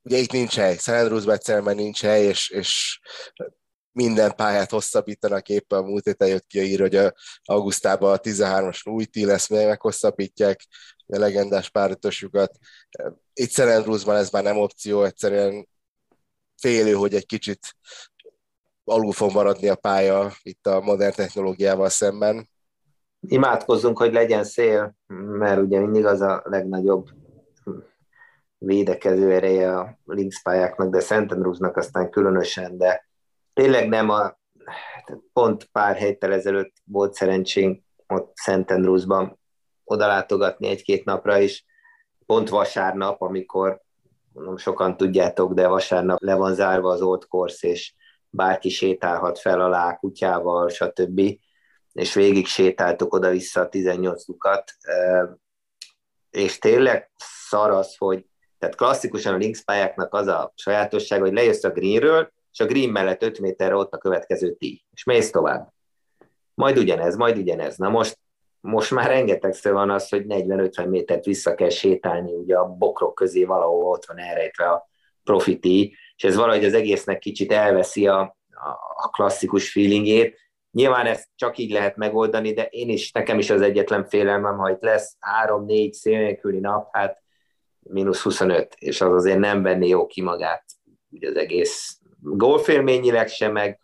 ugye 0.02 0.18
itt 0.18 0.32
nincs 0.32 0.56
hely, 0.56 0.78
San 0.78 0.96
Andrews 0.96 1.26
egyszerűen 1.26 1.76
nincs 1.76 2.02
hely, 2.02 2.26
és, 2.26 2.50
és 2.50 3.00
minden 3.94 4.36
pályát 4.36 4.70
hosszabbítanak, 4.70 5.50
éppen 5.50 5.80
a 5.80 5.86
múlt 5.86 6.06
héten 6.06 6.28
jött 6.28 6.46
ki 6.48 6.60
a 6.60 6.64
ír, 6.64 6.80
hogy 6.80 6.96
a 6.96 7.14
augusztában 7.44 8.14
a 8.14 8.18
13-as 8.18 8.90
új 8.90 9.06
tí 9.06 9.26
lesz, 9.26 9.50
meghosszabbítják 9.50 10.66
a 11.06 11.18
legendás 11.18 11.70
páratosukat. 11.70 12.58
Itt. 13.34 13.58
Andrewsban 13.58 14.16
ez 14.16 14.30
már 14.30 14.44
nem 14.44 14.58
opció, 14.58 15.04
egyszerűen 15.04 15.68
félő, 16.62 16.94
hogy 16.94 17.14
egy 17.14 17.26
kicsit 17.26 17.60
alul 18.84 19.12
fog 19.12 19.32
maradni 19.32 19.68
a 19.68 19.76
pálya 19.76 20.32
itt 20.42 20.68
a 20.68 20.82
modern 20.82 21.14
technológiával 21.14 21.90
szemben. 21.90 22.50
Imádkozzunk, 23.20 23.98
hogy 23.98 24.14
legyen 24.14 24.44
szél, 24.44 24.96
mert 25.38 25.62
ugye 25.62 25.80
mindig 25.80 26.06
az 26.06 26.22
a 26.22 26.42
legnagyobb 26.46 27.08
védekező 28.58 29.32
ereje 29.32 29.78
a 29.78 30.00
links 30.06 30.42
pályáknak, 30.42 30.90
de 30.90 31.00
Szent 31.00 31.32
Andrewsnak 31.32 31.78
aztán 31.78 32.10
különösen, 32.10 32.78
de 32.78 33.08
tényleg 33.54 33.90
nem 33.90 34.10
a, 34.10 34.38
pont 35.34 35.64
pár 35.72 35.96
héttel 35.96 36.34
ezelőtt 36.34 36.74
volt 36.84 37.14
szerencsénk 37.14 37.84
ott 38.08 38.36
Szent 38.36 38.72
Andrewsban 38.72 39.40
oda 39.84 40.08
látogatni 40.08 40.68
egy-két 40.68 41.06
napra 41.06 41.38
is, 41.38 41.66
pont 42.26 42.50
vasárnap, 42.50 43.22
amikor 43.22 43.82
mondom, 44.34 44.58
sokan 44.58 44.98
tudjátok, 44.98 45.54
de 45.54 45.68
vasárnap 45.68 46.22
le 46.22 46.36
van 46.36 46.54
zárva 46.54 46.90
az 46.92 47.02
Old 47.02 47.26
Course, 47.28 47.68
és 47.68 47.94
bárki 48.30 48.70
sétálhat 48.70 49.40
fel 49.40 49.62
alá 49.62 49.96
kutyával, 49.96 50.70
stb. 50.70 51.22
És 51.92 52.14
végig 52.14 52.48
sétáltuk 52.48 53.14
oda-vissza 53.14 53.62
a 53.62 53.70
18 53.70 54.28
lukat, 54.28 54.72
és 56.30 56.58
tényleg 56.58 57.12
szar 57.18 57.72
az, 57.72 57.96
hogy 57.98 58.26
tehát 58.58 58.76
klasszikusan 58.76 59.34
a 59.34 59.38
links 59.38 59.64
az 60.10 60.28
a 60.28 60.52
sajátosság, 60.56 61.22
hogy 61.22 61.34
lejössz 61.34 61.64
a 61.64 61.70
greenről, 61.70 62.32
és 62.54 62.60
a 62.60 62.66
green 62.66 62.90
mellett 62.90 63.24
5 63.24 63.40
méterre 63.40 63.76
ott 63.76 63.94
a 63.94 63.98
következő 63.98 64.54
tí, 64.54 64.86
és 64.92 65.04
mész 65.04 65.32
tovább. 65.32 65.74
Majd 66.54 66.78
ugyanez, 66.78 67.16
majd 67.16 67.38
ugyanez. 67.38 67.78
Na 67.78 67.90
most, 67.90 68.20
most 68.60 68.92
már 68.92 69.08
rengetegszer 69.08 69.74
van 69.74 69.90
az, 69.90 70.10
hogy 70.10 70.26
40-50 70.28 70.90
métert 70.90 71.26
vissza 71.26 71.56
kell 71.56 71.70
sétálni, 71.70 72.34
ugye 72.34 72.56
a 72.56 72.68
bokrok 72.68 73.16
közé 73.16 73.44
valahol 73.44 73.84
ott 73.86 74.06
van 74.06 74.18
elrejtve 74.18 74.70
a 74.70 74.90
profiti, 75.24 75.96
és 76.16 76.24
ez 76.24 76.36
valahogy 76.36 76.66
az 76.66 76.74
egésznek 76.74 77.20
kicsit 77.20 77.52
elveszi 77.52 78.08
a, 78.08 78.38
a 78.96 79.10
klasszikus 79.10 79.72
feelingét. 79.72 80.42
Nyilván 80.72 81.06
ezt 81.06 81.30
csak 81.36 81.58
így 81.58 81.72
lehet 81.72 81.96
megoldani, 81.96 82.54
de 82.54 82.64
én 82.64 82.90
is, 82.90 83.12
nekem 83.12 83.40
is 83.40 83.50
az 83.50 83.62
egyetlen 83.62 84.06
félelmem, 84.06 84.58
hogy 84.58 84.78
lesz 84.80 85.18
3-4 85.48 85.92
szél 85.92 86.20
nélküli 86.20 86.60
nap, 86.60 86.88
hát 86.92 87.22
mínusz 87.80 88.22
25, 88.22 88.76
és 88.80 89.02
az 89.02 89.14
azért 89.14 89.40
nem 89.40 89.62
venni 89.62 89.88
jó 89.88 90.06
ki 90.06 90.22
magát 90.22 90.64
ugye 91.14 91.30
az 91.30 91.36
egész 91.36 91.98
golfélményileg 92.24 93.28
sem, 93.28 93.52
meg 93.52 93.80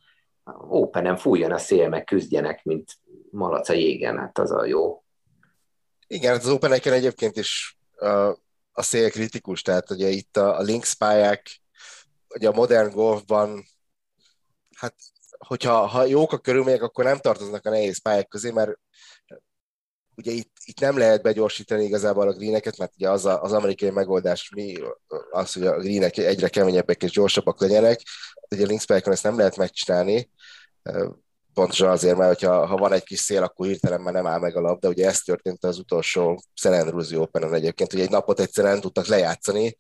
open 0.70 1.18
fújjon 1.18 1.52
a 1.52 1.58
szél, 1.58 1.90
meg 1.90 2.04
küzdjenek, 2.04 2.64
mint 2.64 2.98
malac 3.32 3.70
a 3.70 3.74
jégen, 3.74 4.18
hát 4.18 4.38
az 4.38 4.52
a 4.52 4.66
jó. 4.66 5.04
Igen, 6.08 6.34
hát 6.34 6.44
az 6.44 6.50
open 6.50 6.72
egyébként 6.72 7.38
is 7.38 7.78
a 8.72 8.82
szél 8.82 9.10
kritikus, 9.12 9.62
tehát 9.62 9.92
ugye 9.92 10.08
itt 10.08 10.38
a, 10.38 10.58
a 10.58 10.62
links 10.62 10.94
pályák, 10.94 11.62
ugye 12.36 12.48
a 12.48 12.54
modern 12.54 12.92
golfban, 12.92 13.66
hát 14.76 14.96
hogyha 15.38 15.86
ha 15.86 16.06
jók 16.06 16.32
a 16.32 16.38
körülmények, 16.38 16.82
akkor 16.82 17.04
nem 17.04 17.18
tartoznak 17.18 17.66
a 17.66 17.70
nehéz 17.70 18.02
pályák 18.02 18.28
közé, 18.28 18.52
mert 18.52 18.80
ugye 20.20 20.32
itt, 20.32 20.52
itt 20.66 20.80
nem 20.80 20.98
lehet 20.98 21.22
begyorsítani 21.22 21.84
igazából 21.84 22.28
a 22.28 22.34
greeneket, 22.34 22.78
mert 22.78 22.94
ugye 22.96 23.10
az 23.10 23.26
a, 23.26 23.42
az 23.42 23.54
amerikai 23.54 23.90
megoldás 23.90 24.50
mi 24.56 24.78
az, 25.32 25.54
hogy 25.54 25.66
a 25.66 25.78
greenek 25.78 26.18
egyre 26.18 26.50
keményebbek 26.50 27.04
és 27.04 27.12
gyorsabbak 27.12 27.62
legyenek, 27.62 28.02
ugye 28.50 28.66
linkspike 28.66 29.12
ezt 29.12 29.24
nem 29.24 29.38
lehet 29.38 29.58
megcsinálni, 29.58 30.30
pontosan 31.54 31.90
azért, 31.90 32.18
mert 32.18 32.30
hogyha, 32.30 32.66
ha 32.66 32.78
van 32.78 32.94
egy 32.94 33.04
kis 33.04 33.20
szél, 33.20 33.44
akkor 33.44 33.66
hirtelen 33.66 34.02
már 34.02 34.14
nem 34.14 34.28
áll 34.28 34.40
meg 34.40 34.56
a 34.56 34.62
labda. 34.62 34.90
Ugye 34.90 35.08
ez 35.08 35.22
történt 35.22 35.64
az 35.64 35.78
utolsó 35.78 36.44
St. 36.54 36.66
Andrews 36.66 37.12
open 37.12 37.54
egyébként, 37.54 37.92
hogy 37.92 38.02
egy 38.02 38.10
napot 38.10 38.40
egyszerűen 38.40 38.74
nem 38.74 38.82
tudtak 38.82 39.06
lejátszani, 39.06 39.76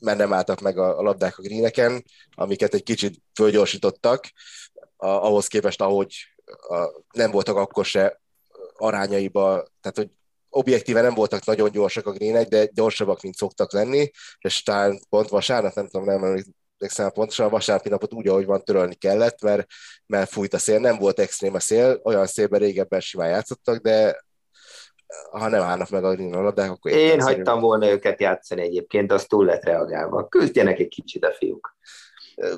mert 0.00 0.18
nem 0.18 0.32
álltak 0.32 0.60
meg 0.60 0.78
a, 0.78 0.98
a 0.98 1.02
labdák 1.02 1.38
a 1.38 1.42
greeneken, 1.42 2.04
amiket 2.34 2.74
egy 2.74 2.82
kicsit 2.82 3.22
fölgyorsítottak, 3.34 4.24
ahhoz 4.96 5.46
képest, 5.46 5.80
ahogy 5.80 6.14
a, 6.68 7.02
nem 7.12 7.30
voltak 7.30 7.56
akkor 7.56 7.84
se 7.84 8.20
arányaiba, 8.76 9.66
tehát 9.80 9.96
hogy 9.96 10.10
objektíven 10.50 11.02
nem 11.02 11.14
voltak 11.14 11.44
nagyon 11.44 11.70
gyorsak 11.70 12.06
a 12.06 12.12
greenek, 12.12 12.48
de 12.48 12.68
gyorsabbak, 12.72 13.22
mint 13.22 13.34
szoktak 13.34 13.72
lenni, 13.72 14.10
és 14.38 14.62
talán 14.62 15.00
pont 15.08 15.28
vasárnap, 15.28 15.74
nem 15.74 15.88
tudom, 15.88 16.06
nem 16.06 16.24
emlékszem 16.78 17.10
pontosan, 17.10 17.46
a 17.46 17.50
vasárnapi 17.50 17.88
napot 17.88 18.14
úgy, 18.14 18.28
ahogy 18.28 18.46
van, 18.46 18.64
törölni 18.64 18.94
kellett, 18.94 19.42
mert, 19.42 19.66
mert 20.06 20.30
fújt 20.30 20.54
a 20.54 20.58
szél, 20.58 20.78
nem 20.78 20.98
volt 20.98 21.18
extrém 21.18 21.54
a 21.54 21.60
szél, 21.60 22.00
olyan 22.04 22.26
szélben 22.26 22.60
régebben 22.60 23.00
simán 23.00 23.28
játszottak, 23.28 23.76
de 23.76 24.24
ha 25.30 25.48
nem 25.48 25.62
állnak 25.62 25.88
meg 25.88 26.04
a 26.04 26.14
green 26.14 26.54
de 26.54 26.62
akkor... 26.62 26.90
Én 26.90 27.20
hagytam 27.20 27.60
volna 27.60 27.90
őket 27.90 28.20
játszani 28.20 28.62
egyébként, 28.62 29.12
az 29.12 29.24
túl 29.24 29.44
lett 29.44 29.64
reagálva. 29.64 30.28
Küzdjenek 30.28 30.78
egy 30.78 30.88
kicsit 30.88 31.24
a 31.24 31.32
fiúk. 31.32 31.76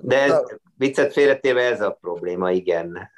De 0.02 0.22
ez, 0.22 0.42
viccet 0.76 1.12
félretéve 1.12 1.62
ez 1.62 1.80
a 1.80 1.90
probléma, 1.90 2.50
igen 2.50 3.10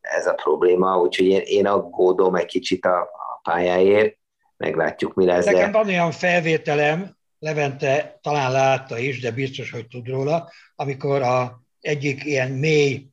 ez 0.00 0.26
a 0.26 0.34
probléma, 0.34 1.00
úgyhogy 1.00 1.26
én, 1.26 1.40
én 1.44 1.66
aggódom 1.66 2.34
egy 2.34 2.46
kicsit 2.46 2.84
a, 2.84 3.00
a 3.00 3.40
pályáért, 3.42 4.16
meglátjuk, 4.56 5.14
mi 5.14 5.24
lesz. 5.24 5.44
Nekem 5.44 5.72
van 5.72 5.86
olyan 5.86 6.10
felvételem, 6.10 7.16
Levente 7.38 8.18
talán 8.22 8.52
látta 8.52 8.98
is, 8.98 9.20
de 9.20 9.30
biztos, 9.30 9.70
hogy 9.70 9.86
tud 9.86 10.08
róla, 10.08 10.50
amikor 10.74 11.22
a 11.22 11.62
egyik 11.80 12.24
ilyen 12.24 12.50
mély 12.50 13.06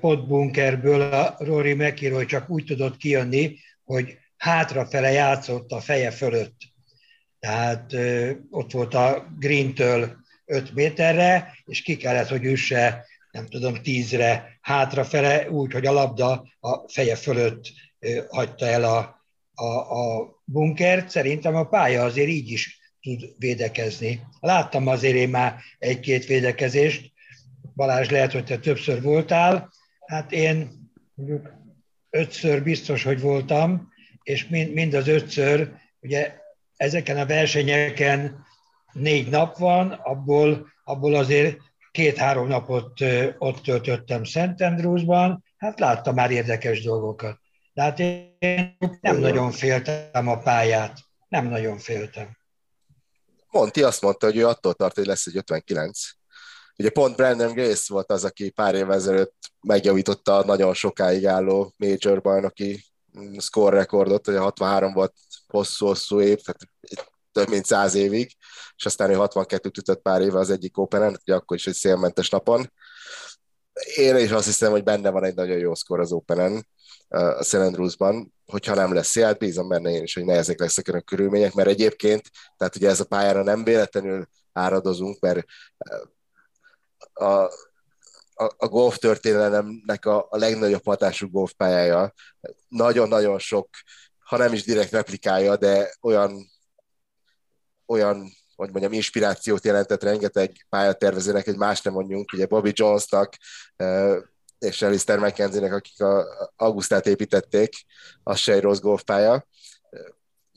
potbunkerből 0.00 1.00
a 1.00 1.34
Rory 1.38 1.74
McIroy 1.74 2.24
csak 2.24 2.50
úgy 2.50 2.64
tudott 2.64 2.96
kijönni, 2.96 3.56
hogy 3.84 4.18
hátrafele 4.36 5.10
játszott 5.10 5.70
a 5.70 5.80
feje 5.80 6.10
fölött. 6.10 6.56
Tehát 7.38 7.92
ott 8.50 8.72
volt 8.72 8.94
a 8.94 9.26
Green-től 9.38 10.16
5 10.46 10.74
méterre, 10.74 11.52
és 11.64 11.82
ki 11.82 11.96
kellett, 11.96 12.28
hogy 12.28 12.44
üsse 12.44 13.04
nem 13.30 13.46
tudom, 13.46 13.82
tízre 13.82 14.58
hátrafele, 14.60 15.50
úgy, 15.50 15.72
hogy 15.72 15.86
a 15.86 15.92
labda 15.92 16.48
a 16.60 16.88
feje 16.88 17.16
fölött 17.16 17.72
hagyta 18.28 18.66
el 18.66 18.84
a, 18.84 19.24
a, 19.54 19.98
a 20.00 20.34
bunkert. 20.44 21.10
Szerintem 21.10 21.54
a 21.54 21.64
pálya 21.64 22.04
azért 22.04 22.28
így 22.28 22.50
is 22.50 22.78
tud 23.00 23.34
védekezni. 23.38 24.20
Láttam 24.40 24.86
azért 24.86 25.14
én 25.14 25.28
már 25.28 25.60
egy-két 25.78 26.26
védekezést, 26.26 27.14
Balázs 27.74 28.08
lehet, 28.08 28.32
hogy 28.32 28.44
te 28.44 28.58
többször 28.58 29.02
voltál, 29.02 29.72
hát 30.06 30.32
én 30.32 30.70
mondjuk 31.14 31.52
ötször 32.10 32.62
biztos, 32.62 33.02
hogy 33.02 33.20
voltam, 33.20 33.92
és 34.22 34.46
mind, 34.48 34.72
mind 34.72 34.94
az 34.94 35.08
ötször, 35.08 35.72
ugye 36.00 36.34
ezeken 36.76 37.16
a 37.16 37.26
versenyeken 37.26 38.44
négy 38.98 39.28
nap 39.28 39.56
van, 39.56 39.90
abból, 39.90 40.72
abból 40.84 41.14
azért 41.14 41.58
két-három 41.90 42.48
napot 42.48 43.00
ott 43.38 43.62
töltöttem 43.62 44.24
Szentendrúzban, 44.24 45.44
hát 45.56 45.80
láttam 45.80 46.14
már 46.14 46.30
érdekes 46.30 46.82
dolgokat. 46.82 47.38
De 47.72 47.82
hát 47.82 47.98
én 47.98 48.76
nem 49.00 49.18
nagyon 49.18 49.50
féltem 49.50 50.28
a 50.28 50.38
pályát, 50.38 50.98
nem 51.28 51.48
nagyon 51.48 51.78
féltem. 51.78 52.36
Monti 53.50 53.82
azt 53.82 54.02
mondta, 54.02 54.26
hogy 54.26 54.36
ő 54.36 54.46
attól 54.46 54.74
tart, 54.74 54.94
hogy 54.94 55.06
lesz 55.06 55.26
egy 55.26 55.36
59. 55.36 55.98
Ugye 56.78 56.90
pont 56.90 57.16
Brandon 57.16 57.52
Grace 57.52 57.92
volt 57.92 58.10
az, 58.10 58.24
aki 58.24 58.50
pár 58.50 58.74
évvel 58.74 58.94
ezelőtt 58.94 59.34
megjavította 59.60 60.36
a 60.36 60.44
nagyon 60.44 60.74
sokáig 60.74 61.26
álló 61.26 61.74
major 61.76 62.20
bajnoki 62.20 62.84
mm, 63.18 63.36
score 63.38 63.76
rekordot, 63.76 64.28
a 64.28 64.40
63 64.40 64.92
volt 64.92 65.14
hosszú-hosszú 65.46 66.20
év, 66.20 66.38
tehát 66.40 66.60
több 67.36 67.48
mint 67.48 67.64
száz 67.64 67.94
évig, 67.94 68.36
és 68.76 68.86
aztán 68.86 69.10
ő 69.10 69.14
62 69.14 69.70
ütött 69.78 70.02
pár 70.02 70.20
éve 70.20 70.38
az 70.38 70.50
egyik 70.50 70.78
Openen, 70.78 71.18
ugye 71.22 71.34
akkor 71.34 71.56
is 71.56 71.66
egy 71.66 71.74
szélmentes 71.74 72.30
napon. 72.30 72.72
Én 73.96 74.16
is 74.16 74.30
azt 74.30 74.46
hiszem, 74.46 74.70
hogy 74.70 74.82
benne 74.82 75.10
van 75.10 75.24
egy 75.24 75.34
nagyon 75.34 75.58
jó 75.58 75.74
szkor 75.74 76.00
az 76.00 76.12
Openen, 76.12 76.66
a 77.08 77.42
St. 77.42 77.54
Andrewsban, 77.54 78.34
hogyha 78.46 78.74
nem 78.74 78.94
lesz 78.94 79.18
hát 79.18 79.38
bízom 79.38 79.68
benne 79.68 79.90
én 79.90 80.02
is, 80.02 80.14
hogy 80.14 80.24
nehezek 80.24 80.60
lesznek 80.60 80.88
a 80.88 81.00
körülmények, 81.00 81.54
mert 81.54 81.68
egyébként, 81.68 82.30
tehát 82.56 82.76
ugye 82.76 82.88
ez 82.88 83.00
a 83.00 83.04
pályára 83.04 83.42
nem 83.42 83.64
véletlenül 83.64 84.28
áradozunk, 84.52 85.20
mert 85.20 85.44
a, 87.12 87.24
a, 88.34 88.54
a 88.56 88.68
golf 88.68 88.96
történelemnek 88.96 90.06
a, 90.06 90.26
a 90.30 90.36
legnagyobb 90.36 90.84
hatású 90.84 91.30
golfpályája. 91.30 92.12
Nagyon-nagyon 92.68 93.38
sok, 93.38 93.68
ha 94.18 94.36
nem 94.36 94.52
is 94.52 94.64
direkt 94.64 94.90
replikája, 94.90 95.56
de 95.56 95.94
olyan, 96.00 96.54
olyan 97.86 98.30
hogy 98.56 98.70
mondjam, 98.70 98.92
inspirációt 98.92 99.64
jelentett 99.64 100.02
rengeteg 100.02 100.66
pályatervezőnek, 100.68 101.46
egy 101.46 101.56
más 101.56 101.82
nem 101.82 101.92
mondjunk, 101.92 102.32
ugye 102.32 102.46
Bobby 102.46 102.72
Jonesnak, 102.74 103.34
és 104.58 104.82
Alistair 104.82 105.18
McKenzie-nek, 105.18 105.72
akik 105.72 106.00
a 106.00 106.26
Augustát 106.56 107.06
építették, 107.06 107.74
az 108.22 108.38
se 108.38 108.52
egy 108.52 108.60
rossz 108.60 108.78
golfpálya. 108.78 109.46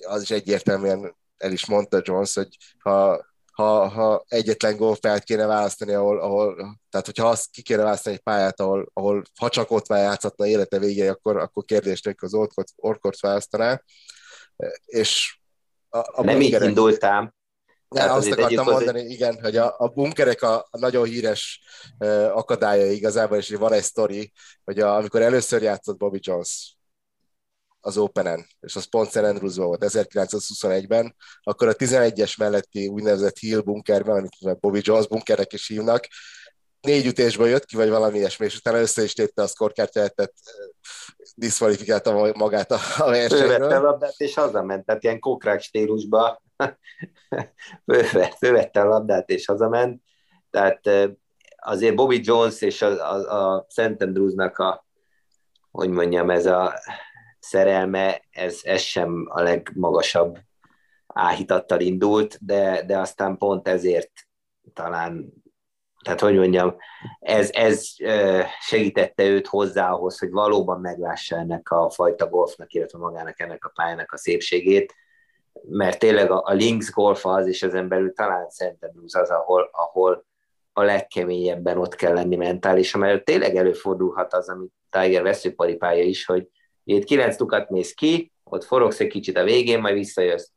Az 0.08 0.22
is 0.22 0.32
egyértelműen 0.32 1.16
el 1.38 1.52
is 1.52 1.66
mondta 1.66 2.02
Jones, 2.04 2.34
hogy 2.34 2.58
ha, 2.80 3.26
ha, 3.52 3.88
ha 3.88 4.26
egyetlen 4.28 4.78
golfpályát 4.78 5.24
kéne 5.24 5.46
választani, 5.46 5.94
ahol, 5.94 6.20
ahol, 6.20 6.56
tehát 6.90 7.06
hogyha 7.06 7.30
azt 7.30 7.52
ki 7.52 7.62
kéne 7.62 7.84
választani 7.84 8.16
egy 8.16 8.22
pályát, 8.22 8.60
ahol, 8.60 8.90
ahol 8.94 9.24
ha 9.40 9.50
csak 9.50 9.72
ott 9.72 9.88
már 9.88 10.04
játszhatna 10.04 10.48
élete 10.48 10.80
végéig, 10.80 11.10
akkor, 11.10 11.38
akkor 11.38 11.64
kérdés 11.66 12.02
az 12.18 12.34
Orkort 12.76 13.20
választaná. 13.20 13.84
És 14.86 15.39
a, 15.90 15.98
a 15.98 16.24
nem 16.24 16.42
így 16.42 16.62
indultám. 16.62 17.34
Ja, 17.96 18.14
azt 18.14 18.32
akartam 18.32 18.66
mondani, 18.66 19.00
egy... 19.00 19.12
igen, 19.12 19.42
hogy 19.42 19.58
a, 19.58 19.76
a 19.78 19.88
bunkerek 19.88 20.42
a, 20.42 20.68
a 20.70 20.78
nagyon 20.78 21.06
híres 21.06 21.62
uh, 22.00 22.38
akadálya 22.38 22.92
igazából, 22.92 23.38
és 23.38 23.50
van 23.50 23.74
egy 23.74 23.84
sztori, 23.84 24.32
hogy 24.64 24.80
a, 24.80 24.96
amikor 24.96 25.22
először 25.22 25.62
játszott 25.62 25.98
Bobby 25.98 26.20
Jones 26.22 26.78
az 27.82 27.98
Openen, 27.98 28.48
és 28.60 28.76
az 28.76 28.90
pont 28.90 29.10
St. 29.10 29.16
andrews 29.16 29.56
volt 29.56 29.86
1921-ben, 29.88 31.16
akkor 31.42 31.68
a 31.68 31.74
11-es 31.74 32.38
melletti 32.38 32.88
úgynevezett 32.88 33.38
Hill 33.38 33.62
bunkerben, 33.62 34.18
amit 34.18 34.60
Bobby 34.60 34.80
Jones 34.84 35.08
bunkerek 35.08 35.54
is 35.54 35.68
hívnak, 35.68 36.08
négy 36.82 37.06
ütésből 37.06 37.48
jött 37.48 37.66
ki, 37.66 37.76
vagy 37.76 37.90
valami 37.90 38.18
ilyesmi, 38.18 38.46
és 38.46 38.58
utána 38.58 38.80
össze 38.80 39.04
is 39.04 39.14
tette 39.14 39.42
a 39.42 39.48
szkorkártyát, 39.48 40.16
tehát 40.16 40.34
diszkvalifikálta 41.36 42.32
magát 42.38 42.72
a, 42.72 42.78
a 42.98 43.10
versenyről. 43.10 43.48
Fölvette 43.48 43.78
a 43.78 43.82
labdát, 43.82 44.14
és 44.18 44.34
hazament, 44.34 44.86
tehát 44.86 45.04
ilyen 45.04 45.20
kokrák 45.20 45.62
stílusba 45.62 46.42
fölvette 48.40 48.82
a 48.82 48.88
labdát, 48.88 49.30
és 49.30 49.46
hazament. 49.46 50.02
Tehát 50.50 50.80
azért 51.56 51.96
Bobby 51.96 52.20
Jones 52.24 52.62
és 52.62 52.82
a, 52.82 53.14
a, 53.14 53.56
a 53.56 53.66
Szent 53.70 54.02
Andrewsnak 54.02 54.58
a, 54.58 54.86
hogy 55.72 55.90
mondjam, 55.90 56.30
ez 56.30 56.46
a 56.46 56.74
szerelme, 57.40 58.22
ez, 58.30 58.60
ez 58.64 58.82
sem 58.82 59.26
a 59.30 59.42
legmagasabb 59.42 60.38
áhítattal 61.08 61.80
indult, 61.80 62.38
de, 62.46 62.84
de 62.86 62.98
aztán 62.98 63.38
pont 63.38 63.68
ezért 63.68 64.12
talán 64.74 65.34
tehát 66.04 66.20
hogy 66.20 66.36
mondjam, 66.36 66.76
ez, 67.20 67.50
ez 67.52 67.96
segítette 68.60 69.24
őt 69.24 69.48
hozzá 69.48 69.92
ahhoz, 69.92 70.20
hogy 70.20 70.30
valóban 70.30 70.80
meglássa 70.80 71.36
ennek 71.36 71.72
a 71.72 71.90
fajta 71.90 72.28
golfnak, 72.30 72.74
illetve 72.74 72.98
magának 72.98 73.40
ennek 73.40 73.66
a 73.66 73.72
pályának 73.76 74.12
a 74.12 74.18
szépségét, 74.18 74.96
mert 75.70 76.00
tényleg 76.00 76.32
a, 76.32 76.42
a 76.46 76.54
links 76.54 76.92
golf 76.92 77.26
az, 77.26 77.48
és 77.48 77.64
ezen 77.64 77.88
belül 77.88 78.14
talán 78.14 78.50
Szent 78.50 78.92
az, 79.08 79.30
ahol, 79.30 79.70
ahol 79.72 80.26
a 80.74 80.82
legkeményebben 80.82 81.78
ott 81.78 81.96
kell 81.96 82.14
lenni 82.14 82.36
mentálisan, 82.36 83.02
mert 83.02 83.26
tényleg 83.26 83.56
előfordulhat 83.56 84.34
az, 84.34 84.50
amit 84.50 84.72
Tiger 84.90 85.24
veszőparipája 85.24 86.04
is, 86.04 86.26
hogy 86.26 86.48
itt 86.84 87.04
kilenc 87.04 87.36
tukat 87.36 87.70
mész 87.70 87.94
ki, 87.94 88.32
ott 88.44 88.64
forogsz 88.64 89.00
egy 89.00 89.08
kicsit 89.08 89.38
a 89.38 89.44
végén, 89.44 89.80
majd 89.80 89.94
visszajössz. 89.94 90.50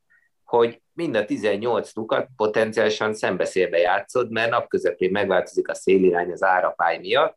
Hogy 0.44 0.81
mind 0.92 1.14
a 1.16 1.24
18 1.24 1.94
lukat 1.94 2.28
potenciálisan 2.36 3.14
szembeszélbe 3.14 3.78
játszod, 3.78 4.30
mert 4.30 4.50
napközepén 4.50 5.10
megváltozik 5.10 5.68
a 5.68 5.74
szélirány 5.74 6.32
az 6.32 6.42
árapály 6.42 6.98
miatt, 6.98 7.36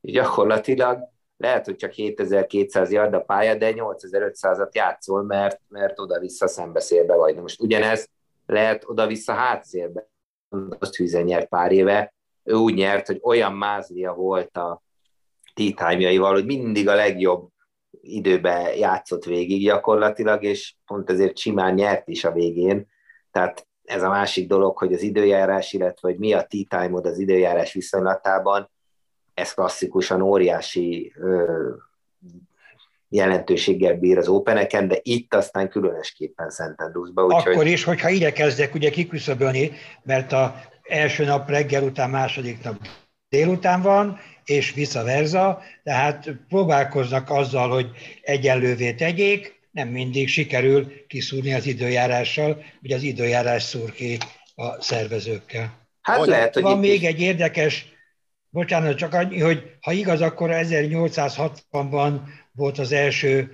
és 0.00 0.12
gyakorlatilag 0.12 1.10
lehet, 1.36 1.64
hogy 1.64 1.76
csak 1.76 1.92
7200 1.92 2.92
yard 2.92 3.14
a 3.14 3.20
pálya, 3.20 3.54
de 3.54 3.72
8500-at 3.74 4.72
játszol, 4.72 5.22
mert, 5.22 5.60
mert 5.68 5.98
oda-vissza 5.98 6.46
szembeszélbe 6.46 7.14
vagy. 7.14 7.34
Na 7.34 7.40
most 7.40 7.60
ugyanez 7.60 8.08
lehet 8.46 8.84
oda-vissza 8.86 9.32
hátszélbe. 9.32 10.08
Azt 10.78 10.96
hűzen 10.96 11.24
nyert 11.24 11.48
pár 11.48 11.72
éve. 11.72 12.14
Ő 12.44 12.54
úgy 12.54 12.74
nyert, 12.74 13.06
hogy 13.06 13.20
olyan 13.22 13.52
mázlia 13.52 14.14
volt 14.14 14.56
a 14.56 14.82
t 15.54 15.80
hogy 15.80 16.44
mindig 16.44 16.88
a 16.88 16.94
legjobb 16.94 17.48
időben 18.00 18.76
játszott 18.76 19.24
végig 19.24 19.64
gyakorlatilag, 19.64 20.42
és 20.42 20.74
pont 20.86 21.10
ezért 21.10 21.36
simán 21.36 21.74
nyert 21.74 22.08
is 22.08 22.24
a 22.24 22.32
végén. 22.32 22.86
Tehát 23.32 23.66
ez 23.84 24.02
a 24.02 24.08
másik 24.08 24.48
dolog, 24.48 24.78
hogy 24.78 24.92
az 24.92 25.02
időjárás, 25.02 25.72
illetve 25.72 26.08
hogy 26.08 26.18
mi 26.18 26.32
a 26.32 26.46
tea 26.46 26.64
time 26.68 27.00
az 27.02 27.18
időjárás 27.18 27.72
viszonylatában, 27.72 28.70
ez 29.34 29.54
klasszikusan 29.54 30.22
óriási 30.22 31.12
ö, 31.16 31.70
jelentőséggel 33.08 33.94
bír 33.94 34.18
az 34.18 34.28
Openeken, 34.28 34.88
de 34.88 34.98
itt 35.02 35.34
aztán 35.34 35.68
különösképpen 35.68 36.50
Szentendrúzba. 36.50 37.24
Úgyhogy... 37.24 37.52
Akkor 37.52 37.66
is, 37.66 37.84
hogyha 37.84 38.08
ide 38.08 38.32
kezdek 38.32 38.74
ugye 38.74 38.90
kiküszöbölni, 38.90 39.72
mert 40.02 40.32
a 40.32 40.54
első 40.82 41.24
nap 41.24 41.48
reggel 41.48 41.82
után, 41.82 42.10
második 42.10 42.62
nap 42.62 42.76
délután 43.28 43.82
van, 43.82 44.18
és 44.44 44.72
vice 44.72 45.02
versa, 45.02 45.62
tehát 45.82 46.30
próbálkoznak 46.48 47.30
azzal, 47.30 47.70
hogy 47.70 47.90
egyenlővé 48.22 48.92
tegyék, 48.92 49.61
nem 49.72 49.88
mindig 49.88 50.28
sikerül 50.28 51.06
kiszúrni 51.06 51.52
az 51.52 51.66
időjárással, 51.66 52.64
vagy 52.80 52.92
az 52.92 53.02
időjárás 53.02 53.62
szúr 53.62 53.92
ki 53.92 54.18
a 54.54 54.82
szervezőkkel. 54.82 55.80
Hát 56.02 56.18
hogy 56.18 56.28
lehet, 56.28 56.54
hogy 56.54 56.62
Van 56.62 56.78
még 56.78 57.02
is. 57.02 57.08
egy 57.08 57.20
érdekes, 57.20 57.86
bocsánat, 58.48 58.96
csak 58.96 59.14
annyi, 59.14 59.40
hogy 59.40 59.70
ha 59.80 59.92
igaz, 59.92 60.20
akkor 60.20 60.50
1860-ban 60.52 62.20
volt 62.52 62.78
az 62.78 62.92
első 62.92 63.50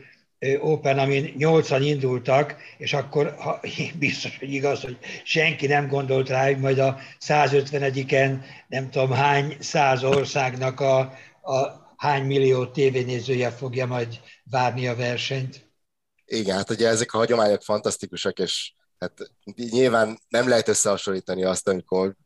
Open, 0.61 0.99
amin 0.99 1.35
nyolcan 1.37 1.83
indultak, 1.83 2.57
és 2.79 2.93
akkor 2.93 3.35
ha, 3.39 3.61
biztos, 3.99 4.39
hogy 4.39 4.53
igaz, 4.53 4.83
hogy 4.83 4.99
senki 5.25 5.67
nem 5.67 5.89
gondolt 5.89 6.29
rá, 6.29 6.45
hogy 6.45 6.59
majd 6.59 6.79
a 6.79 6.99
150-en 7.21 8.45
nem 8.69 8.91
tudom 8.91 9.11
hány 9.11 9.57
száz 9.59 10.05
országnak 10.05 10.81
a, 10.81 10.99
a 11.43 11.87
hány 11.97 12.25
millió 12.25 12.67
tévénézője 12.67 13.51
fogja 13.51 13.87
majd 13.87 14.21
várni 14.51 14.87
a 14.87 14.97
versenyt. 14.97 15.68
Igen, 16.31 16.57
hát 16.57 16.71
ugye 16.71 16.89
ezek 16.89 17.13
a 17.13 17.19
hagyományok 17.19 17.63
fantasztikusak, 17.63 18.39
és 18.39 18.73
hát 18.99 19.33
nyilván 19.55 20.19
nem 20.29 20.49
lehet 20.49 20.69
összehasonlítani 20.69 21.45
azt, 21.45 21.69
amikor 21.69 22.17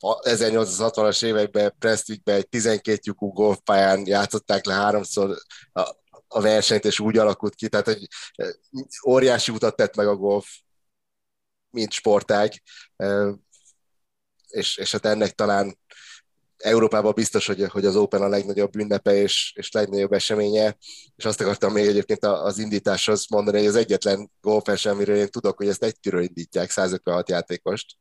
1860-as 0.00 1.24
években 1.24 1.74
Prestwickben 1.78 2.36
egy 2.36 2.48
12 2.48 3.00
lyukú 3.02 3.32
golfpályán 3.32 4.06
játszották 4.06 4.64
le 4.64 4.74
háromszor 4.74 5.36
a 6.28 6.40
versenyt, 6.40 6.84
és 6.84 7.00
úgy 7.00 7.18
alakult 7.18 7.54
ki, 7.54 7.68
tehát 7.68 7.88
egy 7.88 8.08
óriási 9.06 9.52
utat 9.52 9.76
tett 9.76 9.96
meg 9.96 10.06
a 10.06 10.16
golf, 10.16 10.46
mint 11.70 11.92
sportág, 11.92 12.62
és, 14.48 14.76
és 14.76 14.92
hát 14.92 15.06
ennek 15.06 15.32
talán 15.32 15.78
Európában 16.56 17.12
biztos, 17.14 17.46
hogy, 17.46 17.64
hogy 17.68 17.84
az 17.84 17.96
Open 17.96 18.22
a 18.22 18.28
legnagyobb 18.28 18.76
ünnepe 18.76 19.14
és, 19.14 19.52
és 19.56 19.72
legnagyobb 19.72 20.12
eseménye, 20.12 20.76
és 21.16 21.24
azt 21.24 21.40
akartam 21.40 21.72
még 21.72 21.86
egyébként 21.86 22.24
az 22.24 22.58
indításhoz 22.58 23.26
mondani, 23.28 23.58
hogy 23.58 23.66
az 23.66 23.76
egyetlen 23.76 24.30
golfes, 24.40 24.86
amiről 24.86 25.16
én 25.16 25.28
tudok, 25.28 25.56
hogy 25.56 25.68
ezt 25.68 25.82
egy 25.82 26.00
tűről 26.00 26.22
indítják, 26.22 26.70
156 26.70 27.28
játékost, 27.28 27.96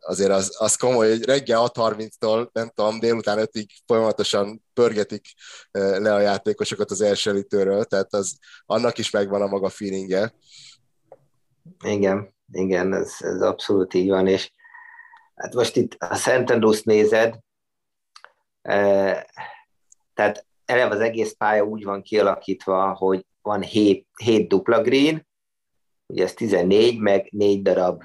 azért 0.00 0.30
az, 0.30 0.56
az 0.58 0.74
komoly, 0.74 1.08
hogy 1.08 1.24
reggel 1.24 1.70
6.30-tól, 1.74 2.52
nem 2.52 2.70
tudom, 2.74 2.98
délután 2.98 3.38
5-ig 3.40 3.66
folyamatosan 3.86 4.64
pörgetik 4.72 5.26
le 5.70 6.14
a 6.14 6.20
játékosokat 6.20 6.90
az 6.90 7.00
első 7.00 7.30
elitőről, 7.30 7.84
tehát 7.84 8.14
az, 8.14 8.38
annak 8.66 8.98
is 8.98 9.10
megvan 9.10 9.42
a 9.42 9.46
maga 9.46 9.68
feelingje. 9.68 10.34
Igen, 11.84 12.34
igen, 12.52 12.94
ez, 12.94 13.12
ez 13.18 13.40
abszolút 13.40 13.94
így 13.94 14.08
van, 14.08 14.26
és 14.26 14.52
hát 15.34 15.54
most 15.54 15.76
itt 15.76 15.96
a 15.98 16.14
Szent 16.14 16.50
Andrews 16.50 16.82
nézed, 16.82 17.38
tehát 20.14 20.46
eleve 20.64 20.94
az 20.94 21.00
egész 21.00 21.32
pálya 21.32 21.64
úgy 21.64 21.84
van 21.84 22.02
kialakítva, 22.02 22.92
hogy 22.92 23.26
van 23.42 23.62
7, 23.62 24.06
7 24.24 24.48
dupla 24.48 24.80
green, 24.80 25.26
ugye 26.06 26.24
ez 26.24 26.34
14, 26.34 26.98
meg 26.98 27.28
4 27.30 27.62
darab 27.62 28.02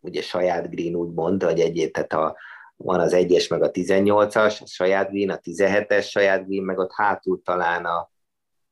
ugye 0.00 0.22
saját 0.22 0.70
green 0.70 0.94
úgymond, 0.94 1.44
vagy 1.44 1.60
egyét, 1.60 1.92
tehát 1.92 2.12
a, 2.12 2.36
van 2.76 3.00
az 3.00 3.12
1-es, 3.16 3.50
meg 3.50 3.62
a 3.62 3.70
18-as, 3.70 4.62
a 4.62 4.66
saját 4.66 5.10
green, 5.10 5.30
a 5.30 5.38
17-es 5.38 6.08
saját 6.08 6.46
green, 6.46 6.64
meg 6.64 6.78
ott 6.78 6.92
hátul 6.92 7.42
talán 7.42 7.84
a 7.84 8.10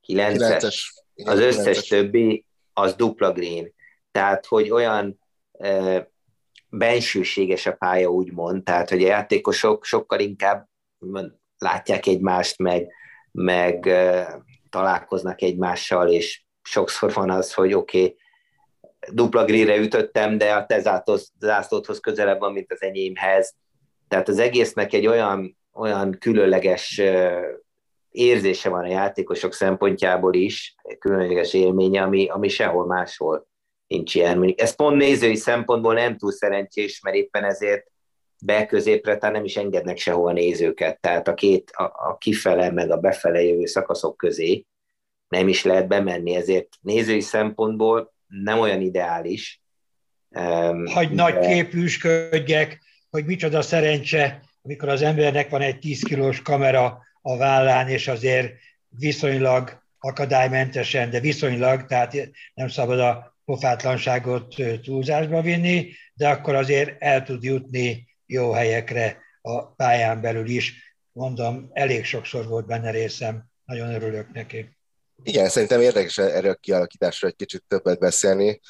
9-es, 0.06 0.36
9-es. 0.38 0.76
az 1.24 1.38
összes 1.38 1.78
9-es. 1.78 1.88
többi 1.88 2.46
az 2.72 2.94
dupla 2.94 3.32
green. 3.32 3.72
Tehát, 4.10 4.46
hogy 4.46 4.70
olyan 4.70 5.20
e, 5.52 6.08
bensőséges 6.68 7.66
a 7.66 7.72
pálya, 7.72 8.08
úgymond, 8.08 8.62
tehát, 8.62 8.88
hogy 8.88 9.02
a 9.04 9.06
játékosok 9.06 9.84
sokkal 9.84 10.20
inkább 10.20 10.68
látják 11.58 12.06
egymást, 12.06 12.58
meg, 12.58 12.92
meg 13.32 13.90
találkoznak 14.70 15.42
egymással, 15.42 16.08
és 16.08 16.42
sokszor 16.62 17.12
van 17.12 17.30
az, 17.30 17.54
hogy 17.54 17.74
oké, 17.74 17.98
okay, 17.98 18.16
dupla 19.12 19.44
grillre 19.44 19.76
ütöttem, 19.76 20.38
de 20.38 20.54
a 20.54 20.66
te 20.66 21.00
zászlódhoz 21.38 22.00
közelebb 22.00 22.38
van, 22.38 22.52
mint 22.52 22.72
az 22.72 22.82
enyémhez. 22.82 23.54
Tehát 24.08 24.28
az 24.28 24.38
egésznek 24.38 24.92
egy 24.92 25.06
olyan, 25.06 25.58
olyan 25.72 26.16
különleges 26.20 27.00
érzése 28.10 28.68
van 28.68 28.84
a 28.84 28.88
játékosok 28.88 29.52
szempontjából 29.52 30.34
is, 30.34 30.74
különleges 30.98 31.54
élménye, 31.54 32.02
ami, 32.02 32.28
ami 32.28 32.48
sehol 32.48 32.86
máshol 32.86 33.46
nincs 33.86 34.14
ilyen. 34.14 34.54
Ez 34.56 34.76
pont 34.76 34.96
nézői 34.96 35.34
szempontból 35.34 35.94
nem 35.94 36.16
túl 36.16 36.32
szerencsés, 36.32 37.00
mert 37.00 37.16
éppen 37.16 37.44
ezért 37.44 37.91
be-középre 38.44 39.16
tehát 39.16 39.34
nem 39.34 39.44
is 39.44 39.56
engednek 39.56 39.98
sehol 39.98 40.32
nézőket, 40.32 41.00
tehát 41.00 41.28
a 41.28 41.34
két, 41.34 41.70
a, 41.70 41.82
a 41.82 42.16
kifele 42.18 42.70
meg 42.70 42.90
a 42.90 42.96
befele 42.96 43.42
jövő 43.42 43.66
szakaszok 43.66 44.16
közé 44.16 44.66
nem 45.28 45.48
is 45.48 45.64
lehet 45.64 45.88
bemenni, 45.88 46.34
ezért 46.34 46.68
nézői 46.80 47.20
szempontból 47.20 48.12
nem 48.26 48.58
olyan 48.58 48.80
ideális. 48.80 49.60
Hogy 50.84 51.08
de... 51.08 51.14
nagy 51.14 51.38
képűsködjek, 51.38 52.82
hogy 53.10 53.24
micsoda 53.24 53.62
szerencse, 53.62 54.42
amikor 54.62 54.88
az 54.88 55.02
embernek 55.02 55.50
van 55.50 55.60
egy 55.60 55.78
10 55.78 56.02
kilós 56.02 56.42
kamera 56.42 57.02
a 57.22 57.36
vállán, 57.36 57.88
és 57.88 58.08
azért 58.08 58.52
viszonylag 58.88 59.82
akadálymentesen, 59.98 61.10
de 61.10 61.20
viszonylag, 61.20 61.86
tehát 61.86 62.16
nem 62.54 62.68
szabad 62.68 63.00
a 63.00 63.36
pofátlanságot 63.44 64.54
túlzásba 64.82 65.40
vinni, 65.40 65.90
de 66.14 66.28
akkor 66.28 66.54
azért 66.54 67.02
el 67.02 67.22
tud 67.22 67.42
jutni 67.42 68.10
jó 68.32 68.50
helyekre 68.50 69.22
a 69.40 69.66
pályán 69.66 70.20
belül 70.20 70.48
is. 70.48 70.96
Mondom, 71.12 71.70
elég 71.72 72.04
sokszor 72.04 72.46
volt 72.46 72.66
benne 72.66 72.90
részem, 72.90 73.44
nagyon 73.64 73.94
örülök 73.94 74.32
neki. 74.32 74.76
Igen, 75.22 75.48
szerintem 75.48 75.80
érdekes 75.80 76.18
erről 76.18 76.50
a 76.50 76.54
kialakításról 76.54 77.30
egy 77.30 77.36
kicsit 77.36 77.64
többet 77.68 77.98
beszélni. 77.98 78.60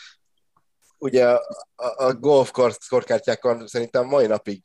Ugye 0.99 1.29
a, 1.29 1.41
a, 1.75 2.13
golf 2.15 2.51
korkártyákon 2.89 3.67
szerintem 3.67 4.07
mai 4.07 4.27
napig 4.27 4.63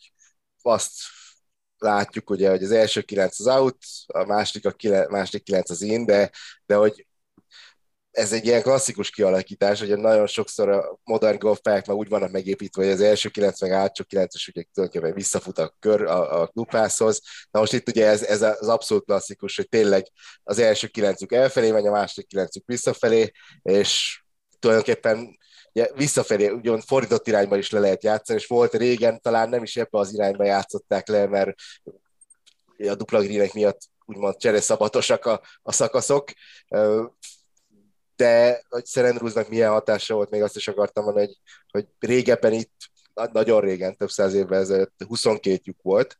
azt 0.62 0.94
látjuk, 1.78 2.30
ugye, 2.30 2.50
hogy 2.50 2.64
az 2.64 2.72
első 2.72 3.02
kilenc 3.02 3.40
az 3.40 3.48
out, 3.48 3.78
a 4.08 4.24
második, 4.24 4.66
a 4.66 4.72
kilen, 4.72 5.08
második 5.10 5.44
kilenc 5.44 5.70
az 5.70 5.82
in, 5.82 6.06
de, 6.06 6.32
de 6.66 6.76
hogy 6.76 7.07
ez 8.18 8.32
egy 8.32 8.46
ilyen 8.46 8.62
klasszikus 8.62 9.10
kialakítás, 9.10 9.80
hogy 9.80 9.98
nagyon 9.98 10.28
sokszor 10.28 10.70
a 10.70 11.00
modern 11.04 11.38
golfpályák 11.38 11.86
már 11.86 11.98
úgy 11.98 12.10
vannak 12.10 12.32
megépítve, 12.32 12.84
hogy 12.84 12.92
az 12.92 13.02
első 13.02 13.30
9 13.30 13.62
meg 13.62 13.72
átsó 13.72 14.04
9-es 14.10 14.48
ugye 14.48 14.64
tulajdonképpen 14.74 15.16
visszafut 15.16 15.58
a 15.58 15.76
kör 15.80 16.02
a, 16.02 16.42
a 16.42 16.48
klubhászhoz. 16.48 17.22
Na 17.52 17.60
most 17.60 17.74
itt 17.74 17.90
ugye 17.90 18.06
ez, 18.06 18.24
ez 18.24 18.42
az 18.42 18.68
abszolút 18.68 19.06
klasszikus, 19.06 19.56
hogy 19.56 19.70
tényleg 19.70 20.08
az 20.44 20.60
első 20.60 20.88
9 20.88 21.32
elfelé 21.34 21.72
megy, 21.72 21.88
a 21.88 21.92
második 21.92 22.28
9 22.28 22.66
visszafelé, 22.66 23.32
és 23.62 24.22
tulajdonképpen 24.60 25.38
ugye, 25.74 25.90
visszafelé, 25.96 26.50
ugyan 26.50 26.82
fordított 26.82 27.28
irányba 27.28 27.58
is 27.58 27.72
le 27.72 27.80
lehet 27.80 28.04
játszani, 28.04 28.40
és 28.40 28.48
volt 28.48 28.74
régen, 28.74 29.22
talán 29.22 29.50
nem 29.50 29.64
is 29.64 29.76
ebbe 29.76 29.98
az 30.00 30.14
irányba 30.14 30.44
játszották 30.44 31.08
le, 31.08 31.28
mert 31.28 31.56
a 32.78 32.96
dupla 32.96 33.22
greenek 33.22 33.54
miatt 33.54 33.80
úgymond 34.06 34.38
csereszabatosak 34.38 35.26
a, 35.26 35.42
a 35.62 35.72
szakaszok 35.72 36.32
de 38.18 38.64
hogy 38.70 38.86
Szerendrúznak 38.86 39.50
milyen 39.50 39.72
hatása 39.72 40.14
volt, 40.14 40.30
még 40.30 40.42
azt 40.42 40.56
is 40.56 40.68
akartam 40.68 41.04
mondani, 41.04 41.26
hogy, 41.26 41.38
hogy 41.72 42.10
régebben 42.10 42.54
itt, 42.54 42.74
nagyon 43.32 43.62
régen, 43.62 43.96
több 43.96 44.10
száz 44.10 44.34
évvel 44.34 44.60
ezelőtt 44.60 45.04
22 45.08 45.62
lyuk 45.64 45.82
volt, 45.82 46.20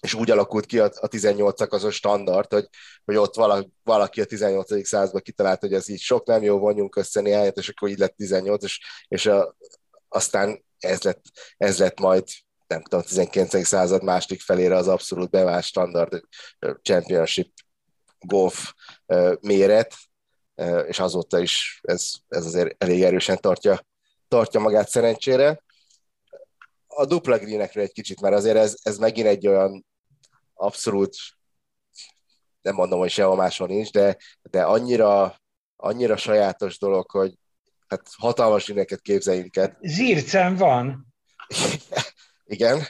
és 0.00 0.14
úgy 0.14 0.30
alakult 0.30 0.66
ki 0.66 0.78
a, 0.78 0.90
a 0.94 1.06
18 1.06 1.58
szakaszos 1.58 1.94
standard, 1.94 2.52
hogy, 2.52 2.68
hogy 3.04 3.16
ott 3.16 3.34
valaki, 3.82 4.20
a 4.20 4.24
18. 4.24 4.86
században 4.86 5.22
kitalálta, 5.22 5.66
hogy 5.66 5.74
ez 5.74 5.88
így 5.88 6.00
sok 6.00 6.26
nem 6.26 6.42
jó, 6.42 6.58
vonjunk 6.58 6.96
össze 6.96 7.20
néhányat, 7.20 7.56
és 7.56 7.68
akkor 7.68 7.88
így 7.88 7.98
lett 7.98 8.16
18, 8.16 8.64
és, 8.64 8.80
és 9.08 9.26
a, 9.26 9.56
aztán 10.08 10.64
ez 10.78 11.02
lett, 11.02 11.22
ez 11.56 11.78
lett 11.78 12.00
majd 12.00 12.24
nem 12.66 12.82
tudom, 12.82 13.02
19. 13.02 13.66
század 13.66 14.02
második 14.02 14.40
felére 14.40 14.76
az 14.76 14.88
abszolút 14.88 15.30
bevált 15.30 15.64
standard 15.64 16.20
championship 16.82 17.52
golf 18.18 18.72
méret, 19.40 19.94
és 20.86 20.98
azóta 20.98 21.38
is 21.38 21.80
ez, 21.82 22.12
ez 22.28 22.46
azért 22.46 22.82
elég 22.82 23.02
erősen 23.02 23.40
tartja, 23.40 23.86
tartja 24.28 24.60
magát 24.60 24.88
szerencsére. 24.88 25.62
A 26.86 27.04
dupla 27.04 27.38
greenekről 27.38 27.84
egy 27.84 27.92
kicsit, 27.92 28.20
mert 28.20 28.34
azért 28.34 28.56
ez, 28.56 28.76
ez 28.82 28.98
megint 28.98 29.26
egy 29.26 29.46
olyan 29.46 29.86
abszolút, 30.54 31.16
nem 32.60 32.74
mondom, 32.74 32.98
hogy 32.98 33.10
sehol 33.10 33.36
máshol 33.36 33.66
nincs, 33.66 33.90
de, 33.90 34.16
de 34.42 34.62
annyira, 34.62 35.40
annyira 35.76 36.16
sajátos 36.16 36.78
dolog, 36.78 37.10
hogy 37.10 37.34
hát 37.88 38.08
hatalmas 38.16 38.64
greeneket 38.64 39.00
képzeljünk 39.00 39.56
el. 39.56 39.78
Zircem 39.80 40.56
van. 40.56 41.06
Igen. 42.44 42.86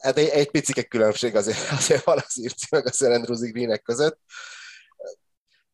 Hát 0.00 0.16
egy, 0.16 0.28
egy 0.28 0.50
picike 0.50 0.82
különbség 0.82 1.36
azért, 1.36 1.70
azért 1.70 2.04
van 2.04 2.22
az 2.26 2.38
írci 2.38 2.66
meg 2.70 2.86
a 2.86 2.92
Szerendruzi 2.92 3.50
greenek 3.50 3.82
között 3.82 4.20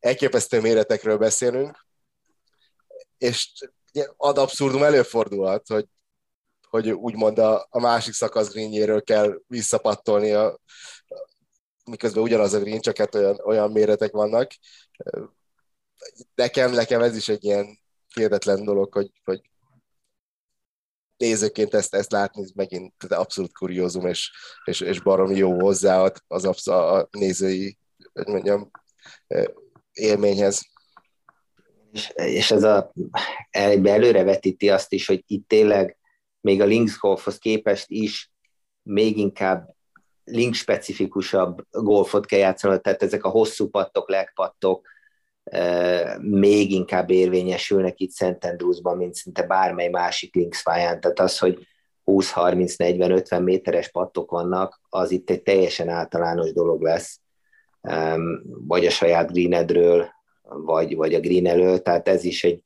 elképesztő 0.05 0.61
méretekről 0.61 1.19
beszélünk, 1.19 1.87
és 3.19 3.53
ad 4.17 4.39
abszurdum 4.39 4.83
előfordulhat, 4.83 5.67
hogy, 5.67 5.87
hogy 6.69 6.91
úgymond 6.91 7.39
a, 7.39 7.67
a 7.71 7.81
másik 7.81 8.13
szakasz 8.13 8.53
greenjéről 8.53 9.03
kell 9.03 9.41
visszapattolni, 9.47 10.33
a, 10.33 10.61
miközben 11.85 12.23
ugyanaz 12.23 12.53
a 12.53 12.59
green, 12.61 12.81
csak 12.81 12.97
hát 12.97 13.15
olyan, 13.15 13.41
olyan 13.45 13.73
méretek 13.73 14.13
vannak. 14.13 14.51
Nekem, 16.35 16.73
nekem 16.73 17.01
ez 17.03 17.17
is 17.17 17.29
egy 17.29 17.45
ilyen 17.45 17.79
hihetetlen 18.15 18.65
dolog, 18.65 18.93
hogy, 18.93 19.11
hogy 19.25 19.51
nézőként 21.17 21.75
ezt, 21.75 21.95
ezt 21.95 22.13
látni, 22.13 22.47
megint 22.55 23.05
abszolút 23.05 23.53
kuriózum, 23.53 24.07
és, 24.07 24.33
és, 24.65 24.81
és 24.81 25.03
barom 25.03 25.31
jó 25.31 25.61
hozzá 25.61 26.13
az 26.27 26.45
absz- 26.45 26.69
a 26.69 27.09
nézői, 27.11 27.79
hogy 28.13 28.27
mondjam, 28.27 28.71
élményhez. 29.95 30.63
És, 31.93 32.13
és 32.15 32.51
ez 32.51 32.63
a, 32.63 32.93
előre 33.83 34.23
vetíti 34.23 34.71
azt 34.71 34.93
is, 34.93 35.07
hogy 35.07 35.25
itt 35.27 35.49
tényleg 35.49 35.99
még 36.41 36.61
a 36.61 36.65
Links 36.65 36.99
golfhoz 36.99 37.39
képest 37.39 37.87
is 37.89 38.33
még 38.83 39.19
inkább 39.19 39.75
link 40.25 40.55
specifikusabb 40.55 41.67
golfot 41.71 42.27
kell 42.27 42.39
játszani, 42.39 42.81
tehát 42.81 43.03
ezek 43.03 43.25
a 43.25 43.29
hosszú 43.29 43.69
pattok, 43.69 44.09
legpattok 44.09 44.89
még 46.21 46.71
inkább 46.71 47.11
érvényesülnek 47.11 48.01
itt 48.01 48.11
Szent 48.11 48.45
Andrewsban, 48.45 48.97
mint 48.97 49.15
szinte 49.15 49.43
bármely 49.43 49.89
másik 49.89 50.35
links 50.35 50.63
pályán. 50.63 51.01
Tehát 51.01 51.21
az, 51.21 51.39
hogy 51.39 51.67
20, 52.05 52.31
30, 52.31 52.77
40, 52.77 53.11
50 53.11 53.43
méteres 53.43 53.91
pattok 53.91 54.31
vannak, 54.31 54.81
az 54.89 55.11
itt 55.11 55.31
egy 55.31 55.43
teljesen 55.43 55.89
általános 55.89 56.53
dolog 56.53 56.83
lesz 56.83 57.21
vagy 58.67 58.87
a 58.87 58.91
saját 58.91 59.33
greenedről, 59.33 60.09
vagy, 60.43 60.97
vagy 60.97 61.15
a 61.15 61.21
green 61.21 61.47
elől, 61.47 61.83
tehát 61.83 62.09
ez 62.09 62.25
is 62.25 62.45
egy 62.45 62.63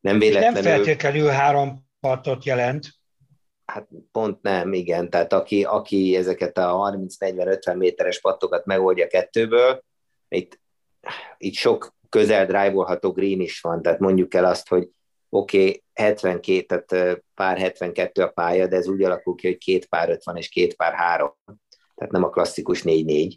nem 0.00 0.18
véletlenül... 0.18 0.62
Nem 0.62 0.62
feltétlenül 0.62 1.28
három 1.28 1.86
partot 2.00 2.44
jelent. 2.44 2.86
Hát 3.64 3.88
pont 4.12 4.42
nem, 4.42 4.72
igen. 4.72 5.10
Tehát 5.10 5.32
aki, 5.32 5.64
aki 5.64 6.16
ezeket 6.16 6.58
a 6.58 6.96
30-40-50 7.18 7.76
méteres 7.76 8.20
pattokat 8.20 8.64
megoldja 8.64 9.06
kettőből, 9.06 9.84
itt, 10.28 10.60
itt 11.36 11.54
sok 11.54 11.94
közel 12.08 12.46
drive 12.46 12.98
green 13.00 13.40
is 13.40 13.60
van, 13.60 13.82
tehát 13.82 13.98
mondjuk 13.98 14.34
el 14.34 14.44
azt, 14.44 14.68
hogy 14.68 14.88
oké, 15.28 15.58
okay, 15.58 15.82
72, 15.92 16.62
tehát 16.62 17.22
pár 17.34 17.58
72 17.58 18.22
a 18.22 18.28
pálya, 18.28 18.66
de 18.66 18.76
ez 18.76 18.88
úgy 18.88 19.02
alakul 19.02 19.34
ki, 19.34 19.46
hogy 19.46 19.58
két 19.58 19.86
pár 19.86 20.10
50 20.10 20.36
és 20.36 20.48
két 20.48 20.76
pár 20.76 20.92
3. 20.94 21.34
Tehát 21.94 22.12
nem 22.12 22.24
a 22.24 22.30
klasszikus 22.30 22.82
4-4, 22.84 23.34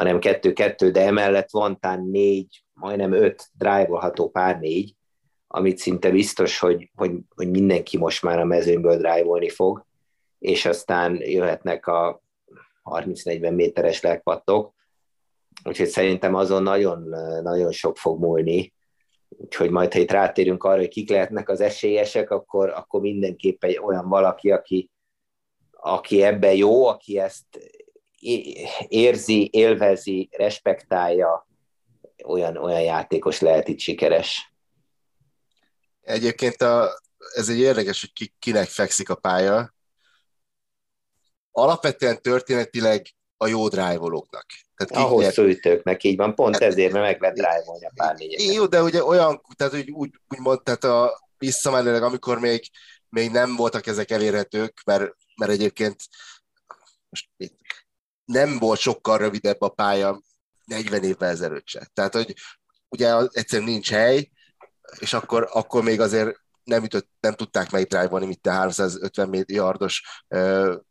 hanem 0.00 0.18
2-2, 0.20 0.88
de 0.92 1.06
emellett 1.06 1.50
van 1.50 1.80
tán 1.80 2.04
4, 2.10 2.64
majdnem 2.72 3.12
5 3.12 3.48
drive-olható 3.52 4.30
pár 4.30 4.58
4, 4.58 4.96
amit 5.46 5.78
szinte 5.78 6.10
biztos, 6.10 6.58
hogy, 6.58 6.90
hogy, 6.94 7.12
hogy 7.34 7.50
mindenki 7.50 7.98
most 7.98 8.22
már 8.22 8.38
a 8.38 8.44
mezőnyből 8.44 8.96
drive 8.96 9.50
fog, 9.50 9.86
és 10.38 10.66
aztán 10.66 11.16
jöhetnek 11.22 11.86
a 11.86 12.22
30-40 12.84 13.54
méteres 13.54 14.00
legpattok, 14.00 14.74
úgyhogy 15.64 15.88
szerintem 15.88 16.34
azon 16.34 16.62
nagyon, 16.62 17.08
nagyon 17.42 17.72
sok 17.72 17.96
fog 17.96 18.20
múlni, 18.20 18.72
úgyhogy 19.28 19.70
majd, 19.70 19.92
ha 19.92 19.98
itt 19.98 20.10
rátérünk 20.10 20.64
arra, 20.64 20.78
hogy 20.78 20.88
kik 20.88 21.10
lehetnek 21.10 21.48
az 21.48 21.60
esélyesek, 21.60 22.30
akkor, 22.30 22.68
akkor 22.68 23.00
mindenképp 23.00 23.64
egy 23.64 23.78
olyan 23.78 24.08
valaki, 24.08 24.50
aki, 24.50 24.90
aki 25.70 26.22
ebben 26.22 26.54
jó, 26.54 26.86
aki 26.86 27.18
ezt 27.18 27.46
érzi, 28.88 29.48
élvezi, 29.52 30.28
respektálja, 30.32 31.48
olyan, 32.24 32.56
olyan 32.56 32.82
játékos 32.82 33.40
lehet 33.40 33.68
itt 33.68 33.78
sikeres. 33.78 34.52
Egyébként 36.00 36.62
a, 36.62 37.00
ez 37.34 37.48
egy 37.48 37.58
érdekes, 37.58 38.00
hogy 38.00 38.12
ki, 38.12 38.34
kinek 38.38 38.68
fekszik 38.68 39.08
a 39.08 39.14
pálya. 39.14 39.74
Alapvetően 41.50 42.22
történetileg 42.22 43.06
a 43.36 43.46
jó 43.46 43.68
drive-olóknak. 43.68 44.46
Tehát 44.74 45.04
a 45.04 45.08
hosszú 45.08 45.42
ütőknek, 45.42 46.04
így 46.04 46.16
van, 46.16 46.34
pont 46.34 46.56
ezért, 46.56 46.92
mert 46.92 47.04
meg 47.04 47.20
lehet 47.20 47.36
drive-olni 47.36 47.86
a 47.86 47.92
pár 47.94 48.16
négyeket. 48.16 48.54
Jó, 48.54 48.66
de 48.66 48.82
ugye 48.82 49.04
olyan, 49.04 49.42
tehát 49.56 49.74
úgy, 49.74 49.90
úgy, 49.90 50.10
úgy 50.28 50.38
mond, 50.38 50.62
tehát 50.62 50.84
a 50.84 51.28
visszamenőleg, 51.38 52.02
amikor 52.02 52.38
még, 52.38 52.70
még 53.08 53.30
nem 53.30 53.56
voltak 53.56 53.86
ezek 53.86 54.10
elérhetők, 54.10 54.82
mert, 54.84 55.16
mert 55.36 55.50
egyébként 55.50 56.02
most 57.08 57.28
nem 58.30 58.58
volt 58.58 58.78
sokkal 58.78 59.18
rövidebb 59.18 59.60
a 59.60 59.68
pálya 59.68 60.20
40 60.64 61.02
évvel 61.02 61.28
ezelőtt 61.28 61.66
se. 61.68 61.90
Tehát, 61.94 62.14
hogy 62.14 62.34
ugye 62.88 63.14
egyszerűen 63.30 63.68
nincs 63.68 63.90
hely, 63.90 64.30
és 64.98 65.12
akkor, 65.12 65.48
akkor 65.52 65.82
még 65.82 66.00
azért 66.00 66.40
nem, 66.64 66.84
ütött, 66.84 67.08
nem 67.20 67.34
tudták 67.34 67.70
megdrive-olni, 67.70 68.26
mint 68.26 68.46
a 68.46 68.50
350 68.50 69.44
yardos 69.46 70.02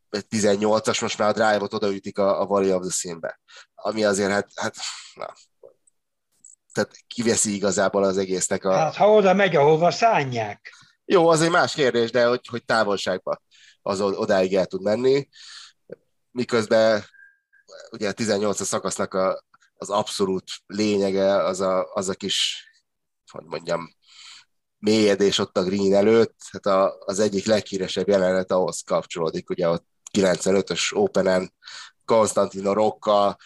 18-as, 0.09 1.01
most 1.01 1.17
már 1.17 1.29
a 1.29 1.33
drive-ot 1.33 1.73
odaütik 1.73 2.17
a, 2.17 2.41
a 2.41 2.45
Valley 2.45 2.73
of 2.73 2.81
the 2.81 2.91
Sin-be. 2.91 3.39
Ami 3.75 4.03
azért, 4.03 4.31
hát, 4.31 4.49
hát 4.55 4.75
na, 5.13 5.33
tehát 6.73 6.91
kiveszi 7.07 7.55
igazából 7.55 8.03
az 8.03 8.17
egésznek 8.17 8.65
a... 8.65 8.73
Hát 8.73 8.95
ha 8.95 9.13
oda 9.13 9.33
megy, 9.33 9.55
ahova 9.55 9.91
szánják. 9.91 10.73
Jó, 11.05 11.27
az 11.27 11.41
egy 11.41 11.49
más 11.49 11.73
kérdés, 11.73 12.11
de 12.11 12.25
hogy, 12.25 12.47
hogy 12.47 12.65
távolságban 12.65 13.41
az 13.81 14.01
odáig 14.01 14.55
el 14.55 14.65
tud 14.65 14.81
menni, 14.81 15.29
miközben 16.31 17.03
ugye 17.91 18.07
a 18.07 18.11
18 18.11 18.65
szakasznak 18.65 19.13
a, 19.13 19.43
az 19.73 19.89
abszolút 19.89 20.43
lényege 20.65 21.43
az 21.43 21.61
a, 21.61 21.93
az 21.93 22.09
a 22.09 22.13
kis, 22.13 22.67
hogy 23.31 23.43
mondjam, 23.45 23.93
mélyedés 24.77 25.37
ott 25.37 25.57
a 25.57 25.63
green 25.63 25.93
előtt, 25.93 26.35
hát 26.51 26.65
a, 26.65 26.97
az 26.99 27.19
egyik 27.19 27.45
leghíresebb 27.45 28.07
jelenet 28.07 28.51
ahhoz 28.51 28.81
kapcsolódik, 28.81 29.49
ugye 29.49 29.69
ott 29.69 29.85
95-ös 30.17 30.95
Openen 30.95 31.53
Konstantino 32.05 32.73
Rocca 32.73 33.37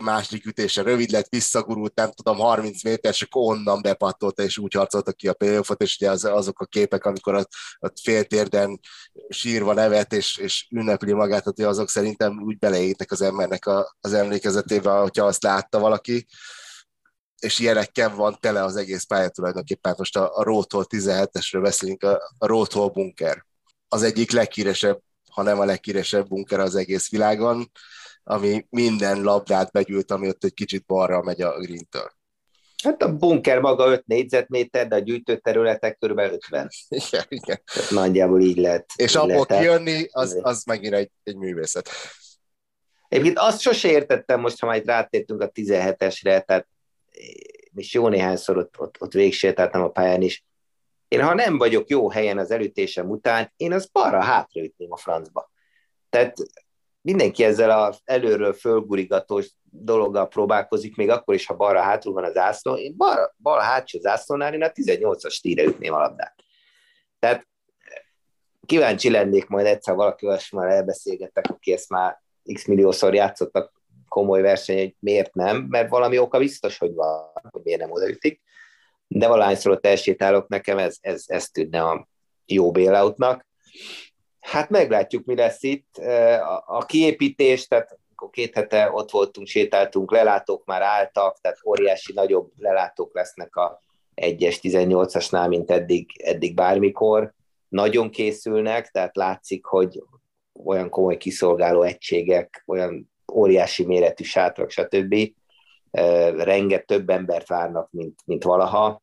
második 0.00 0.46
ütése 0.46 0.82
rövid 0.82 1.10
lett, 1.10 1.28
visszagurult, 1.28 1.94
nem 1.94 2.10
tudom, 2.12 2.36
30 2.36 2.82
méter, 2.82 3.12
és 3.12 3.22
akkor 3.22 3.56
onnan 3.56 3.82
bepattolta, 3.82 4.42
és 4.42 4.58
úgy 4.58 4.74
harcolta 4.74 5.12
ki 5.12 5.28
a 5.28 5.32
playoffot, 5.32 5.82
és 5.82 5.96
ugye 6.00 6.10
az, 6.10 6.24
azok 6.24 6.60
a 6.60 6.66
képek, 6.66 7.04
amikor 7.04 7.34
ott, 7.34 7.50
ott 7.78 7.98
féltérden 8.02 8.80
sírva 9.28 9.72
nevet, 9.72 10.12
és, 10.12 10.36
és 10.36 10.66
ünnepli 10.70 11.12
magát, 11.12 11.44
hogy 11.44 11.60
azok 11.60 11.88
szerintem 11.90 12.42
úgy 12.42 12.58
beleégnek 12.58 13.10
az 13.10 13.20
embernek 13.20 13.66
a, 13.66 13.96
az 14.00 14.12
emlékezetébe, 14.12 14.90
hogyha 14.90 15.24
azt 15.24 15.42
látta 15.42 15.78
valaki 15.78 16.26
és 17.38 17.58
ilyenekkel 17.58 18.14
van 18.14 18.36
tele 18.40 18.64
az 18.64 18.76
egész 18.76 19.04
pálya 19.04 19.28
tulajdonképpen. 19.28 19.94
Most 19.98 20.16
a, 20.16 20.36
a 20.36 20.42
Roadhall 20.42 20.84
17-esről 20.88 21.60
beszélünk, 21.62 22.02
a, 22.02 22.34
a 22.38 22.46
Roadhall 22.46 22.90
bunker. 22.90 23.46
Az 23.88 24.02
egyik 24.02 24.30
leghíresebb, 24.30 25.00
ha 25.30 25.42
nem 25.42 25.60
a 25.60 25.64
leghíresebb 25.64 26.28
bunker 26.28 26.60
az 26.60 26.74
egész 26.74 27.10
világon, 27.10 27.70
ami 28.28 28.66
minden 28.70 29.22
labdát 29.22 29.72
begyűlt, 29.72 30.10
ami 30.10 30.28
ott 30.28 30.44
egy 30.44 30.54
kicsit 30.54 30.86
balra 30.86 31.22
megy 31.22 31.42
a 31.42 31.60
green-től. 31.60 32.10
Hát 32.84 33.02
a 33.02 33.16
bunker 33.16 33.60
maga 33.60 33.86
5 33.86 34.06
négyzetméter, 34.06 34.88
de 34.88 34.94
a 34.94 34.98
gyűjtőterületek 34.98 35.98
kb. 35.98 36.18
50. 36.18 36.68
Igen, 36.88 37.24
igen. 37.28 37.62
Tehát 37.74 37.90
nagyjából 37.90 38.40
így 38.40 38.56
lehet. 38.56 38.86
És 38.96 39.10
így 39.10 39.16
abból 39.16 39.46
lehet. 39.48 39.64
kijönni, 39.64 40.08
az, 40.10 40.38
az 40.42 40.64
megint 40.64 40.94
egy, 40.94 41.10
egy 41.22 41.36
művészet. 41.36 41.88
Egyébként 43.08 43.38
azt 43.38 43.60
sose 43.60 43.88
értettem 43.88 44.40
most, 44.40 44.60
ha 44.60 44.66
majd 44.66 44.86
rátértünk 44.86 45.40
a 45.40 45.50
17-esre, 45.50 46.44
tehát 46.44 46.68
és 47.74 47.94
jó 47.94 48.08
néhányszor 48.08 48.56
ott, 48.56 48.74
ott, 48.78 48.96
ott 49.00 49.12
végsétáltam 49.12 49.82
a 49.82 49.90
pályán 49.90 50.22
is. 50.22 50.44
Én 51.08 51.22
ha 51.22 51.34
nem 51.34 51.58
vagyok 51.58 51.88
jó 51.88 52.10
helyen 52.10 52.38
az 52.38 52.50
elütésem 52.50 53.08
után, 53.08 53.52
én 53.56 53.72
az 53.72 53.88
balra 53.92 54.22
hátraütném 54.22 54.92
a 54.92 54.96
francba. 54.96 55.50
Tehát 56.08 56.36
mindenki 57.00 57.44
ezzel 57.44 57.70
az 57.70 58.00
előről 58.04 58.52
fölgurigatós 58.52 59.50
dologgal 59.70 60.28
próbálkozik, 60.28 60.96
még 60.96 61.10
akkor 61.10 61.34
is, 61.34 61.46
ha 61.46 61.54
balra 61.54 61.80
hátul 61.80 62.12
van 62.12 62.24
az 62.24 62.36
ászló. 62.36 62.76
Én 62.76 62.94
balra, 62.96 63.34
balra 63.42 63.62
hátsó 63.62 63.98
zászlónál 63.98 64.54
én 64.54 64.62
a 64.62 64.68
18-as 64.68 65.40
tíre 65.40 65.62
ütném 65.62 65.92
a 65.92 65.98
labdát. 65.98 66.34
Tehát 67.18 67.46
kíváncsi 68.66 69.10
lennék 69.10 69.46
majd 69.46 69.66
egyszer 69.66 69.94
valakivel 69.94 70.38
már 70.52 70.68
elbeszélgetek, 70.68 71.50
aki 71.50 71.72
ezt 71.72 71.88
már 71.88 72.22
x 72.52 72.66
milliószor 72.66 73.14
játszottak 73.14 73.72
komoly 74.08 74.40
verseny, 74.40 74.78
hogy 74.78 74.94
miért 74.98 75.34
nem, 75.34 75.66
mert 75.68 75.88
valami 75.88 76.18
oka 76.18 76.38
biztos, 76.38 76.78
hogy 76.78 76.94
van, 76.94 77.30
hogy 77.50 77.62
miért 77.64 77.80
nem 77.80 77.90
odaütik, 77.90 78.40
de 79.06 79.28
valahányszor 79.28 79.72
ott 79.72 79.86
elsétálok, 79.86 80.48
nekem 80.48 80.78
ez, 80.78 80.96
ez, 81.00 81.24
ez 81.26 81.48
tűnne 81.48 81.82
a 81.82 82.08
jó 82.46 82.70
bailoutnak. 82.70 83.46
Hát 84.50 84.70
meglátjuk, 84.70 85.24
mi 85.24 85.34
lesz 85.34 85.62
itt. 85.62 85.96
A, 86.66 86.84
kiépítés, 86.86 87.66
tehát 87.66 87.98
akkor 88.14 88.30
két 88.30 88.54
hete 88.54 88.90
ott 88.92 89.10
voltunk, 89.10 89.46
sétáltunk, 89.46 90.12
lelátók 90.12 90.64
már 90.64 90.82
álltak, 90.82 91.40
tehát 91.40 91.58
óriási 91.66 92.12
nagyobb 92.12 92.50
lelátók 92.56 93.14
lesznek 93.14 93.56
a 93.56 93.80
1-es, 94.14 94.58
18-asnál, 94.62 95.48
mint 95.48 95.70
eddig, 95.70 96.10
eddig 96.22 96.54
bármikor. 96.54 97.32
Nagyon 97.68 98.10
készülnek, 98.10 98.90
tehát 98.90 99.16
látszik, 99.16 99.64
hogy 99.64 100.02
olyan 100.64 100.88
komoly 100.88 101.16
kiszolgáló 101.16 101.82
egységek, 101.82 102.62
olyan 102.66 103.10
óriási 103.32 103.84
méretű 103.84 104.24
sátrak, 104.24 104.70
stb. 104.70 105.16
Renget 106.36 106.86
több 106.86 107.10
embert 107.10 107.48
várnak, 107.48 107.90
mint, 107.90 108.20
mint 108.24 108.44
valaha. 108.44 109.02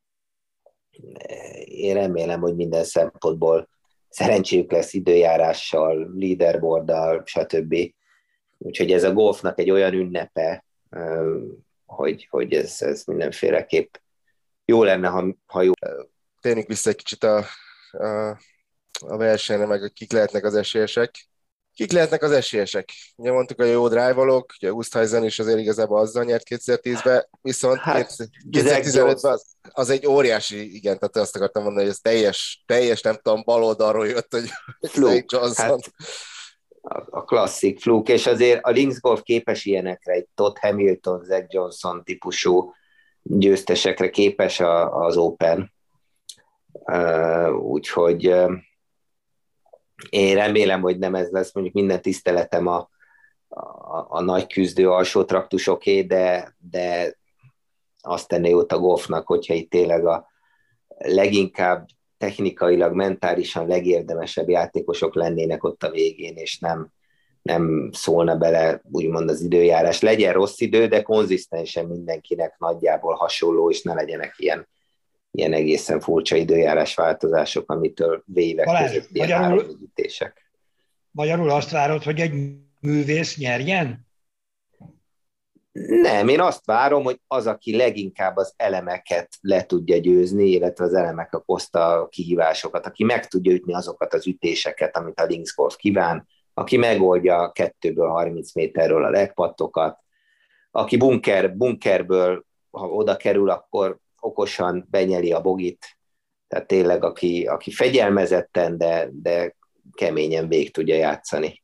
Én 1.66 1.94
remélem, 1.94 2.40
hogy 2.40 2.56
minden 2.56 2.84
szempontból 2.84 3.74
szerencséjük 4.16 4.72
lesz 4.72 4.94
időjárással, 4.94 6.12
leaderboarddal, 6.14 7.24
stb. 7.26 7.76
Úgyhogy 8.58 8.92
ez 8.92 9.04
a 9.04 9.14
golfnak 9.14 9.60
egy 9.60 9.70
olyan 9.70 9.94
ünnepe, 9.94 10.66
hogy, 11.86 12.28
hogy 12.30 12.54
ez, 12.54 12.82
ez 12.82 13.04
mindenféleképp 13.04 13.96
jó 14.66 14.84
lenne, 14.84 15.08
ha, 15.08 15.36
ha 15.46 15.62
jó. 15.62 15.72
Térjünk 16.42 16.68
vissza 16.68 16.90
egy 16.90 16.96
kicsit 16.96 17.24
a, 17.24 17.44
a, 17.92 18.30
a 19.00 19.18
versenyre, 19.18 19.66
meg 19.66 19.92
kik 19.94 20.12
lehetnek 20.12 20.44
az 20.44 20.56
esélyesek. 20.56 21.28
Kik 21.76 21.92
lehetnek 21.92 22.24
az 22.24 22.32
esélyesek? 22.32 22.90
Ugye 23.16 23.32
mondtuk, 23.32 23.60
a 23.60 23.64
jó 23.64 23.88
drive-olók, 23.88 24.54
ugye 24.58 24.74
Oosthuizen 24.74 25.24
is 25.24 25.40
azért 25.40 25.60
igazából 25.60 26.00
azzal 26.00 26.24
nyert 26.24 26.46
2010-ben, 26.50 27.28
viszont 27.42 27.80
hát, 27.80 28.16
2015-ben 28.52 29.32
az, 29.32 29.46
az, 29.72 29.90
egy 29.90 30.08
óriási, 30.08 30.76
igen, 30.76 31.00
tehát 31.00 31.16
azt 31.16 31.36
akartam 31.36 31.64
mondani, 31.64 31.84
hogy 31.86 31.94
ez 31.94 32.00
teljes, 32.02 32.64
teljes 32.66 33.02
nem 33.02 33.16
tudom, 33.22 33.42
baloldalról 33.46 34.08
jött, 34.08 34.32
hogy 34.32 34.50
Fluke, 34.92 35.24
Johnson. 35.28 35.68
Hát, 35.68 37.08
a, 37.10 37.24
klasszik 37.24 37.80
fluk, 37.80 38.10
és 38.10 38.28
azért 38.28 38.64
a 38.64 38.74
Golf 39.00 39.22
képes 39.22 39.66
ilyenekre, 39.66 40.14
egy 40.14 40.28
Todd 40.36 40.58
Hamilton, 40.60 41.24
Zach 41.24 41.46
Johnson 41.48 42.04
típusú 42.04 42.74
győztesekre 43.22 44.10
képes 44.10 44.60
a, 44.60 45.06
az 45.06 45.18
Open. 45.18 45.74
Uh, 46.72 47.62
úgyhogy 47.62 48.28
uh, 48.28 48.52
én 50.10 50.36
remélem, 50.36 50.82
hogy 50.82 50.98
nem 50.98 51.16
ez 51.16 51.30
lesz, 51.30 51.54
mondjuk 51.54 51.76
minden 51.76 52.02
tiszteletem 52.02 52.68
a, 52.68 52.90
a, 53.48 54.06
a 54.10 54.22
nagy 54.22 54.48
küzdő 54.48 54.90
alsó 54.90 55.24
traktusoké, 55.24 56.02
de, 56.02 56.56
de 56.70 57.16
azt 58.02 58.28
tenné 58.28 58.50
jót 58.50 58.72
a 58.72 58.80
golfnak, 58.80 59.28
hogyha 59.28 59.54
itt 59.54 59.70
tényleg 59.70 60.06
a 60.06 60.28
leginkább 60.98 61.88
technikailag, 62.18 62.94
mentálisan 62.94 63.68
legérdemesebb 63.68 64.50
játékosok 64.50 65.16
lennének 65.16 65.64
ott 65.64 65.84
a 65.84 65.92
végén, 65.92 66.36
és 66.36 66.60
nem, 66.60 66.92
nem 67.42 67.90
szólna 67.92 68.36
bele 68.36 68.82
úgymond 68.92 69.30
az 69.30 69.42
időjárás. 69.42 70.02
Legyen 70.02 70.34
rossz 70.34 70.60
idő, 70.60 70.88
de 70.88 71.02
konzisztensen 71.02 71.86
mindenkinek 71.86 72.56
nagyjából 72.58 73.14
hasonló, 73.14 73.70
és 73.70 73.82
ne 73.82 73.94
legyenek 73.94 74.34
ilyen 74.38 74.68
ilyen 75.36 75.54
egészen 75.54 76.00
furcsa 76.00 76.36
időjárás 76.36 76.96
változások, 76.96 77.72
amitől 77.72 78.24
vévek 78.26 78.66
Balázs, 78.66 78.94
között 78.94 79.10
ilyen 79.12 79.42
magyarul, 79.42 79.78
magyarul 81.12 81.50
azt 81.50 81.72
várod, 81.72 82.04
hogy 82.04 82.20
egy 82.20 82.34
művész 82.80 83.38
nyerjen? 83.38 84.06
Nem, 86.02 86.28
én 86.28 86.42
azt 86.42 86.66
várom, 86.66 87.04
hogy 87.04 87.20
az, 87.28 87.48
aki 87.48 87.76
leginkább 87.76 88.38
az 88.38 88.54
elemeket 88.58 89.38
le 89.42 89.66
tudja 89.66 89.98
győzni, 89.98 90.48
illetve 90.48 90.86
az 90.86 90.94
elemek 90.94 91.34
okozta 91.34 92.08
kihívásokat, 92.12 92.86
aki 92.86 93.04
meg 93.04 93.28
tudja 93.28 93.52
ütni 93.52 93.74
azokat 93.74 94.14
az 94.14 94.28
ütéseket, 94.28 94.98
amit 94.98 95.20
a 95.20 95.26
Linksgolf 95.26 95.76
kíván, 95.76 96.28
aki 96.54 96.78
megoldja 96.78 97.52
kettőből 97.52 98.08
30 98.08 98.54
méterről 98.54 99.04
a 99.04 99.10
legpattokat, 99.10 100.00
aki 100.72 100.98
bunker, 100.98 101.56
bunkerből, 101.56 102.46
ha 102.72 102.88
oda 102.88 103.16
kerül, 103.16 103.50
akkor 103.50 104.00
okosan 104.26 104.88
benyeli 104.92 105.32
a 105.32 105.42
bogit, 105.42 105.98
tehát 106.48 106.68
tényleg 106.68 107.04
aki, 107.04 107.46
aki 107.46 107.72
fegyelmezetten, 107.72 108.78
de, 108.78 109.10
de 109.12 109.56
keményen 109.94 110.48
vég 110.48 110.74
tudja 110.74 110.96
játszani. 110.96 111.64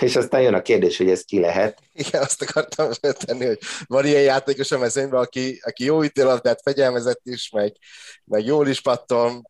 És 0.00 0.16
aztán 0.16 0.42
jön 0.42 0.54
a 0.54 0.62
kérdés, 0.62 0.96
hogy 0.96 1.10
ez 1.10 1.22
ki 1.22 1.40
lehet. 1.40 1.78
Igen, 1.92 2.22
azt 2.22 2.42
akartam 2.42 2.90
tenni, 3.00 3.44
hogy 3.44 3.58
van 3.86 4.06
ilyen 4.06 4.22
játékos 4.22 4.70
a 4.70 4.78
mezőnyben, 4.78 5.20
aki, 5.20 5.60
aki 5.62 5.84
jó 5.84 6.02
ütélabdát 6.02 6.62
fegyelmezett 6.62 7.20
is, 7.22 7.50
meg, 7.50 7.76
meg 8.24 8.44
jól 8.44 8.68
is 8.68 8.80
patton, 8.80 9.42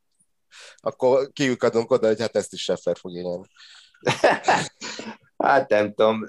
akkor 0.76 1.32
kiukadunk 1.32 1.90
oda, 1.90 2.06
hogy 2.06 2.20
hát 2.20 2.36
ezt 2.36 2.52
is 2.52 2.62
Scheffer 2.62 2.96
fog 2.98 3.12
ilyen. 3.12 3.50
hát 5.46 5.68
nem 5.68 5.94
tudom, 5.94 6.26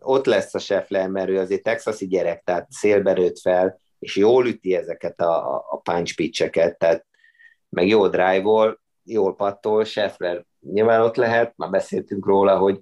ott 0.00 0.26
lesz 0.26 0.54
a 0.54 0.58
Scheffler, 0.58 1.08
mert 1.08 1.28
ő 1.28 1.38
azért 1.38 1.62
texasi 1.62 2.06
gyerek, 2.06 2.42
tehát 2.44 2.66
szélbe 2.70 3.12
nőtt 3.12 3.38
fel, 3.38 3.80
és 3.98 4.16
jól 4.16 4.46
üti 4.46 4.74
ezeket 4.74 5.20
a, 5.20 5.56
a 5.70 5.76
punch 5.76 6.16
pitcheket, 6.16 6.78
tehát 6.78 7.06
meg 7.68 7.88
jó 7.88 8.08
drive-ol, 8.08 8.80
jól 9.04 9.34
pattol, 9.34 9.84
Scheffler 9.84 10.46
nyilván 10.60 11.00
ott 11.00 11.16
lehet, 11.16 11.52
már 11.56 11.70
beszéltünk 11.70 12.26
róla, 12.26 12.58
hogy 12.58 12.80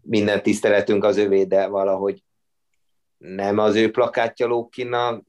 minden 0.00 0.42
tiszteletünk 0.42 1.04
az 1.04 1.16
övé, 1.16 1.44
de 1.44 1.66
valahogy 1.66 2.22
nem 3.18 3.58
az 3.58 3.74
ő 3.74 3.90
plakátja 3.90 4.68
kinn 4.70 4.92
a 4.92 5.22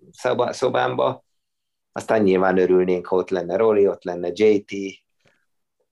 szobámba. 0.49 1.23
Aztán 1.91 2.21
nyilván 2.21 2.57
örülnénk, 2.57 3.07
ha 3.07 3.15
ott 3.15 3.29
lenne 3.29 3.55
Rolly, 3.55 3.87
ott 3.87 4.03
lenne 4.03 4.29
JT. 4.33 4.71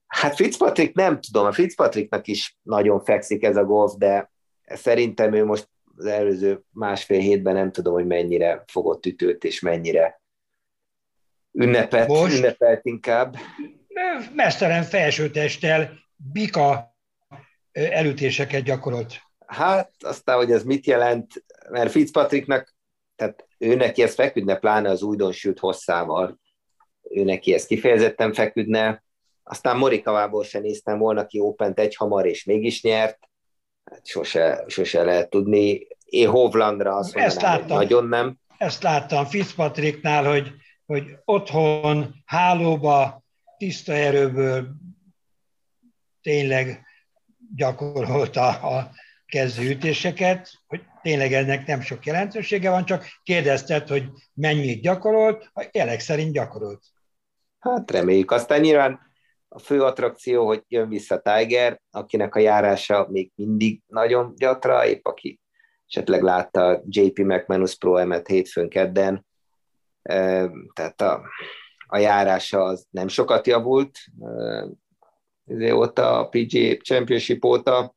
Hát 0.06 0.34
Fitzpatrick 0.34 0.94
nem 0.94 1.20
tudom, 1.20 1.46
a 1.46 1.52
Fitzpatricknak 1.52 2.26
is 2.26 2.58
nagyon 2.62 3.00
fekszik 3.00 3.42
ez 3.42 3.56
a 3.56 3.64
golf, 3.64 3.94
de 3.96 4.32
szerintem 4.64 5.32
ő 5.32 5.44
most 5.44 5.68
az 5.98 6.06
előző 6.06 6.62
másfél 6.70 7.20
hétben 7.20 7.54
nem 7.54 7.72
tudom, 7.72 7.92
hogy 7.92 8.06
mennyire 8.06 8.64
fogott 8.66 9.06
ütőt, 9.06 9.44
és 9.44 9.60
mennyire 9.60 10.20
ünnepet, 11.52 12.08
most 12.08 12.36
ünnepelt 12.36 12.84
inkább. 12.84 13.36
Mesztelen 14.34 14.82
felsőtesttel, 14.82 15.92
bika 16.32 16.96
elütéseket 17.72 18.62
gyakorolt. 18.62 19.20
Hát 19.46 19.90
aztán, 20.00 20.36
hogy 20.36 20.50
ez 20.50 20.64
mit 20.64 20.86
jelent, 20.86 21.44
mert 21.70 21.90
Fitzpatricknak, 21.90 22.76
tehát 23.16 23.46
ő 23.58 23.74
neki 23.74 24.02
ez 24.02 24.14
feküdne, 24.14 24.56
pláne 24.56 24.90
az 24.90 25.02
újdonsült 25.02 25.58
hosszával, 25.58 26.40
ő 27.10 27.24
neki 27.24 27.54
ez 27.54 27.66
kifejezetten 27.66 28.32
feküdne, 28.32 29.02
aztán 29.42 29.76
Morikavából 29.76 30.44
sem 30.44 30.62
néztem 30.62 30.98
volna 30.98 31.26
ki 31.26 31.40
open 31.40 31.72
egy 31.74 31.96
hamar, 31.96 32.26
és 32.26 32.44
mégis 32.44 32.82
nyert, 32.82 33.27
hát 33.90 34.06
sose, 34.06 34.64
sose 34.66 35.02
lehet 35.02 35.30
tudni. 35.30 35.86
Én 36.04 36.28
Hovlandra 36.28 36.94
azt 36.94 37.14
mondanám, 37.14 37.28
ezt 37.28 37.40
láttam, 37.40 37.76
hogy 37.76 37.86
nagyon 37.86 38.08
nem. 38.08 38.38
Ezt 38.58 38.82
láttam 38.82 39.24
Fitzpatricknál, 39.24 40.24
hogy, 40.24 40.52
hogy 40.86 41.04
otthon, 41.24 42.14
hálóba, 42.24 43.22
tiszta 43.56 43.92
erőből 43.92 44.68
tényleg 46.22 46.86
gyakorolta 47.56 48.48
a 48.48 48.90
kezdőütéseket, 49.26 50.50
hogy 50.66 50.80
tényleg 51.02 51.32
ennek 51.32 51.66
nem 51.66 51.80
sok 51.80 52.06
jelentősége 52.06 52.70
van, 52.70 52.84
csak 52.84 53.06
kérdezted, 53.22 53.88
hogy 53.88 54.04
mennyit 54.34 54.82
gyakorolt, 54.82 55.50
a 55.54 55.68
jelek 55.72 56.00
szerint 56.00 56.32
gyakorolt. 56.32 56.82
Hát 57.58 57.90
reméljük. 57.90 58.30
Aztán 58.30 58.60
nyilván 58.60 59.07
a 59.58 59.60
fő 59.60 59.82
attrakció, 59.82 60.46
hogy 60.46 60.64
jön 60.68 60.88
vissza 60.88 61.20
Tiger, 61.20 61.80
akinek 61.90 62.34
a 62.34 62.38
járása 62.38 63.06
még 63.10 63.32
mindig 63.34 63.82
nagyon 63.86 64.34
gyatra, 64.36 64.86
épp 64.86 65.06
aki 65.06 65.40
esetleg 65.86 66.22
látta 66.22 66.82
JP 66.84 67.18
McManus 67.18 67.76
Pro 67.76 67.96
emet 67.96 68.26
hétfőn 68.26 68.68
kedden, 68.68 69.26
tehát 70.72 71.00
a, 71.00 71.22
a 71.86 71.98
járása 71.98 72.62
az 72.62 72.86
nem 72.90 73.08
sokat 73.08 73.46
javult, 73.46 73.98
óta, 75.72 76.18
a 76.18 76.28
PGA 76.28 76.76
Championship 76.76 77.44
óta. 77.44 77.94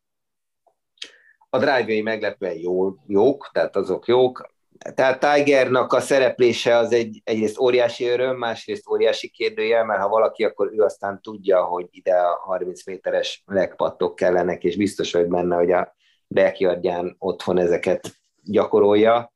A 1.49 1.57
drive 1.57 2.01
meglepően 2.01 2.57
jó, 2.57 2.95
jók, 3.07 3.49
tehát 3.53 3.75
azok 3.75 4.07
jók. 4.07 4.53
Tehát 4.89 5.19
Tigernak 5.19 5.93
a 5.93 5.99
szereplése 5.99 6.77
az 6.77 6.91
egy, 6.91 7.21
egyrészt 7.23 7.59
óriási 7.59 8.05
öröm, 8.07 8.37
másrészt 8.37 8.89
óriási 8.89 9.29
kérdőjel, 9.29 9.85
mert 9.85 10.01
ha 10.01 10.07
valaki, 10.07 10.43
akkor 10.43 10.71
ő 10.73 10.81
aztán 10.81 11.21
tudja, 11.21 11.63
hogy 11.63 11.87
ide 11.91 12.15
a 12.15 12.39
30 12.43 12.85
méteres 12.85 13.43
legpattok 13.45 14.15
kellenek, 14.15 14.63
és 14.63 14.77
biztos 14.77 15.11
vagy 15.11 15.27
benne, 15.27 15.55
hogy 15.55 15.71
a 15.71 15.95
backyardján 16.27 17.15
otthon 17.19 17.57
ezeket 17.57 18.11
gyakorolja. 18.43 19.33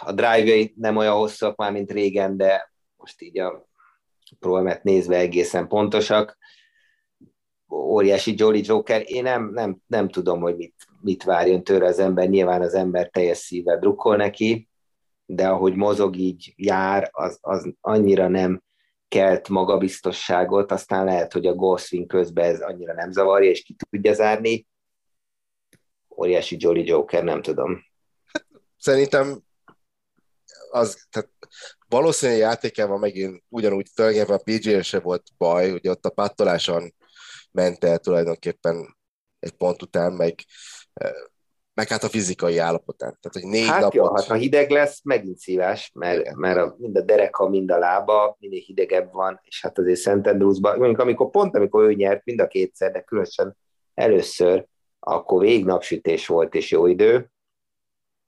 A 0.00 0.12
drive 0.12 0.70
nem 0.76 0.96
olyan 0.96 1.14
hosszak 1.14 1.56
már, 1.56 1.72
mint 1.72 1.90
régen, 1.90 2.36
de 2.36 2.72
most 2.96 3.22
így 3.22 3.38
a 3.38 3.68
pro 4.38 4.62
nézve 4.82 5.16
egészen 5.16 5.68
pontosak 5.68 6.38
óriási 7.70 8.34
Jolly 8.36 8.60
Joker, 8.64 9.02
én 9.04 9.22
nem, 9.22 9.50
nem, 9.52 9.78
nem 9.86 10.08
tudom, 10.08 10.40
hogy 10.40 10.56
mit, 10.56 10.74
mit 11.04 11.22
várjon 11.22 11.64
tőle 11.64 11.86
az 11.86 11.98
ember, 11.98 12.28
nyilván 12.28 12.62
az 12.62 12.74
ember 12.74 13.08
teljes 13.08 13.38
szívvel 13.38 13.78
drukkol 13.78 14.16
neki, 14.16 14.68
de 15.26 15.48
ahogy 15.48 15.74
mozog, 15.74 16.16
így 16.16 16.52
jár, 16.56 17.08
az, 17.12 17.38
az 17.40 17.72
annyira 17.80 18.28
nem 18.28 18.62
kelt 19.08 19.48
magabiztosságot, 19.48 20.72
aztán 20.72 21.04
lehet, 21.04 21.32
hogy 21.32 21.46
a 21.46 21.54
golfswing 21.54 22.06
közben 22.06 22.44
ez 22.44 22.60
annyira 22.60 22.94
nem 22.94 23.12
zavarja, 23.12 23.50
és 23.50 23.62
ki 23.62 23.76
tudja 23.90 24.12
zárni. 24.12 24.66
Óriási 26.16 26.56
Jolly 26.58 26.84
Joker, 26.84 27.24
nem 27.24 27.42
tudom. 27.42 27.84
Szerintem 28.76 29.42
az, 30.70 31.06
tehát 31.10 31.30
valószínűleg 31.88 32.40
játékában 32.40 32.98
megint 32.98 33.42
ugyanúgy 33.48 33.90
tulajdonképpen 33.94 34.36
a 34.36 34.58
PGA 34.58 34.82
se 34.82 35.00
volt 35.00 35.26
baj, 35.38 35.70
ugye 35.70 35.90
ott 35.90 36.04
a 36.04 36.10
pattoláson 36.10 36.94
ment 37.50 37.84
el 37.84 37.98
tulajdonképpen 37.98 38.96
egy 39.38 39.52
pont 39.52 39.82
után, 39.82 40.12
meg, 40.12 40.34
meg 41.74 41.88
hát 41.88 42.02
a 42.02 42.08
fizikai 42.08 42.58
állapotán. 42.58 43.18
Tehát, 43.20 43.40
hogy 43.40 43.50
négy 43.50 43.68
hát 43.68 43.80
napot... 43.80 43.94
jó, 43.94 44.14
hát 44.14 44.26
ha 44.26 44.34
hideg 44.34 44.70
lesz, 44.70 45.00
megint 45.02 45.38
szívás, 45.38 45.90
mert, 45.94 46.34
mert 46.34 46.58
a, 46.58 46.76
mind 46.78 46.96
a 46.96 47.00
dereka, 47.00 47.48
mind 47.48 47.70
a 47.70 47.78
lába 47.78 48.36
minél 48.40 48.60
hidegebb 48.60 49.12
van, 49.12 49.40
és 49.42 49.62
hát 49.62 49.78
azért 49.78 50.00
Szent 50.00 50.26
Andrewsban, 50.26 50.78
mondjuk 50.78 51.00
amikor 51.00 51.30
pont 51.30 51.56
amikor 51.56 51.84
ő 51.84 51.92
nyert 51.92 52.24
mind 52.24 52.40
a 52.40 52.46
kétszer, 52.46 52.92
de 52.92 53.00
különösen 53.00 53.56
először, 53.94 54.66
akkor 54.98 55.40
végig 55.40 55.64
napsütés 55.64 56.26
volt 56.26 56.54
és 56.54 56.70
jó 56.70 56.86
idő. 56.86 57.30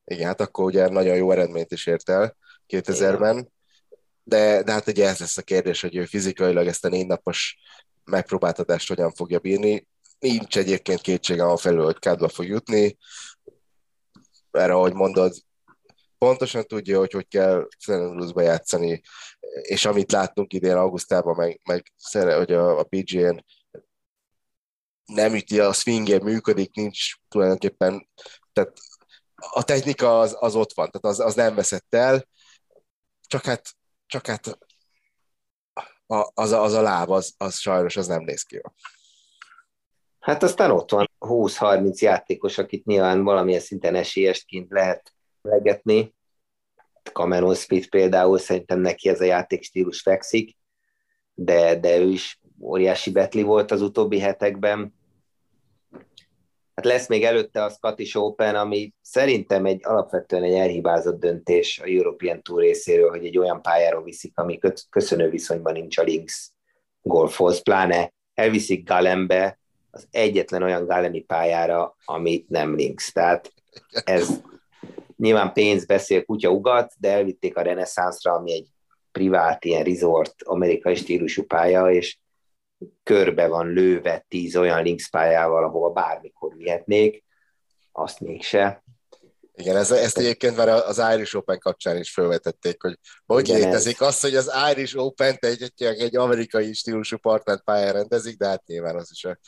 Igen, 0.05 0.27
hát 0.27 0.41
akkor 0.41 0.65
ugye 0.65 0.89
nagyon 0.89 1.17
jó 1.17 1.31
eredményt 1.31 1.73
is 1.73 1.87
ért 1.87 2.09
el 2.09 2.37
2000-ben, 2.69 3.49
de, 4.23 4.63
de 4.63 4.73
hát 4.73 4.87
ugye 4.87 5.09
ez 5.09 5.19
lesz 5.19 5.37
a 5.37 5.43
kérdés, 5.43 5.81
hogy 5.81 5.97
ő 5.97 6.05
fizikailag 6.05 6.67
ezt 6.67 6.85
a 6.85 6.89
négy 6.89 7.07
napos 7.07 7.59
megpróbáltatást 8.05 8.89
hogyan 8.89 9.11
fogja 9.11 9.39
bírni. 9.39 9.87
Nincs 10.27 10.59
egyébként 10.59 11.01
kétségem 11.01 11.49
a 11.49 11.57
felül, 11.57 11.85
hogy 11.85 11.99
kádba 11.99 12.29
fog 12.29 12.47
jutni. 12.47 12.97
Erre, 14.51 14.73
ahogy 14.73 14.93
mondod, 14.93 15.35
pontosan 16.19 16.65
tudja, 16.67 16.99
hogy 16.99 17.13
hogy 17.13 17.29
kell 17.29 17.69
St. 17.79 18.33
játszani, 18.35 19.03
és 19.61 19.85
amit 19.85 20.13
láttunk 20.13 20.53
idén 20.53 20.77
augusztában, 20.77 21.37
meg, 21.37 21.61
meg 21.65 21.93
hogy 22.13 22.53
a, 22.53 22.79
a 22.79 22.83
PGA-n 22.83 23.45
nem 25.05 25.35
üti, 25.35 25.61
a 25.61 25.73
swingje 25.73 26.19
működik, 26.23 26.75
nincs 26.75 27.15
tulajdonképpen, 27.29 28.09
tehát 28.53 28.73
a 29.35 29.63
technika 29.63 30.21
az, 30.21 30.37
az 30.39 30.55
ott 30.55 30.73
van, 30.73 30.91
tehát 30.91 31.19
az, 31.19 31.27
az 31.27 31.35
nem 31.35 31.55
veszett 31.55 31.95
el, 31.95 32.29
csak 33.27 33.45
hát, 33.45 33.77
csak 34.07 34.27
hát 34.27 34.59
a, 36.07 36.31
az, 36.35 36.53
a, 36.53 36.63
az 36.63 36.73
a 36.73 36.81
láb, 36.81 37.11
az, 37.11 37.35
az 37.37 37.59
sajnos 37.59 37.97
az 37.97 38.07
nem 38.07 38.23
néz 38.23 38.43
ki 38.43 38.55
jó. 38.55 38.63
Hát 40.27 40.43
aztán 40.43 40.71
ott 40.71 40.91
van 40.91 41.11
20-30 41.21 41.99
játékos, 41.99 42.59
akit 42.59 42.85
nyilván 42.85 43.25
valamilyen 43.25 43.61
szinten 43.61 43.95
esélyesként 43.95 44.71
lehet 44.71 45.15
legetni. 45.43 46.15
Cameron 47.13 47.55
Smith 47.55 47.89
például, 47.89 48.39
szerintem 48.39 48.81
neki 48.81 49.09
ez 49.09 49.21
a 49.21 49.25
játékstílus 49.25 50.01
fekszik, 50.01 50.57
de, 51.35 51.79
de 51.79 51.99
ő 51.99 52.09
is 52.09 52.41
óriási 52.61 53.11
betli 53.11 53.43
volt 53.43 53.71
az 53.71 53.83
utóbbi 53.83 54.19
hetekben. 54.19 54.95
Hát 56.75 56.85
lesz 56.85 57.09
még 57.09 57.25
előtte 57.25 57.65
a 57.65 57.71
Scottish 57.71 58.17
Open, 58.17 58.55
ami 58.55 58.95
szerintem 59.01 59.67
egy 59.67 59.81
alapvetően 59.85 60.43
egy 60.43 60.55
elhibázott 60.55 61.21
döntés 61.21 61.79
a 61.79 61.87
European 61.87 62.43
Tour 62.43 62.61
részéről, 62.61 63.11
hogy 63.11 63.27
egy 63.27 63.39
olyan 63.39 63.63
pályáról 63.63 64.03
viszik, 64.03 64.39
ami 64.39 64.59
köszönő 64.91 65.31
viszonyban 65.31 65.73
nincs 65.73 65.99
a 65.99 66.03
Links 66.03 66.51
golfhoz, 67.03 67.63
pláne 67.63 68.13
elviszik 68.35 68.89
Galembe, 68.89 69.59
az 69.97 70.09
egyetlen 70.11 70.63
olyan 70.63 70.87
Galemi 70.87 71.21
pályára, 71.21 71.97
amit 72.05 72.49
nem 72.49 72.75
Links. 72.75 73.13
Tehát 73.13 73.53
ez 74.05 74.41
nyilván 75.17 75.53
pénz 75.53 75.87
beszél, 75.87 76.25
kutya 76.25 76.51
ugat, 76.51 76.93
de 76.99 77.11
elvitték 77.11 77.57
a 77.57 77.63
reneszánszra, 77.63 78.33
ami 78.33 78.53
egy 78.53 78.69
privát, 79.13 79.65
ilyen 79.65 79.85
resort, 79.85 80.35
amerikai 80.43 80.95
stílusú 80.95 81.45
pálya, 81.45 81.91
és 81.91 82.19
körbe 83.03 83.49
van 83.49 83.67
lőve 83.67 84.25
tíz 84.29 84.57
olyan 84.57 84.83
links 84.83 85.11
pályával, 85.11 85.65
ahova 85.65 85.91
bármikor 85.91 86.57
vihetnék, 86.57 87.25
azt 87.93 88.21
mégse. 88.21 88.83
Igen, 89.59 89.77
ez, 89.77 89.91
ezt 89.91 90.19
egyébként 90.19 90.57
már 90.57 90.69
az 90.69 91.03
Irish 91.15 91.37
Open 91.37 91.59
kapcsán 91.59 91.97
is 91.97 92.13
felvetették, 92.13 92.83
hogy 92.83 92.99
hogy 93.27 93.49
Igen, 93.49 93.61
létezik 93.61 94.01
ez... 94.01 94.07
az, 94.07 94.21
hogy 94.21 94.37
az 94.37 94.51
Irish 94.71 94.99
Open-t 94.99 95.45
egy, 95.45 95.63
egy, 95.63 96.01
egy 96.01 96.17
amerikai 96.17 96.73
stílusú 96.73 97.17
partner 97.17 97.63
pályán 97.63 97.93
rendezik, 97.93 98.37
de 98.37 98.47
hát 98.47 98.67
nyilván 98.67 98.97
az 98.97 99.09
is, 99.11 99.25
a, 99.25 99.39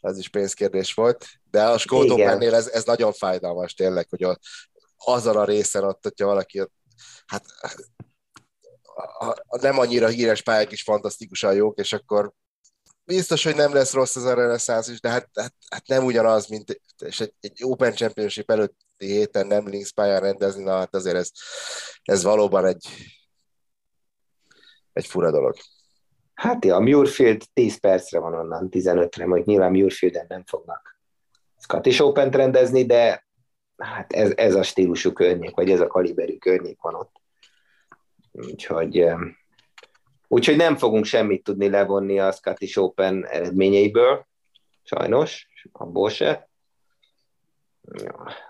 az 0.00 0.18
is 0.18 0.28
pénzkérdés 0.28 0.94
volt. 0.94 1.26
De 1.50 1.64
a 1.64 1.78
Skót 1.78 2.10
Open-nél 2.10 2.54
ez, 2.54 2.66
ez 2.66 2.84
nagyon 2.84 3.12
fájdalmas 3.12 3.74
tényleg, 3.74 4.06
hogy 4.08 4.22
a, 4.22 4.38
azon 4.96 5.36
a 5.36 5.44
részen 5.44 5.84
ott, 5.84 6.02
hogyha 6.02 6.26
valaki 6.26 6.62
hát 7.26 7.44
a, 9.18 9.26
a 9.46 9.58
nem 9.60 9.78
annyira 9.78 10.08
híres 10.08 10.42
pályák 10.42 10.72
is 10.72 10.82
fantasztikusan 10.82 11.54
jók, 11.54 11.78
és 11.78 11.92
akkor 11.92 12.32
biztos, 13.04 13.44
hogy 13.44 13.54
nem 13.54 13.74
lesz 13.74 13.92
rossz 13.92 14.16
az 14.16 14.24
a 14.24 14.34
reneszánsz 14.34 14.88
is, 14.88 15.00
de 15.00 15.08
hát, 15.08 15.28
hát, 15.34 15.54
hát 15.70 15.86
nem 15.86 16.04
ugyanaz, 16.04 16.46
mint 16.46 16.80
és 17.04 17.20
egy, 17.20 17.34
egy 17.40 17.60
Open 17.62 17.94
Championship 17.94 18.50
előtti 18.50 18.83
héten 18.96 19.46
nem 19.46 19.68
Links 19.68 19.92
pályán 19.92 20.20
rendezni, 20.20 20.62
na 20.62 20.76
hát 20.76 20.94
azért 20.94 21.16
ez, 21.16 21.30
ez 22.02 22.22
valóban 22.22 22.66
egy, 22.66 22.86
egy 24.92 25.06
fura 25.06 25.30
dolog. 25.30 25.54
Hát 26.34 26.64
ja, 26.64 26.76
a 26.76 26.80
Muirfield 26.80 27.42
10 27.52 27.80
percre 27.80 28.18
van 28.18 28.34
onnan, 28.34 28.68
15-re, 28.70 29.26
majd 29.26 29.46
nyilván 29.46 29.70
Muirfielden 29.70 30.26
nem 30.28 30.44
fognak 30.46 30.98
Scottish 31.58 32.02
open 32.02 32.30
rendezni, 32.30 32.84
de 32.84 33.26
hát 33.76 34.12
ez, 34.12 34.32
ez 34.36 34.54
a 34.54 34.62
stílusú 34.62 35.12
környék, 35.12 35.54
vagy 35.54 35.70
ez 35.70 35.80
a 35.80 35.86
kaliberű 35.86 36.36
környék 36.36 36.80
van 36.80 36.94
ott. 36.94 37.20
Úgyhogy 38.32 39.06
Úgyhogy 40.28 40.56
nem 40.56 40.76
fogunk 40.76 41.04
semmit 41.04 41.42
tudni 41.42 41.68
levonni 41.68 42.18
a 42.18 42.32
Scottish 42.32 42.78
Open 42.78 43.26
eredményeiből, 43.26 44.26
sajnos, 44.82 45.48
abból 45.72 46.10
se. 46.10 46.48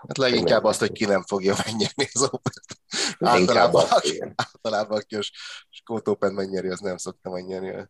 Hát 0.07 0.17
leginkább 0.17 0.63
azt, 0.63 0.79
hogy 0.79 0.91
ki 0.91 1.05
nem 1.05 1.23
fogja 1.23 1.55
megnyerni 1.65 2.09
az 2.13 2.21
Open-t. 2.21 2.77
Általában, 3.35 3.85
azt, 3.89 4.35
általában 4.35 4.97
aki 4.97 5.15
a 5.15 5.21
Scott 5.69 6.09
Open 6.09 6.33
megnyeri, 6.33 6.69
az 6.69 6.79
nem 6.79 6.97
szokta 6.97 7.29
megnyerni 7.29 7.89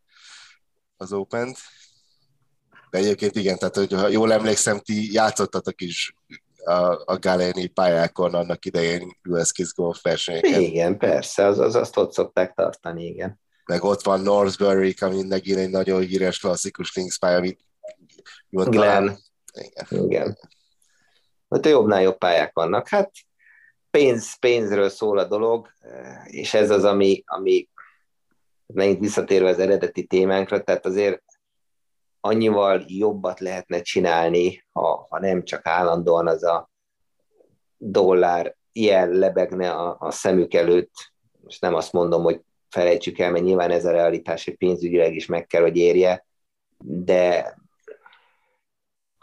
az 0.98 1.14
Open-t. 1.14 1.58
De 2.89 2.98
egyébként 2.98 3.36
igen, 3.36 3.58
tehát 3.58 3.76
hogy 3.76 3.91
ha 3.91 4.08
jól 4.08 4.34
emlékszem, 4.34 4.80
ti 4.80 5.14
játszottatok 5.14 5.82
is 5.82 6.16
a, 6.64 7.04
a 7.06 7.18
Galéni 7.20 7.68
pályákon 7.68 8.34
annak 8.34 8.66
idején 8.66 9.18
US 9.30 9.52
Kids 9.52 9.74
Golf 9.74 10.02
versenyeken. 10.02 10.62
Igen, 10.62 10.98
persze, 10.98 11.46
az, 11.46 11.60
az, 11.60 11.76
azt 11.76 11.98
ott 11.98 12.14
szokták 12.14 12.54
tartani, 12.54 13.06
igen 13.06 13.43
meg 13.66 13.84
ott 13.84 14.04
van 14.04 14.22
Northbury, 14.22 14.96
ami 15.00 15.24
megint 15.24 15.58
egy 15.58 15.70
nagyon 15.70 16.02
híres 16.02 16.39
klasszikus 16.39 16.96
links 16.96 17.18
pálya, 17.18 17.38
amit 17.38 17.60
Glenn. 18.50 18.72
Talán... 18.72 19.18
Igen. 19.54 20.06
Igen. 20.06 20.38
Hát 21.56 21.66
jobbnál 21.66 22.01
jobb 22.01 22.18
pályák 22.18 22.53
vannak. 22.53 22.88
Hát 22.88 23.12
pénz, 23.91 24.39
pénzről 24.39 24.89
szól 24.89 25.18
a 25.18 25.24
dolog, 25.24 25.70
és 26.26 26.53
ez 26.53 26.70
az, 26.70 26.84
ami, 26.84 27.24
ami 27.26 27.70
megint 28.66 28.99
visszatérve 28.99 29.49
az 29.49 29.60
eredeti 29.60 30.06
témánkra, 30.06 30.64
tehát 30.64 30.86
azért 30.86 31.24
annyival 32.20 32.84
jobbat 32.88 33.39
lehetne 33.39 33.82
csinálni, 33.82 34.66
ha, 34.72 35.08
ha 35.10 35.20
nem 35.20 35.43
csak 35.43 35.68
állandóan 35.68 36.28
az 36.28 36.43
a 36.43 36.70
dollár 37.78 38.56
ilyen 38.72 39.10
lebegne 39.10 39.72
a, 39.72 39.97
a 39.99 40.12
szemük 40.12 40.53
előtt, 40.53 40.93
most 41.43 41.62
nem 41.62 41.74
azt 41.74 41.91
mondom, 41.91 42.24
hogy 42.24 42.41
felejtsük 42.70 43.20
el, 43.20 43.32
mert 43.32 43.43
nyilván 43.43 43.72
ez 43.72 43.86
a 43.86 43.91
realitás, 43.91 44.45
hogy 44.45 44.58
pénzügyileg 44.58 45.16
is 45.16 45.26
meg 45.26 45.47
kell, 45.47 45.62
hogy 45.62 45.78
érje, 45.78 46.26
de 46.78 47.56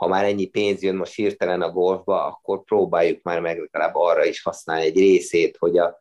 ha 0.03 0.09
már 0.09 0.24
ennyi 0.24 0.46
pénz 0.46 0.82
jön 0.82 0.96
most 0.96 1.14
hirtelen 1.14 1.62
a 1.62 1.70
golfba, 1.70 2.24
akkor 2.24 2.64
próbáljuk 2.64 3.22
már 3.22 3.40
meg 3.40 3.59
legalább 3.59 3.94
arra 3.94 4.24
is 4.24 4.42
használni 4.42 4.84
egy 4.84 4.96
részét, 4.96 5.57
hogy, 5.57 5.78
a, 5.78 5.98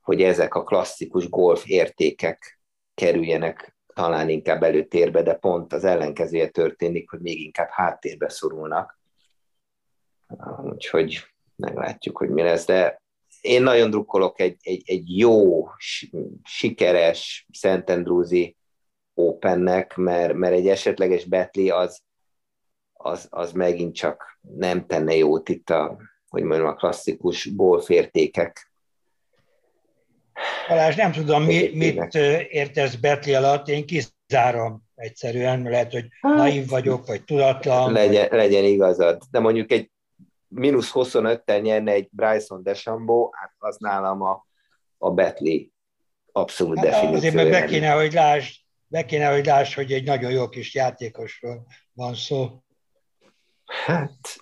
hogy 0.00 0.22
ezek 0.22 0.54
a 0.54 0.62
klasszikus 0.62 1.28
golf 1.28 1.66
értékek 1.66 2.60
kerüljenek 2.94 3.76
talán 3.94 4.28
inkább 4.28 4.62
előtérbe, 4.62 5.22
de 5.22 5.34
pont 5.34 5.72
az 5.72 5.84
ellenkezője 5.84 6.48
történik, 6.48 7.10
hogy 7.10 7.20
még 7.20 7.40
inkább 7.40 7.68
háttérbe 7.70 8.28
szorulnak. 8.28 9.00
Úgyhogy 10.62 11.24
meglátjuk, 11.56 12.18
hogy 12.18 12.30
mi 12.30 12.42
lesz, 12.42 12.66
de 12.66 13.02
én 13.40 13.62
nagyon 13.62 13.90
drukkolok 13.90 14.40
egy, 14.40 14.56
egy, 14.62 14.82
egy 14.86 15.18
jó, 15.18 15.68
sikeres 16.42 17.46
Szentendrúzi 17.52 18.56
Opennek, 19.14 19.96
mert, 19.96 20.34
mert 20.34 20.54
egy 20.54 20.68
esetleges 20.68 21.24
betli 21.24 21.70
az, 21.70 22.02
az, 23.04 23.26
az 23.30 23.52
megint 23.52 23.94
csak 23.94 24.38
nem 24.40 24.86
tenne 24.86 25.14
jót 25.14 25.48
itt 25.48 25.70
a, 25.70 25.96
hogy 26.28 26.42
mondjam, 26.42 26.68
a 26.68 26.74
klasszikus 26.74 27.54
golfértékek. 27.54 28.72
Balázs, 30.68 30.96
nem 30.96 31.12
tudom, 31.12 31.44
mi, 31.44 31.70
mit 31.74 32.14
értesz 32.48 32.94
Betli 32.94 33.34
alatt, 33.34 33.68
én 33.68 33.86
kizárom 33.86 34.82
egyszerűen, 34.94 35.62
lehet, 35.62 35.92
hogy 35.92 36.06
hát, 36.20 36.36
naív 36.36 36.68
vagyok, 36.68 37.06
vagy 37.06 37.24
tudatlan. 37.24 37.92
Legyen, 37.92 38.28
legyen 38.30 38.64
igazad, 38.64 39.22
de 39.30 39.38
mondjuk 39.38 39.72
egy 39.72 39.90
mínusz 40.48 40.90
25-tel 40.94 41.62
nyerne 41.62 41.92
egy 41.92 42.08
Bryson 42.10 42.62
DeChambeau, 42.62 43.28
hát 43.32 43.54
az 43.58 43.76
nálam 43.78 44.22
a, 44.22 44.46
a 44.98 45.10
Betli 45.10 45.72
abszolút 46.32 46.76
hát 46.76 46.84
definíció. 46.86 47.16
Azért 47.16 47.34
meg 47.34 47.50
be 47.50 47.64
kéne, 47.64 47.90
hogy 47.90 48.12
lásd, 48.12 48.56
be 48.86 49.04
kéne, 49.04 49.32
hogy 49.32 49.46
lásd, 49.46 49.74
hogy 49.74 49.92
egy 49.92 50.04
nagyon 50.04 50.30
jó 50.30 50.48
kis 50.48 50.74
játékosról 50.74 51.66
van 51.92 52.14
szó. 52.14 52.63
Hát... 53.84 54.36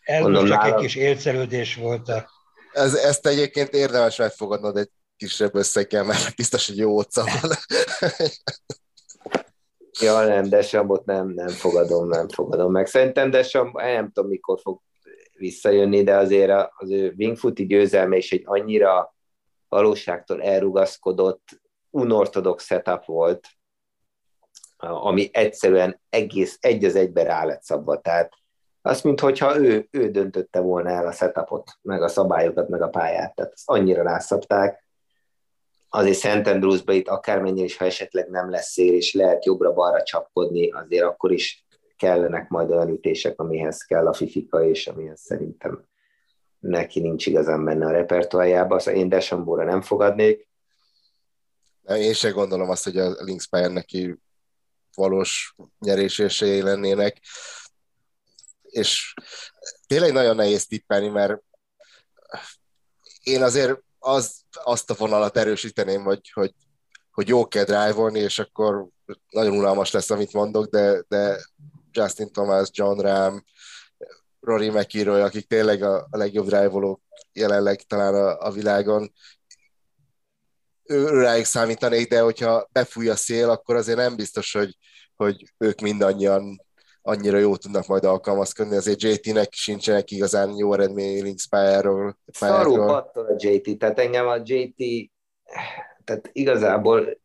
Ez 0.00 0.22
mondom, 0.22 0.46
csak 0.46 0.58
nálam... 0.58 0.74
egy 0.74 0.80
kis 0.80 0.94
élszerődés 0.94 1.74
volt. 1.74 2.08
A... 2.08 2.28
Ez, 2.72 2.94
ezt 2.94 3.26
egyébként 3.26 3.74
érdemes 3.74 4.16
megfogadnod 4.16 4.76
egy 4.76 4.90
kisebb 5.16 5.54
összeggel, 5.54 6.04
mert 6.04 6.36
biztos, 6.36 6.66
hogy 6.66 6.76
jó 6.76 6.96
ott 6.96 7.14
van. 7.14 7.26
Ja, 10.00 10.24
nem, 10.24 10.48
Desambot 10.48 11.04
nem, 11.04 11.28
nem 11.28 11.48
fogadom, 11.48 12.08
nem 12.08 12.28
fogadom 12.28 12.72
meg. 12.72 12.86
Szerintem 12.86 13.30
Desamb, 13.30 13.76
nem 13.76 14.10
tudom, 14.10 14.30
mikor 14.30 14.60
fog 14.60 14.80
visszajönni, 15.36 16.02
de 16.02 16.16
azért 16.16 16.52
az 16.76 16.90
ő 16.90 17.14
wingfooti 17.16 17.66
győzelme 17.66 18.16
is 18.16 18.32
egy 18.32 18.42
annyira 18.44 19.14
valóságtól 19.68 20.42
elrugaszkodott, 20.42 21.60
unortodox 21.90 22.64
setup 22.64 23.04
volt, 23.04 23.48
ami 24.76 25.28
egyszerűen 25.32 26.00
egész 26.08 26.58
egy 26.60 26.84
az 26.84 26.94
egybe 26.94 27.22
rá 27.22 27.44
lett 27.44 27.62
szabva. 27.62 28.00
Tehát 28.00 28.32
azt, 28.82 29.04
mintha 29.04 29.58
ő, 29.58 29.88
ő 29.90 30.10
döntötte 30.10 30.60
volna 30.60 30.90
el 30.90 31.06
a 31.06 31.12
setupot, 31.12 31.70
meg 31.82 32.02
a 32.02 32.08
szabályokat, 32.08 32.68
meg 32.68 32.82
a 32.82 32.88
pályát. 32.88 33.34
Tehát 33.34 33.52
azt 33.52 33.68
annyira 33.68 34.02
rászabták. 34.02 34.84
Azért 35.88 36.18
Szent 36.18 36.46
Andrewsba 36.46 36.92
itt 36.92 37.08
akármennyire 37.08 37.64
is, 37.64 37.76
ha 37.76 37.84
esetleg 37.84 38.28
nem 38.28 38.50
lesz 38.50 38.70
szél, 38.70 38.94
és 38.94 39.14
lehet 39.14 39.44
jobbra-balra 39.44 40.02
csapkodni, 40.02 40.70
azért 40.70 41.04
akkor 41.04 41.32
is 41.32 41.66
kellenek 41.96 42.48
majd 42.48 42.70
olyan 42.70 42.88
ütések, 42.88 43.40
amihez 43.40 43.82
kell 43.82 44.06
a 44.06 44.12
fifika, 44.12 44.64
és 44.64 44.86
amihez 44.86 45.20
szerintem 45.20 45.84
neki 46.58 47.00
nincs 47.00 47.26
igazán 47.26 47.64
benne 47.64 47.86
a 47.86 47.90
repertoájába, 47.90 48.78
szóval 48.78 49.00
én 49.00 49.08
Desambóra 49.08 49.64
nem 49.64 49.82
fogadnék. 49.82 50.48
Én 51.84 52.12
sem 52.12 52.32
gondolom 52.32 52.70
azt, 52.70 52.84
hogy 52.84 52.96
a 52.96 53.14
Lynx 53.18 53.48
pályán 53.48 53.72
neki 53.72 54.16
valós 54.94 55.54
nyerés 55.78 56.40
lennének, 56.40 57.20
és 58.70 59.14
tényleg 59.86 60.12
nagyon 60.12 60.36
nehéz 60.36 60.66
tippelni, 60.66 61.08
mert 61.08 61.42
én 63.22 63.42
azért 63.42 63.78
az, 63.98 64.40
azt 64.50 64.90
a 64.90 64.94
vonalat 64.94 65.36
erősíteném, 65.36 66.02
hogy, 66.02 66.30
hogy, 66.32 66.54
hogy 67.10 67.28
jó 67.28 67.48
kell 67.48 67.64
drive 67.64 68.18
és 68.18 68.38
akkor 68.38 68.86
nagyon 69.30 69.56
unalmas 69.56 69.90
lesz, 69.90 70.10
amit 70.10 70.32
mondok, 70.32 70.66
de, 70.66 71.04
de 71.08 71.44
Justin 71.90 72.32
Thomas, 72.32 72.68
John 72.72 73.00
Ram, 73.00 73.44
Rory 74.40 74.70
McIlroy, 74.70 75.20
akik 75.20 75.46
tényleg 75.46 75.82
a, 75.82 76.06
a 76.10 76.16
legjobb 76.16 76.46
drive 76.46 76.98
jelenleg 77.32 77.82
talán 77.82 78.14
a, 78.14 78.46
a 78.46 78.50
világon, 78.50 79.12
ő, 80.90 81.20
rájuk 81.20 81.44
számítanék, 81.44 82.08
de 82.08 82.20
hogyha 82.20 82.68
befúj 82.72 83.08
a 83.08 83.16
szél, 83.16 83.50
akkor 83.50 83.76
azért 83.76 83.98
nem 83.98 84.16
biztos, 84.16 84.52
hogy, 84.52 84.76
hogy 85.16 85.52
ők 85.58 85.80
mindannyian 85.80 86.64
annyira 87.02 87.38
jó 87.38 87.56
tudnak 87.56 87.86
majd 87.86 88.04
alkalmazkodni, 88.04 88.76
azért 88.76 89.02
JT-nek 89.02 89.52
sincsenek 89.52 90.10
igazán 90.10 90.56
jó 90.56 90.72
eredmény 90.72 91.22
Links 91.22 91.48
pályáról. 91.48 92.18
Szarú 92.26 92.80
a 92.80 93.12
JT, 93.36 93.78
tehát 93.78 93.98
engem 93.98 94.26
a 94.26 94.36
JT, 94.44 95.10
tehát 96.04 96.30
igazából 96.32 97.20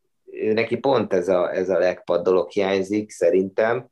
neki 0.52 0.76
pont 0.76 1.12
ez 1.12 1.28
a, 1.28 1.54
ez 1.54 1.68
a 1.68 1.78
legpad 1.78 2.22
dolog 2.22 2.50
hiányzik 2.50 3.10
szerintem. 3.10 3.88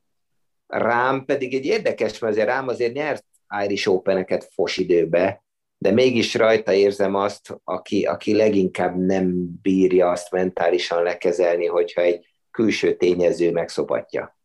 Rám 0.67 1.25
pedig 1.25 1.55
egy 1.55 1.65
érdekes, 1.65 2.19
mert 2.19 2.33
azért 2.33 2.49
rám 2.49 2.69
azért 2.69 2.93
nyert 2.93 3.25
Irish 3.65 3.91
Open-eket 3.91 4.49
fos 4.55 4.77
időbe, 4.77 5.45
de 5.79 5.91
mégis 5.91 6.35
rajta 6.35 6.73
érzem 6.73 7.15
azt, 7.15 7.61
aki, 7.65 8.05
aki 8.05 8.35
leginkább 8.35 8.97
nem 8.97 9.35
bírja 9.63 10.11
azt 10.11 10.31
mentálisan 10.31 11.03
lekezelni, 11.03 11.67
hogyha 11.67 12.01
egy 12.01 12.27
külső 12.51 12.97
tényező 12.97 13.53
megszopatja. 13.53 14.37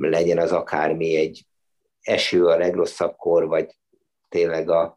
Legyen 0.00 0.38
az 0.38 0.52
akármi 0.52 1.16
egy 1.16 1.46
eső 2.00 2.46
a 2.46 2.56
legrosszabb 2.56 3.16
kor, 3.16 3.46
vagy 3.46 3.76
tényleg 4.28 4.70
a 4.70 4.96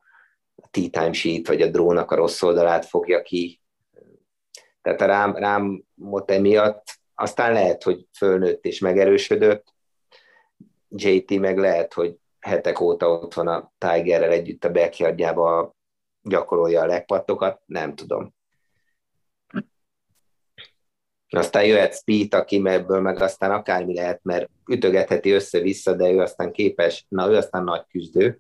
tea 0.72 0.90
time 0.90 1.14
sheet, 1.14 1.48
vagy 1.48 1.62
a 1.62 1.68
drónak 1.68 2.12
a 2.12 2.16
rossz 2.16 2.42
oldalát 2.42 2.86
fogja 2.86 3.22
ki. 3.22 3.62
Tehát 4.82 5.02
a 5.02 5.06
rám, 5.06 5.36
rám 5.36 5.84
emiatt 6.26 7.00
aztán 7.16 7.54
lehet, 7.54 7.84
hogy 7.84 8.08
fölnőtt 8.18 8.66
és 8.66 8.80
megerősödött, 8.80 9.74
JT 10.90 11.40
meg 11.40 11.58
lehet, 11.58 11.94
hogy 11.94 12.18
hetek 12.40 12.80
óta 12.80 13.10
ott 13.10 13.34
van 13.34 13.48
a 13.48 13.74
Tigerrel 13.78 14.32
együtt 14.32 14.64
a 14.64 14.72
backyardjába, 14.72 15.76
gyakorolja 16.22 16.82
a 16.82 16.86
legpattokat, 16.86 17.62
nem 17.66 17.96
tudom. 17.96 18.36
Aztán 21.30 21.66
jöhet 21.66 21.96
Speed, 21.96 22.34
aki 22.34 22.62
ebből 22.64 23.02
meg 23.02 23.22
aztán 23.22 23.52
akármi 23.52 23.94
lehet, 23.94 24.20
mert 24.24 24.50
ütögetheti 24.70 25.32
össze-vissza, 25.32 25.94
de 25.94 26.12
ő 26.12 26.20
aztán 26.20 26.52
képes, 26.52 27.06
na 27.10 27.30
ő 27.30 27.36
aztán 27.36 27.64
nagy 27.64 27.84
küzdő, 27.90 28.40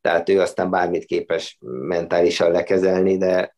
tehát 0.00 0.28
ő 0.28 0.40
aztán 0.40 0.70
bármit 0.70 1.04
képes 1.04 1.58
mentálisan 1.60 2.50
lekezelni, 2.50 3.16
de 3.16 3.56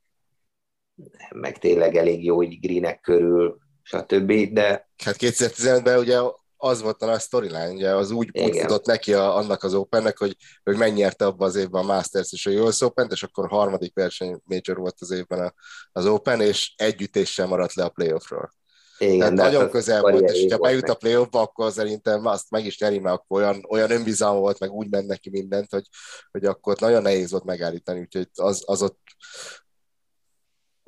meg 1.34 1.59
tényleg 1.59 1.97
elég 1.97 2.24
jó 2.24 2.43
így 2.43 2.60
greenek 2.60 3.01
körül, 3.01 3.59
stb. 3.82 4.32
De... 4.52 4.88
Hát 5.05 5.16
2015-ben 5.18 5.98
ugye 5.98 6.18
az 6.56 6.82
volt 6.82 7.02
a 7.02 7.06
nagy 7.06 7.20
storyline, 7.20 7.70
ugye 7.70 7.94
az 7.94 8.10
úgy, 8.10 8.30
úgy 8.40 8.58
futott 8.58 8.86
neki 8.86 9.14
a, 9.14 9.36
annak 9.36 9.62
az 9.62 9.74
Opennek, 9.74 10.18
hogy, 10.18 10.36
hogy 10.62 10.76
megnyerte 10.76 11.26
abban 11.26 11.48
az 11.48 11.56
évben 11.56 11.82
a 11.82 11.86
Masters 11.86 12.32
és 12.32 12.46
a 12.46 12.50
US 12.50 12.80
open 12.80 13.08
és 13.10 13.22
akkor 13.22 13.44
a 13.44 13.54
harmadik 13.56 13.94
verseny 13.94 14.40
major 14.44 14.76
volt 14.76 14.96
az 14.98 15.10
évben 15.10 15.40
a, 15.40 15.54
az 15.92 16.06
Open, 16.06 16.40
és 16.40 16.72
együttéssel 16.76 17.46
maradt 17.46 17.74
le 17.74 17.84
a 17.84 17.88
playoffról. 17.88 18.50
Igen, 18.98 19.18
Tehát 19.18 19.34
nagyon 19.34 19.70
közel 19.70 20.00
volt, 20.00 20.30
és 20.30 20.52
ha 20.52 20.58
bejut 20.58 20.88
a 20.88 20.94
playoffba, 20.94 21.40
akkor 21.40 21.72
szerintem 21.72 22.26
azt 22.26 22.50
meg 22.50 22.66
is 22.66 22.78
nyeri, 22.78 22.98
mert 22.98 23.14
akkor 23.14 23.40
olyan, 23.40 23.64
olyan 23.68 23.90
önbizalma 23.90 24.40
volt, 24.40 24.58
meg 24.58 24.70
úgy 24.70 24.90
ment 24.90 25.06
neki 25.06 25.30
mindent, 25.30 25.70
hogy, 25.70 25.84
hogy 26.30 26.44
akkor 26.44 26.76
nagyon 26.78 27.02
nehéz 27.02 27.30
volt 27.30 27.44
megállítani, 27.44 28.00
úgyhogy 28.00 28.28
az, 28.34 28.62
az 28.66 28.82
ott 28.82 28.98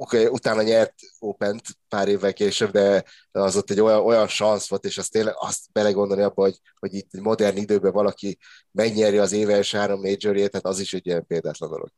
okay, 0.01 0.27
utána 0.27 0.63
nyert 0.63 0.95
open 1.19 1.61
pár 1.89 2.09
évvel 2.09 2.33
később, 2.33 2.71
de 2.71 3.05
az 3.31 3.57
ott 3.57 3.71
egy 3.71 3.81
olyan, 3.81 4.05
olyan 4.05 4.29
szansz 4.29 4.69
volt, 4.69 4.85
és 4.85 4.99
azt 4.99 5.11
tényleg 5.11 5.35
azt 5.37 5.73
belegondolni 5.73 6.23
abba, 6.23 6.43
hogy, 6.43 6.61
hogy 6.79 6.95
itt 6.95 7.15
egy 7.15 7.21
modern 7.21 7.57
időben 7.57 7.93
valaki 7.93 8.39
megnyeri 8.71 9.19
az 9.19 9.33
éve 9.33 9.55
első 9.55 9.79
három 9.79 10.01
majorjét, 10.01 10.51
tehát 10.51 10.67
az 10.67 10.81
is 10.81 10.95
egy 10.95 11.07
ilyen 11.07 11.27
példátlan 11.27 11.71
dolog. 11.71 11.91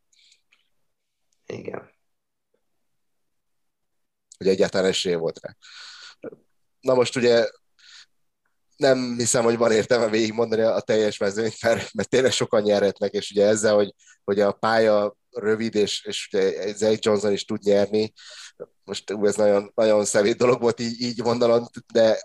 Igen. 1.47 1.91
Hogy 4.39 4.49
egyáltalán 4.49 4.89
esélye 4.89 5.17
volt 5.17 5.41
rá. 5.41 5.57
Na 6.81 6.95
most 6.95 7.17
ugye 7.17 7.49
nem 8.77 9.15
hiszem, 9.17 9.45
hogy 9.45 9.57
van 9.57 9.73
értelme 9.73 10.09
végigmondani 10.09 10.63
a 10.63 10.81
teljes 10.81 11.19
mezőnyt, 11.19 11.63
mert, 11.63 11.93
mert 11.93 12.09
tényleg 12.09 12.33
sokan 12.33 12.63
nyerhetnek, 12.63 13.13
és 13.13 13.31
ugye 13.31 13.47
ezzel, 13.47 13.75
hogy, 13.75 13.95
hogy 14.25 14.41
a 14.41 14.53
pálya 14.53 15.19
rövid, 15.31 15.75
és, 15.75 16.05
és 16.05 16.29
ugye 16.33 16.73
Zay 16.73 16.97
Johnson 17.01 17.33
is 17.33 17.45
tud 17.45 17.63
nyerni, 17.63 18.13
most 18.85 19.11
ez 19.11 19.35
nagyon, 19.35 19.73
nagyon 19.75 20.05
szemét 20.05 20.37
dolog 20.37 20.61
volt 20.61 20.81
így, 20.81 21.01
így 21.01 21.23
mondanom, 21.23 21.67
de, 21.93 22.19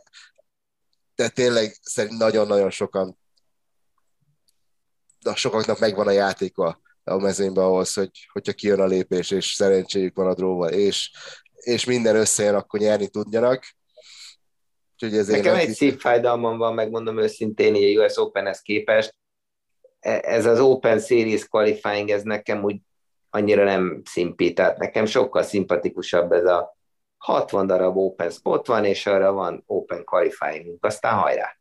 de 1.16 1.30
tényleg 1.30 1.78
szerint 1.82 2.18
nagyon-nagyon 2.18 2.70
sokan 2.70 3.18
de 5.26 5.36
sokaknak 5.36 5.80
megvan 5.80 6.08
a 6.08 6.12
játéka 6.12 6.80
a 7.04 7.18
mezőnyben 7.18 7.64
ahhoz, 7.64 7.94
hogy, 7.94 8.10
hogyha 8.32 8.54
kijön 8.54 8.80
a 8.80 8.86
lépés, 8.86 9.32
és 9.32 9.46
szerencséjük 9.46 10.16
van 10.16 10.28
a 10.28 10.34
dróval, 10.34 10.70
és, 10.70 11.12
és 11.56 11.86
minden 11.86 12.16
összejön, 12.16 12.56
akkor 12.56 12.80
nyerni 12.80 13.08
tudjanak. 13.08 13.76
Úgyhogy 14.94 15.18
ezért 15.18 15.44
Nekem 15.44 15.60
egy 15.60 15.74
szívfájdalmam 15.74 16.58
van, 16.58 16.74
megmondom 16.74 17.20
őszintén, 17.20 17.76
így 17.76 17.98
a 17.98 18.04
US 18.04 18.18
Open-hez 18.18 18.62
képest. 18.62 19.16
E, 20.00 20.20
ez 20.24 20.46
az 20.46 20.60
Open 20.60 21.00
Series 21.00 21.48
qualifying, 21.48 22.10
ez 22.10 22.24
nekem 22.24 22.64
úgy 22.64 22.78
annyira 23.36 23.64
nem 23.64 24.02
szimpít, 24.06 24.56
tehát 24.56 24.78
nekem 24.78 25.06
sokkal 25.06 25.44
szimpatikusabb 25.44 26.32
ez 26.32 26.46
a 26.46 26.78
60 27.18 27.68
darab 27.68 27.98
open 27.98 28.30
spot 28.30 28.68
van, 28.68 28.86
és 28.86 29.06
arra 29.06 29.32
van 29.32 29.64
open 29.66 30.04
qualifying, 30.04 30.78
aztán 30.80 31.14
hajrá. 31.14 31.58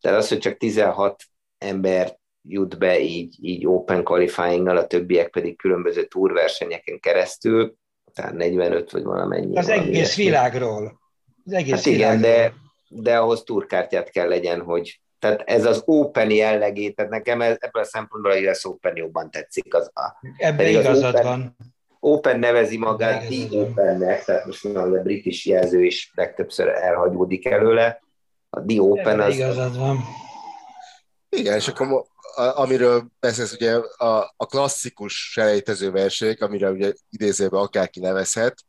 Tehát 0.00 0.18
az, 0.18 0.28
hogy 0.28 0.38
csak 0.38 0.56
16 0.56 1.22
ember 1.58 2.18
jut 2.42 2.78
be 2.78 3.00
így, 3.00 3.36
így 3.40 3.66
open 3.66 4.02
qualifying 4.02 4.66
a 4.66 4.86
többiek 4.86 5.28
pedig 5.30 5.56
különböző 5.56 6.04
túrversenyeken 6.04 7.00
keresztül, 7.00 7.74
tehát 8.14 8.34
45 8.34 8.90
vagy 8.90 9.02
valamennyi. 9.02 9.56
Az 9.56 9.68
egész 9.68 9.94
ilyesmi. 9.94 10.24
világról. 10.24 11.00
Az 11.44 11.52
egész 11.52 11.74
hát 11.74 11.86
igen, 11.86 12.16
világról. 12.16 12.54
de, 12.88 13.02
de 13.02 13.18
ahhoz 13.18 13.42
túrkártyát 13.42 14.10
kell 14.10 14.28
legyen, 14.28 14.60
hogy 14.60 15.00
tehát 15.20 15.42
ez 15.46 15.64
az 15.64 15.82
open 15.84 16.30
jellegét, 16.30 16.96
tehát 16.96 17.10
nekem 17.10 17.40
ebből 17.40 17.82
a 17.82 17.84
szempontból 17.84 18.32
a 18.32 18.36
US 18.36 18.64
Open 18.64 18.96
jobban 18.96 19.30
tetszik. 19.30 19.74
Az, 19.74 19.90
a, 19.94 20.20
Ebben 20.36 20.66
igazad 20.66 21.14
open, 21.14 21.24
van. 21.24 21.56
Open 22.00 22.38
nevezi 22.38 22.78
magát 22.78 23.26
The 23.26 23.58
Opennek, 23.58 24.24
tehát 24.24 24.46
most 24.46 24.72
már 24.72 24.86
a 24.86 25.02
british 25.02 25.46
jelző 25.46 25.84
is 25.84 26.12
legtöbbször 26.14 26.68
elhagyódik 26.68 27.46
előle. 27.46 28.02
A 28.50 28.64
The 28.64 28.80
Open 28.80 29.20
az... 29.20 29.34
igazad 29.34 29.78
van. 29.78 29.98
Igen, 31.28 31.56
és 31.56 31.68
akkor 31.68 32.04
amiről 32.34 33.06
beszélsz, 33.20 33.52
ugye 33.52 33.74
a, 33.96 34.34
a 34.36 34.46
klasszikus 34.46 35.30
selejtező 35.30 35.90
verseny, 35.90 36.36
amire 36.38 36.70
ugye 36.70 36.92
idézőben 37.10 37.60
akárki 37.60 38.00
nevezhet, 38.00 38.64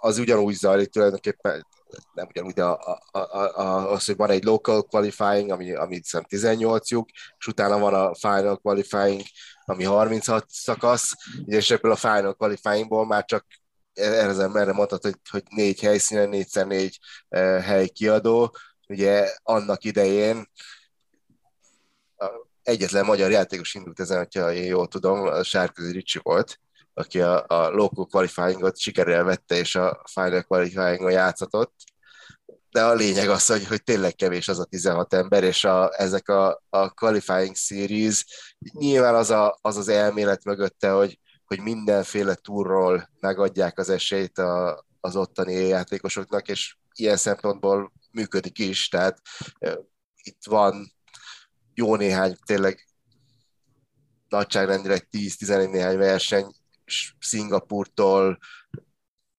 az 0.00 0.18
ugyanúgy 0.18 0.54
zajlik 0.54 0.88
tulajdonképpen, 0.88 1.66
nem 2.12 2.26
ugyanúgy, 2.26 2.60
a, 2.60 2.72
a, 2.72 3.18
a, 3.18 3.58
a, 3.58 3.92
az, 3.92 4.04
hogy 4.04 4.16
van 4.16 4.30
egy 4.30 4.44
local 4.44 4.82
qualifying, 4.82 5.50
ami, 5.50 5.74
ami 5.74 5.94
hiszem 5.94 6.22
18 6.22 6.90
lyuk, 6.90 7.08
és 7.38 7.46
utána 7.46 7.78
van 7.78 7.94
a 7.94 8.14
final 8.14 8.56
qualifying, 8.56 9.22
ami 9.64 9.84
36 9.84 10.44
szakasz, 10.48 11.12
és 11.44 11.70
ebből 11.70 11.92
a 11.92 11.96
final 11.96 12.34
qualifyingból 12.34 13.06
már 13.06 13.24
csak 13.24 13.46
erre 13.92 14.28
az 14.28 14.38
emberre 14.38 14.72
mondhat, 14.72 15.02
hogy, 15.02 15.16
hogy 15.30 15.42
négy 15.48 15.80
helyszínen, 15.80 16.28
négyszer 16.28 16.66
négy 16.66 16.98
uh, 17.28 17.60
hely 17.60 17.88
kiadó. 17.88 18.56
Ugye 18.88 19.30
annak 19.42 19.84
idején 19.84 20.48
egyetlen 22.64 23.04
magyar 23.04 23.30
játékos 23.30 23.74
indult 23.74 24.00
ezen, 24.00 24.18
hogyha 24.18 24.52
én 24.52 24.64
jól 24.64 24.88
tudom, 24.88 25.20
a 25.20 25.42
Sárközi 25.42 25.92
Ricsi 25.92 26.20
volt, 26.22 26.60
aki 26.94 27.20
a, 27.20 27.44
a 27.46 27.68
local 27.68 28.06
qualifyingot 28.06 28.78
sikerrel 28.78 29.24
vette, 29.24 29.56
és 29.56 29.74
a 29.74 30.02
final 30.12 30.42
qualifyingon 30.42 31.10
játszatott. 31.10 31.74
De 32.70 32.84
a 32.84 32.94
lényeg 32.94 33.28
az, 33.28 33.46
hogy, 33.46 33.66
hogy 33.66 33.82
tényleg 33.82 34.14
kevés 34.14 34.48
az 34.48 34.58
a 34.58 34.64
16 34.64 35.14
ember, 35.14 35.44
és 35.44 35.64
a, 35.64 36.00
ezek 36.00 36.28
a, 36.28 36.62
a 36.70 36.90
qualifying 36.90 37.56
series, 37.56 38.24
nyilván 38.58 39.14
az, 39.14 39.30
a, 39.30 39.58
az 39.60 39.76
az 39.76 39.88
elmélet 39.88 40.44
mögötte, 40.44 40.90
hogy, 40.90 41.18
hogy 41.44 41.60
mindenféle 41.60 42.34
túrról 42.34 43.10
megadják 43.20 43.78
az 43.78 43.88
esélyt 43.88 44.38
a, 44.38 44.84
az 45.00 45.16
ottani 45.16 45.52
játékosoknak, 45.52 46.48
és 46.48 46.76
ilyen 46.94 47.16
szempontból 47.16 47.92
működik 48.10 48.58
is, 48.58 48.88
tehát 48.88 49.20
itt 50.22 50.44
van 50.46 50.92
jó 51.74 51.96
néhány 51.96 52.36
tényleg 52.46 52.88
nagyságrendileg 54.28 55.08
10-11 55.10 55.70
néhány 55.70 55.96
verseny, 55.96 56.54
Szingapurtól, 57.18 58.38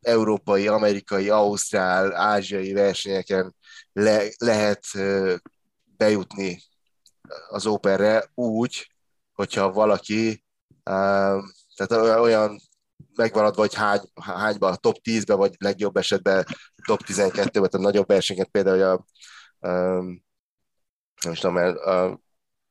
európai, 0.01 0.67
amerikai, 0.67 1.29
ausztrál, 1.29 2.15
ázsiai 2.15 2.73
versenyeken 2.73 3.55
le, 3.93 4.23
lehet 4.37 4.85
bejutni 5.97 6.61
az 7.49 7.65
Operre 7.65 8.31
úgy, 8.33 8.91
hogyha 9.33 9.71
valaki 9.71 10.43
tehát 11.75 12.19
olyan 12.19 12.59
megvan 13.15 13.51
vagy 13.55 13.73
hány, 13.73 14.01
hányban, 14.21 14.71
a 14.71 14.75
top 14.75 14.97
10-be, 15.03 15.33
vagy 15.33 15.55
legjobb 15.57 15.97
esetben 15.97 16.45
top 16.85 17.01
12-be, 17.05 17.51
tehát 17.51 17.73
a 17.73 17.77
nagyobb 17.77 18.07
versenyeket 18.07 18.49
például 18.49 18.81
a, 18.81 19.05
um, 19.67 20.23
nem 21.23 21.33
is 21.33 21.39
tudom, 21.39 21.55
a, 21.55 22.19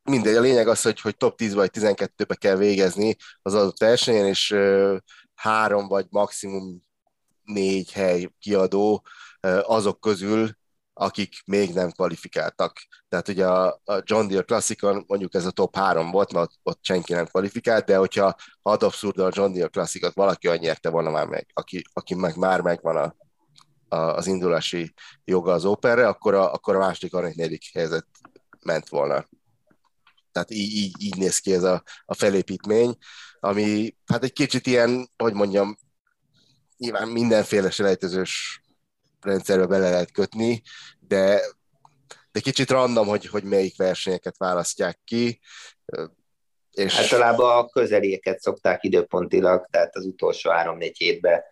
mindegy, 0.04 0.34
a 0.34 0.40
lényeg 0.40 0.68
az, 0.68 0.82
hogy, 0.82 1.00
hogy 1.00 1.16
top 1.16 1.36
10 1.36 1.54
vagy 1.54 1.70
12-be 1.72 2.34
kell 2.34 2.56
végezni 2.56 3.16
az 3.42 3.54
adott 3.54 3.78
versenyen, 3.78 4.26
és 4.26 4.56
három 5.34 5.88
vagy 5.88 6.06
maximum 6.10 6.82
négy 7.42 7.92
hely 7.92 8.28
kiadó 8.38 9.06
azok 9.66 10.00
közül 10.00 10.50
akik 10.94 11.42
még 11.44 11.72
nem 11.72 11.90
kvalifikáltak. 11.90 12.78
Tehát 13.08 13.28
ugye 13.28 13.46
a, 13.46 13.80
a 13.84 14.02
John 14.02 14.26
Deere 14.26 14.44
Classicon 14.44 15.04
mondjuk 15.06 15.34
ez 15.34 15.46
a 15.46 15.50
top 15.50 15.76
három 15.76 16.10
volt, 16.10 16.32
mert 16.32 16.50
ott 16.62 16.78
senki 16.82 17.12
nem 17.12 17.26
kvalifikált, 17.26 17.84
de 17.84 17.96
hogyha 17.96 18.34
ad 18.62 18.82
abszurd 18.82 19.18
a 19.18 19.30
John 19.32 19.52
Deere 19.52 19.68
Classicot 19.68 20.14
valaki 20.14 20.48
olyan 20.48 20.60
nyerte 20.60 20.88
volna 20.88 21.10
már 21.10 21.26
meg, 21.26 21.46
aki, 21.52 21.84
aki 21.92 22.14
meg 22.14 22.36
már 22.36 22.60
megvan 22.60 22.96
a, 22.96 23.16
a, 23.96 23.96
az 23.96 24.26
indulási 24.26 24.94
joga 25.24 25.52
az 25.52 25.64
Openre, 25.64 26.08
akkor 26.08 26.34
a, 26.34 26.52
akkor 26.52 26.74
a 26.74 26.78
második, 26.78 27.12
harmadik, 27.12 27.36
negyedik 27.36 27.70
helyzet 27.72 28.06
ment 28.64 28.88
volna. 28.88 29.26
Tehát 30.34 30.50
így, 30.50 30.72
így, 30.72 30.94
így 30.98 31.16
néz 31.16 31.38
ki 31.38 31.52
ez 31.52 31.62
a, 31.62 31.82
a 32.04 32.14
felépítmény, 32.14 32.96
ami 33.40 33.96
hát 34.06 34.24
egy 34.24 34.32
kicsit 34.32 34.66
ilyen, 34.66 35.10
hogy 35.16 35.32
mondjam, 35.32 35.78
nyilván 36.76 37.08
mindenféle 37.08 37.70
selejtezős 37.70 38.62
rendszerbe 39.20 39.66
bele 39.66 39.90
lehet 39.90 40.12
kötni, 40.12 40.62
de, 41.00 41.40
de 42.32 42.40
kicsit 42.40 42.70
random, 42.70 43.06
hogy, 43.06 43.26
hogy 43.26 43.44
melyik 43.44 43.76
versenyeket 43.76 44.38
választják 44.38 45.00
ki. 45.04 45.40
És... 46.70 46.98
Általában 46.98 47.56
a 47.56 47.68
közelieket 47.68 48.40
szokták 48.40 48.84
időpontilag, 48.84 49.66
tehát 49.70 49.96
az 49.96 50.04
utolsó 50.04 50.50
három-négy 50.50 50.96
hétben 50.96 51.42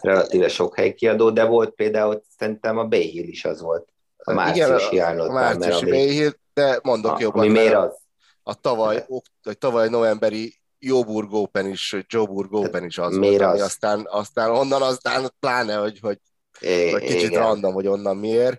relatíve 0.00 0.48
sok 0.48 0.76
helykiadó, 0.76 1.30
de 1.30 1.44
volt 1.44 1.74
például 1.74 2.22
szerintem 2.38 2.78
a 2.78 2.84
Bay 2.84 3.06
Hill 3.06 3.26
is 3.26 3.44
az 3.44 3.60
volt. 3.60 3.88
A 4.16 4.32
márciusi 4.32 4.94
Igen, 4.94 5.18
a, 5.18 5.24
a 5.24 5.32
márciusi 5.32 5.84
Bay 5.84 6.10
Hill, 6.10 6.32
de 6.54 6.80
mondok 6.82 7.16
a, 7.16 7.20
jobban. 7.20 7.40
Ami 7.40 7.52
miért 7.52 7.74
az? 7.74 8.01
A 8.42 8.54
tavaly, 8.54 9.04
a 9.42 9.52
tavaly 9.52 9.88
novemberi 9.88 10.60
Jóburg 10.78 11.32
Open 11.32 11.66
is, 11.66 11.96
Joburg 12.08 12.52
Open 12.52 12.84
is 12.84 12.98
az 12.98 13.16
miért 13.16 13.42
volt, 13.42 13.54
az? 13.54 13.60
aztán, 13.60 14.06
aztán 14.10 14.50
onnan 14.50 14.82
aztán 14.82 15.30
pláne, 15.40 15.74
hogy, 15.74 15.98
hogy, 15.98 16.18
é, 16.60 16.90
hogy 16.90 17.02
kicsit 17.02 17.28
igen. 17.28 17.42
random, 17.42 17.72
hogy 17.72 17.86
onnan 17.86 18.16
miért. 18.16 18.58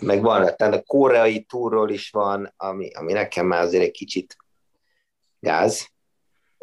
Meg 0.00 0.22
van, 0.22 0.56
tehát 0.56 0.74
a 0.74 0.82
koreai 0.82 1.42
túról 1.42 1.90
is 1.90 2.10
van, 2.10 2.54
ami, 2.56 2.90
ami 2.94 3.12
nekem 3.12 3.46
már 3.46 3.62
azért 3.62 3.82
egy 3.82 3.90
kicsit 3.90 4.36
gáz. 5.40 5.88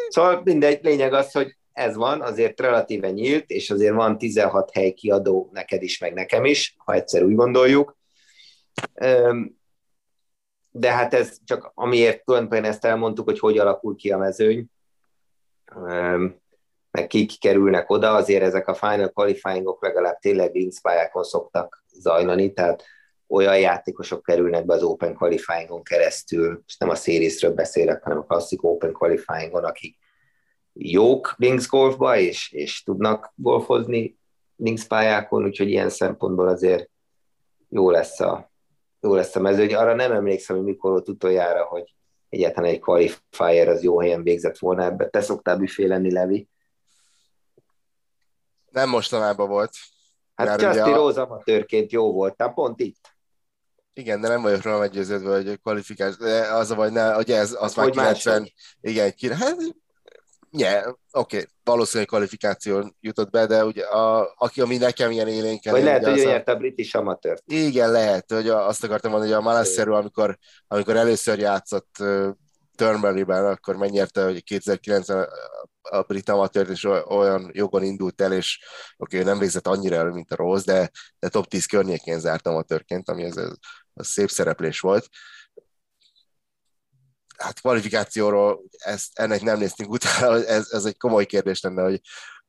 Szóval 0.07 0.41
mindegy, 0.43 0.83
lényeg 0.83 1.13
az, 1.13 1.31
hogy 1.31 1.57
ez 1.71 1.95
van, 1.95 2.21
azért 2.21 2.59
relatíve 2.59 3.11
nyílt, 3.11 3.49
és 3.49 3.69
azért 3.69 3.93
van 3.93 4.17
16 4.17 4.71
hely 4.71 4.91
kiadó 4.91 5.49
neked 5.53 5.83
is, 5.83 5.99
meg 5.99 6.13
nekem 6.13 6.45
is, 6.45 6.75
ha 6.77 6.93
egyszer 6.93 7.23
úgy 7.23 7.35
gondoljuk. 7.35 7.97
De 10.77 10.91
hát 10.91 11.13
ez 11.13 11.37
csak 11.45 11.71
amiért 11.73 12.25
tulajdonképpen 12.25 12.69
ezt 12.69 12.85
elmondtuk, 12.85 13.25
hogy 13.25 13.39
hogy 13.39 13.57
alakul 13.57 13.95
ki 13.95 14.11
a 14.11 14.17
mezőny, 14.17 14.65
meg 16.91 17.07
kik 17.07 17.39
kerülnek 17.39 17.89
oda, 17.89 18.13
azért 18.13 18.43
ezek 18.43 18.67
a 18.67 18.73
final 18.73 19.09
qualifyingok 19.09 19.83
legalább 19.83 20.19
tényleg 20.19 20.53
links 20.53 20.81
pályákon 20.81 21.23
szoktak 21.23 21.83
zajlani, 21.91 22.53
tehát 22.53 22.83
olyan 23.27 23.59
játékosok 23.59 24.23
kerülnek 24.23 24.65
be 24.65 24.73
az 24.73 24.83
Open 24.83 25.15
Qualifyingon 25.15 25.83
keresztül, 25.83 26.63
és 26.67 26.77
nem 26.77 26.89
a 26.89 26.95
Seriesről 26.95 27.53
beszélek, 27.53 28.03
hanem 28.03 28.17
a 28.17 28.23
klasszik 28.23 28.63
Open 28.63 28.91
Qualifyingon, 28.91 29.63
akik 29.63 29.97
jók 30.73 31.33
links 31.37 31.67
golfba, 31.67 32.17
és, 32.17 32.51
és 32.51 32.83
tudnak 32.83 33.33
golfozni 33.35 34.19
links 34.55 34.83
pályákon, 34.83 35.43
úgyhogy 35.43 35.69
ilyen 35.69 35.89
szempontból 35.89 36.47
azért 36.47 36.89
jó 37.69 37.89
lesz 37.89 38.19
a, 38.19 38.53
jó 39.05 39.15
lesz 39.15 39.35
a 39.35 39.39
mező. 39.39 39.75
Arra 39.75 39.93
nem 39.93 40.11
emlékszem, 40.11 40.55
hogy 40.55 40.65
mikor 40.65 40.91
volt 40.91 41.09
utoljára, 41.09 41.63
hogy 41.63 41.95
egyáltalán 42.29 42.69
egy 42.69 42.79
qualifier 42.79 43.67
az 43.67 43.83
jó 43.83 43.99
helyen 43.99 44.23
végzett 44.23 44.57
volna 44.57 44.83
ebbe. 44.83 45.09
Te 45.09 45.21
szoktál 45.21 45.57
büfé 45.57 45.85
lenni, 45.85 46.11
Levi? 46.11 46.49
Nem 48.71 48.89
mostanában 48.89 49.47
volt. 49.49 49.71
Hát 50.35 50.61
Justin 50.61 50.81
a... 50.81 50.95
Rose 50.95 51.21
amatőrként 51.21 51.91
jó 51.91 52.13
volt, 52.13 52.35
tehát 52.35 52.53
pont 52.53 52.79
itt. 52.79 53.13
Igen, 53.93 54.21
de 54.21 54.27
nem 54.27 54.41
vagyok 54.41 54.61
róla 54.61 54.77
meggyőződve, 54.77 55.35
hogy 55.35 55.59
kvalifikás, 55.61 56.17
de 56.17 56.53
az 56.53 56.71
a 56.71 56.75
vagy, 56.75 56.91
ne, 56.91 57.13
hogy 57.13 57.31
ez, 57.31 57.55
az 57.59 57.75
hát, 57.75 57.95
már 57.95 58.13
90, 58.13 58.39
másik. 58.39 58.55
igen, 58.81 59.37
hát 59.37 59.57
Yeah, 60.57 60.87
oké, 60.87 60.97
okay. 61.11 61.47
valószínűleg 61.63 62.07
kvalifikáció 62.07 62.95
jutott 62.99 63.29
be, 63.29 63.45
de 63.45 63.65
ugye 63.65 63.83
a, 63.83 64.33
aki, 64.37 64.61
ami 64.61 64.77
nekem 64.77 65.11
ilyen 65.11 65.27
élénken... 65.27 65.73
Vagy 65.73 65.83
lehet, 65.83 66.05
hogy 66.05 66.19
ő 66.19 66.23
nyerte 66.25 66.51
a 66.51 66.55
British 66.55 66.95
amatőrt. 66.95 67.43
Igen, 67.45 67.91
lehet, 67.91 68.31
hogy 68.31 68.49
azt 68.49 68.83
akartam 68.83 69.11
mondani, 69.11 69.31
hogy 69.31 69.41
a 69.41 69.45
Malasseru, 69.45 69.93
amikor, 69.93 70.37
amikor 70.67 70.95
először 70.95 71.39
játszott 71.39 71.95
Turnberry-ben, 72.75 73.45
akkor 73.45 73.75
megnyerte, 73.75 74.23
hogy 74.23 74.43
2009-ben 74.47 75.27
a 75.81 76.01
brit 76.01 76.29
amatőrt, 76.29 76.69
és 76.69 76.83
olyan 77.07 77.49
jogon 77.53 77.83
indult 77.83 78.21
el, 78.21 78.33
és 78.33 78.59
oké, 78.97 79.19
okay, 79.19 79.29
nem 79.29 79.39
végzett 79.39 79.67
annyira 79.67 79.95
elő, 79.95 80.09
mint 80.09 80.31
a 80.31 80.35
Rose, 80.35 80.63
de, 80.65 80.89
de 81.19 81.29
top 81.29 81.47
10 81.47 81.65
környékén 81.65 82.19
zárt 82.19 82.47
amatőrként, 82.47 83.09
ami 83.09 83.23
ez, 83.23 83.37
ez, 83.37 83.49
az 83.93 84.07
szép 84.07 84.29
szereplés 84.29 84.79
volt 84.79 85.07
hát 87.37 87.59
kvalifikációról 87.59 88.63
ezt, 88.77 89.19
ennek 89.19 89.41
nem 89.41 89.57
néztünk 89.57 89.89
utána, 89.91 90.45
ez, 90.45 90.69
ez 90.71 90.85
egy 90.85 90.97
komoly 90.97 91.25
kérdés 91.25 91.61
lenne, 91.61 91.83
hogy 91.83 92.01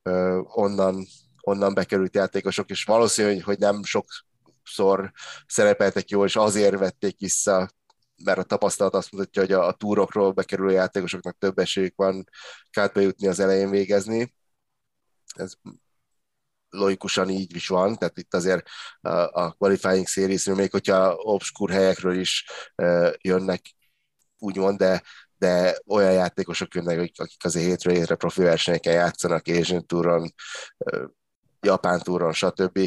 uh, 0.03 0.57
onnan, 0.57 1.05
onnan 1.41 1.73
bekerült 1.73 2.15
játékosok, 2.15 2.69
és 2.69 2.83
valószínű, 2.83 3.39
hogy, 3.39 3.57
nem 3.59 3.83
sokszor 3.83 5.11
szerepeltek 5.47 6.09
jól, 6.09 6.25
és 6.25 6.35
azért 6.35 6.77
vették 6.77 7.19
vissza, 7.19 7.69
mert 8.23 8.37
a 8.37 8.43
tapasztalat 8.43 8.93
azt 8.93 9.11
mutatja, 9.11 9.41
hogy 9.41 9.51
a, 9.51 9.67
a 9.67 9.73
túrokról 9.73 10.31
bekerülő 10.31 10.71
játékosoknak 10.71 11.37
több 11.37 11.57
esélyük 11.57 11.95
van 11.95 12.29
kártba 12.69 12.99
jutni 12.99 13.27
az 13.27 13.39
elején 13.39 13.69
végezni. 13.69 14.35
Ez 15.35 15.53
logikusan 16.69 17.29
így 17.29 17.55
is 17.55 17.67
van, 17.67 17.97
tehát 17.97 18.17
itt 18.17 18.33
azért 18.33 18.67
a, 19.01 19.09
a 19.09 19.51
qualifying 19.51 20.07
series 20.07 20.45
még 20.45 20.71
hogyha 20.71 21.15
obskur 21.15 21.69
helyekről 21.69 22.19
is 22.19 22.45
jönnek 23.21 23.61
úgymond, 24.37 24.77
de, 24.77 25.03
de 25.37 25.77
olyan 25.85 26.11
játékosok 26.11 26.73
jönnek, 26.73 27.11
akik 27.15 27.45
azért 27.45 27.65
hétről 27.65 27.93
hétre 27.93 28.15
profi 28.15 28.41
versenyeken 28.41 28.93
játszanak, 28.93 29.47
Asian 29.47 29.85
Touron, 29.85 30.33
Japán 31.61 31.99
Touron, 31.99 32.33
stb. 32.33 32.77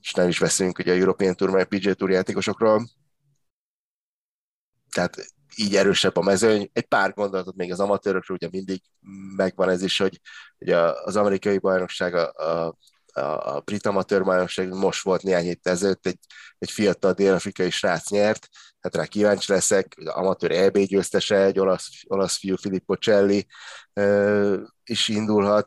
És 0.00 0.12
nem 0.12 0.28
is 0.28 0.38
beszélünk 0.38 0.78
ugye 0.78 0.92
a 0.92 0.96
European 0.96 1.34
Tour, 1.34 1.50
meg 1.50 1.68
PGA 1.68 1.94
Tour 1.94 2.10
játékosokról. 2.10 2.88
Tehát 4.90 5.16
így 5.56 5.76
erősebb 5.76 6.16
a 6.16 6.22
mezőny. 6.22 6.70
Egy 6.72 6.86
pár 6.86 7.12
gondolatot 7.14 7.54
még 7.56 7.72
az 7.72 7.80
amatőrökről, 7.80 8.36
ugye 8.36 8.48
mindig 8.50 8.82
megvan 9.36 9.68
ez 9.68 9.82
is, 9.82 9.98
hogy 9.98 10.20
ugye 10.58 10.76
az 10.78 11.16
amerikai 11.16 11.58
bajnokság, 11.58 12.14
a, 12.14 12.32
a, 12.32 12.76
a 13.22 13.60
brit 13.60 13.86
amatőr 13.86 14.24
bajnokság 14.24 14.68
most 14.68 15.02
volt 15.02 15.22
néhány 15.22 15.44
héttel 15.44 15.72
ezelőtt, 15.72 16.06
egy, 16.06 16.18
egy 16.58 16.70
fiatal 16.70 17.12
dél-afrikai 17.12 17.70
srác 17.70 18.10
nyert, 18.10 18.48
hát 18.80 18.94
rá 18.94 19.04
kíváncsi 19.04 19.52
leszek, 19.52 19.96
amatőr 20.04 20.50
EB 20.50 20.78
győztese, 20.78 21.44
egy 21.44 21.58
olasz, 21.58 21.88
olasz 22.06 22.36
fiú 22.36 22.56
Filippo 22.56 22.94
Celli 22.94 23.46
is 24.84 25.08
indulhat. 25.08 25.66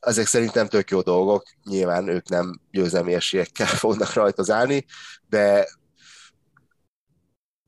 Ezek 0.00 0.26
szerintem 0.26 0.68
tök 0.68 0.90
jó 0.90 1.00
dolgok, 1.00 1.42
nyilván 1.64 2.08
ők 2.08 2.28
nem 2.28 2.60
győzelmi 2.70 3.14
esélyekkel 3.14 3.66
fognak 3.84 4.12
rajta 4.12 4.54
állni, 4.54 4.84
de 5.28 5.68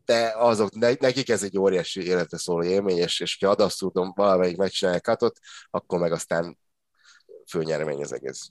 de 0.05 0.33
azok, 0.37 0.75
nekik 0.75 1.29
ez 1.29 1.43
egy 1.43 1.59
óriási 1.59 2.07
életre 2.07 2.39
szóló 2.39 2.63
élmény, 2.63 2.97
és, 2.97 3.21
és 3.21 3.39
ha 3.41 3.49
adasztúdom 3.49 4.13
valamelyik 4.15 4.57
megcsinálja 4.57 5.01
katot, 5.01 5.39
akkor 5.71 5.99
meg 5.99 6.13
aztán 6.13 6.59
főnyeremény 7.47 8.03
az 8.03 8.13
egész. 8.13 8.49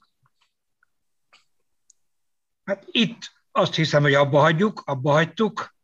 Hát 2.63 2.85
itt 2.91 3.31
azt 3.51 3.76
hiszem, 3.76 4.01
hogy 4.01 4.13
abba 4.13 4.39
hagyjuk, 4.39 4.81
abba 4.85 5.11
hagytuk. 5.11 5.76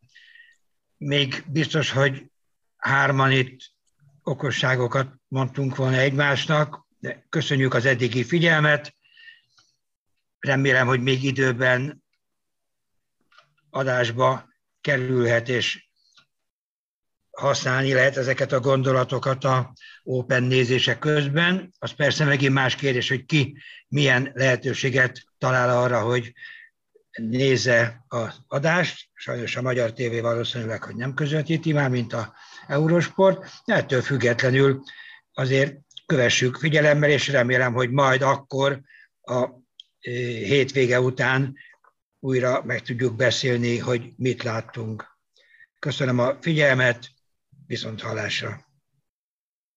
Még 0.97 1.43
biztos, 1.47 1.91
hogy 1.91 2.31
hárman 2.77 3.31
itt 3.31 3.59
okosságokat 4.23 5.13
mondtunk 5.27 5.75
volna 5.75 5.97
egymásnak, 5.97 6.85
de 6.99 7.25
köszönjük 7.29 7.73
az 7.73 7.85
eddigi 7.85 8.23
figyelmet. 8.23 8.95
Remélem, 10.39 10.87
hogy 10.87 11.01
még 11.01 11.23
időben 11.23 12.03
adásba 13.69 14.49
kerülhet, 14.81 15.49
és 15.49 15.87
használni 17.31 17.93
lehet 17.93 18.17
ezeket 18.17 18.51
a 18.51 18.59
gondolatokat 18.59 19.43
a 19.43 19.73
Open 20.09 20.43
nézések 20.43 20.99
közben. 20.99 21.73
Az 21.79 21.91
persze 21.91 22.25
megint 22.25 22.53
más 22.53 22.75
kérdés, 22.75 23.09
hogy 23.09 23.25
ki 23.25 23.57
milyen 23.87 24.31
lehetőséget 24.33 25.23
talál 25.37 25.77
arra, 25.77 26.01
hogy 26.01 26.33
nézze 27.11 28.05
az 28.07 28.41
adást, 28.47 29.09
sajnos 29.13 29.55
a 29.55 29.61
Magyar 29.61 29.93
TV 29.93 30.21
valószínűleg, 30.21 30.83
hogy 30.83 30.95
nem 30.95 31.13
közvetíti 31.13 31.73
már, 31.73 31.89
mint 31.89 32.13
a 32.13 32.33
Eurosport, 32.67 33.45
ettől 33.65 34.01
függetlenül 34.01 34.83
azért 35.33 35.75
kövessük 36.05 36.55
figyelemmel, 36.55 37.09
és 37.09 37.27
remélem, 37.27 37.73
hogy 37.73 37.91
majd 37.91 38.21
akkor 38.21 38.81
a 39.21 39.43
e, 39.43 39.49
hétvége 40.21 41.01
után 41.01 41.55
újra 42.19 42.63
meg 42.63 42.81
tudjuk 42.81 43.15
beszélni, 43.15 43.77
hogy 43.77 44.13
mit 44.17 44.43
láttunk. 44.43 45.17
Köszönöm 45.79 46.19
a 46.19 46.37
figyelmet, 46.41 47.09
viszont 47.65 48.01
hallásra! 48.01 48.66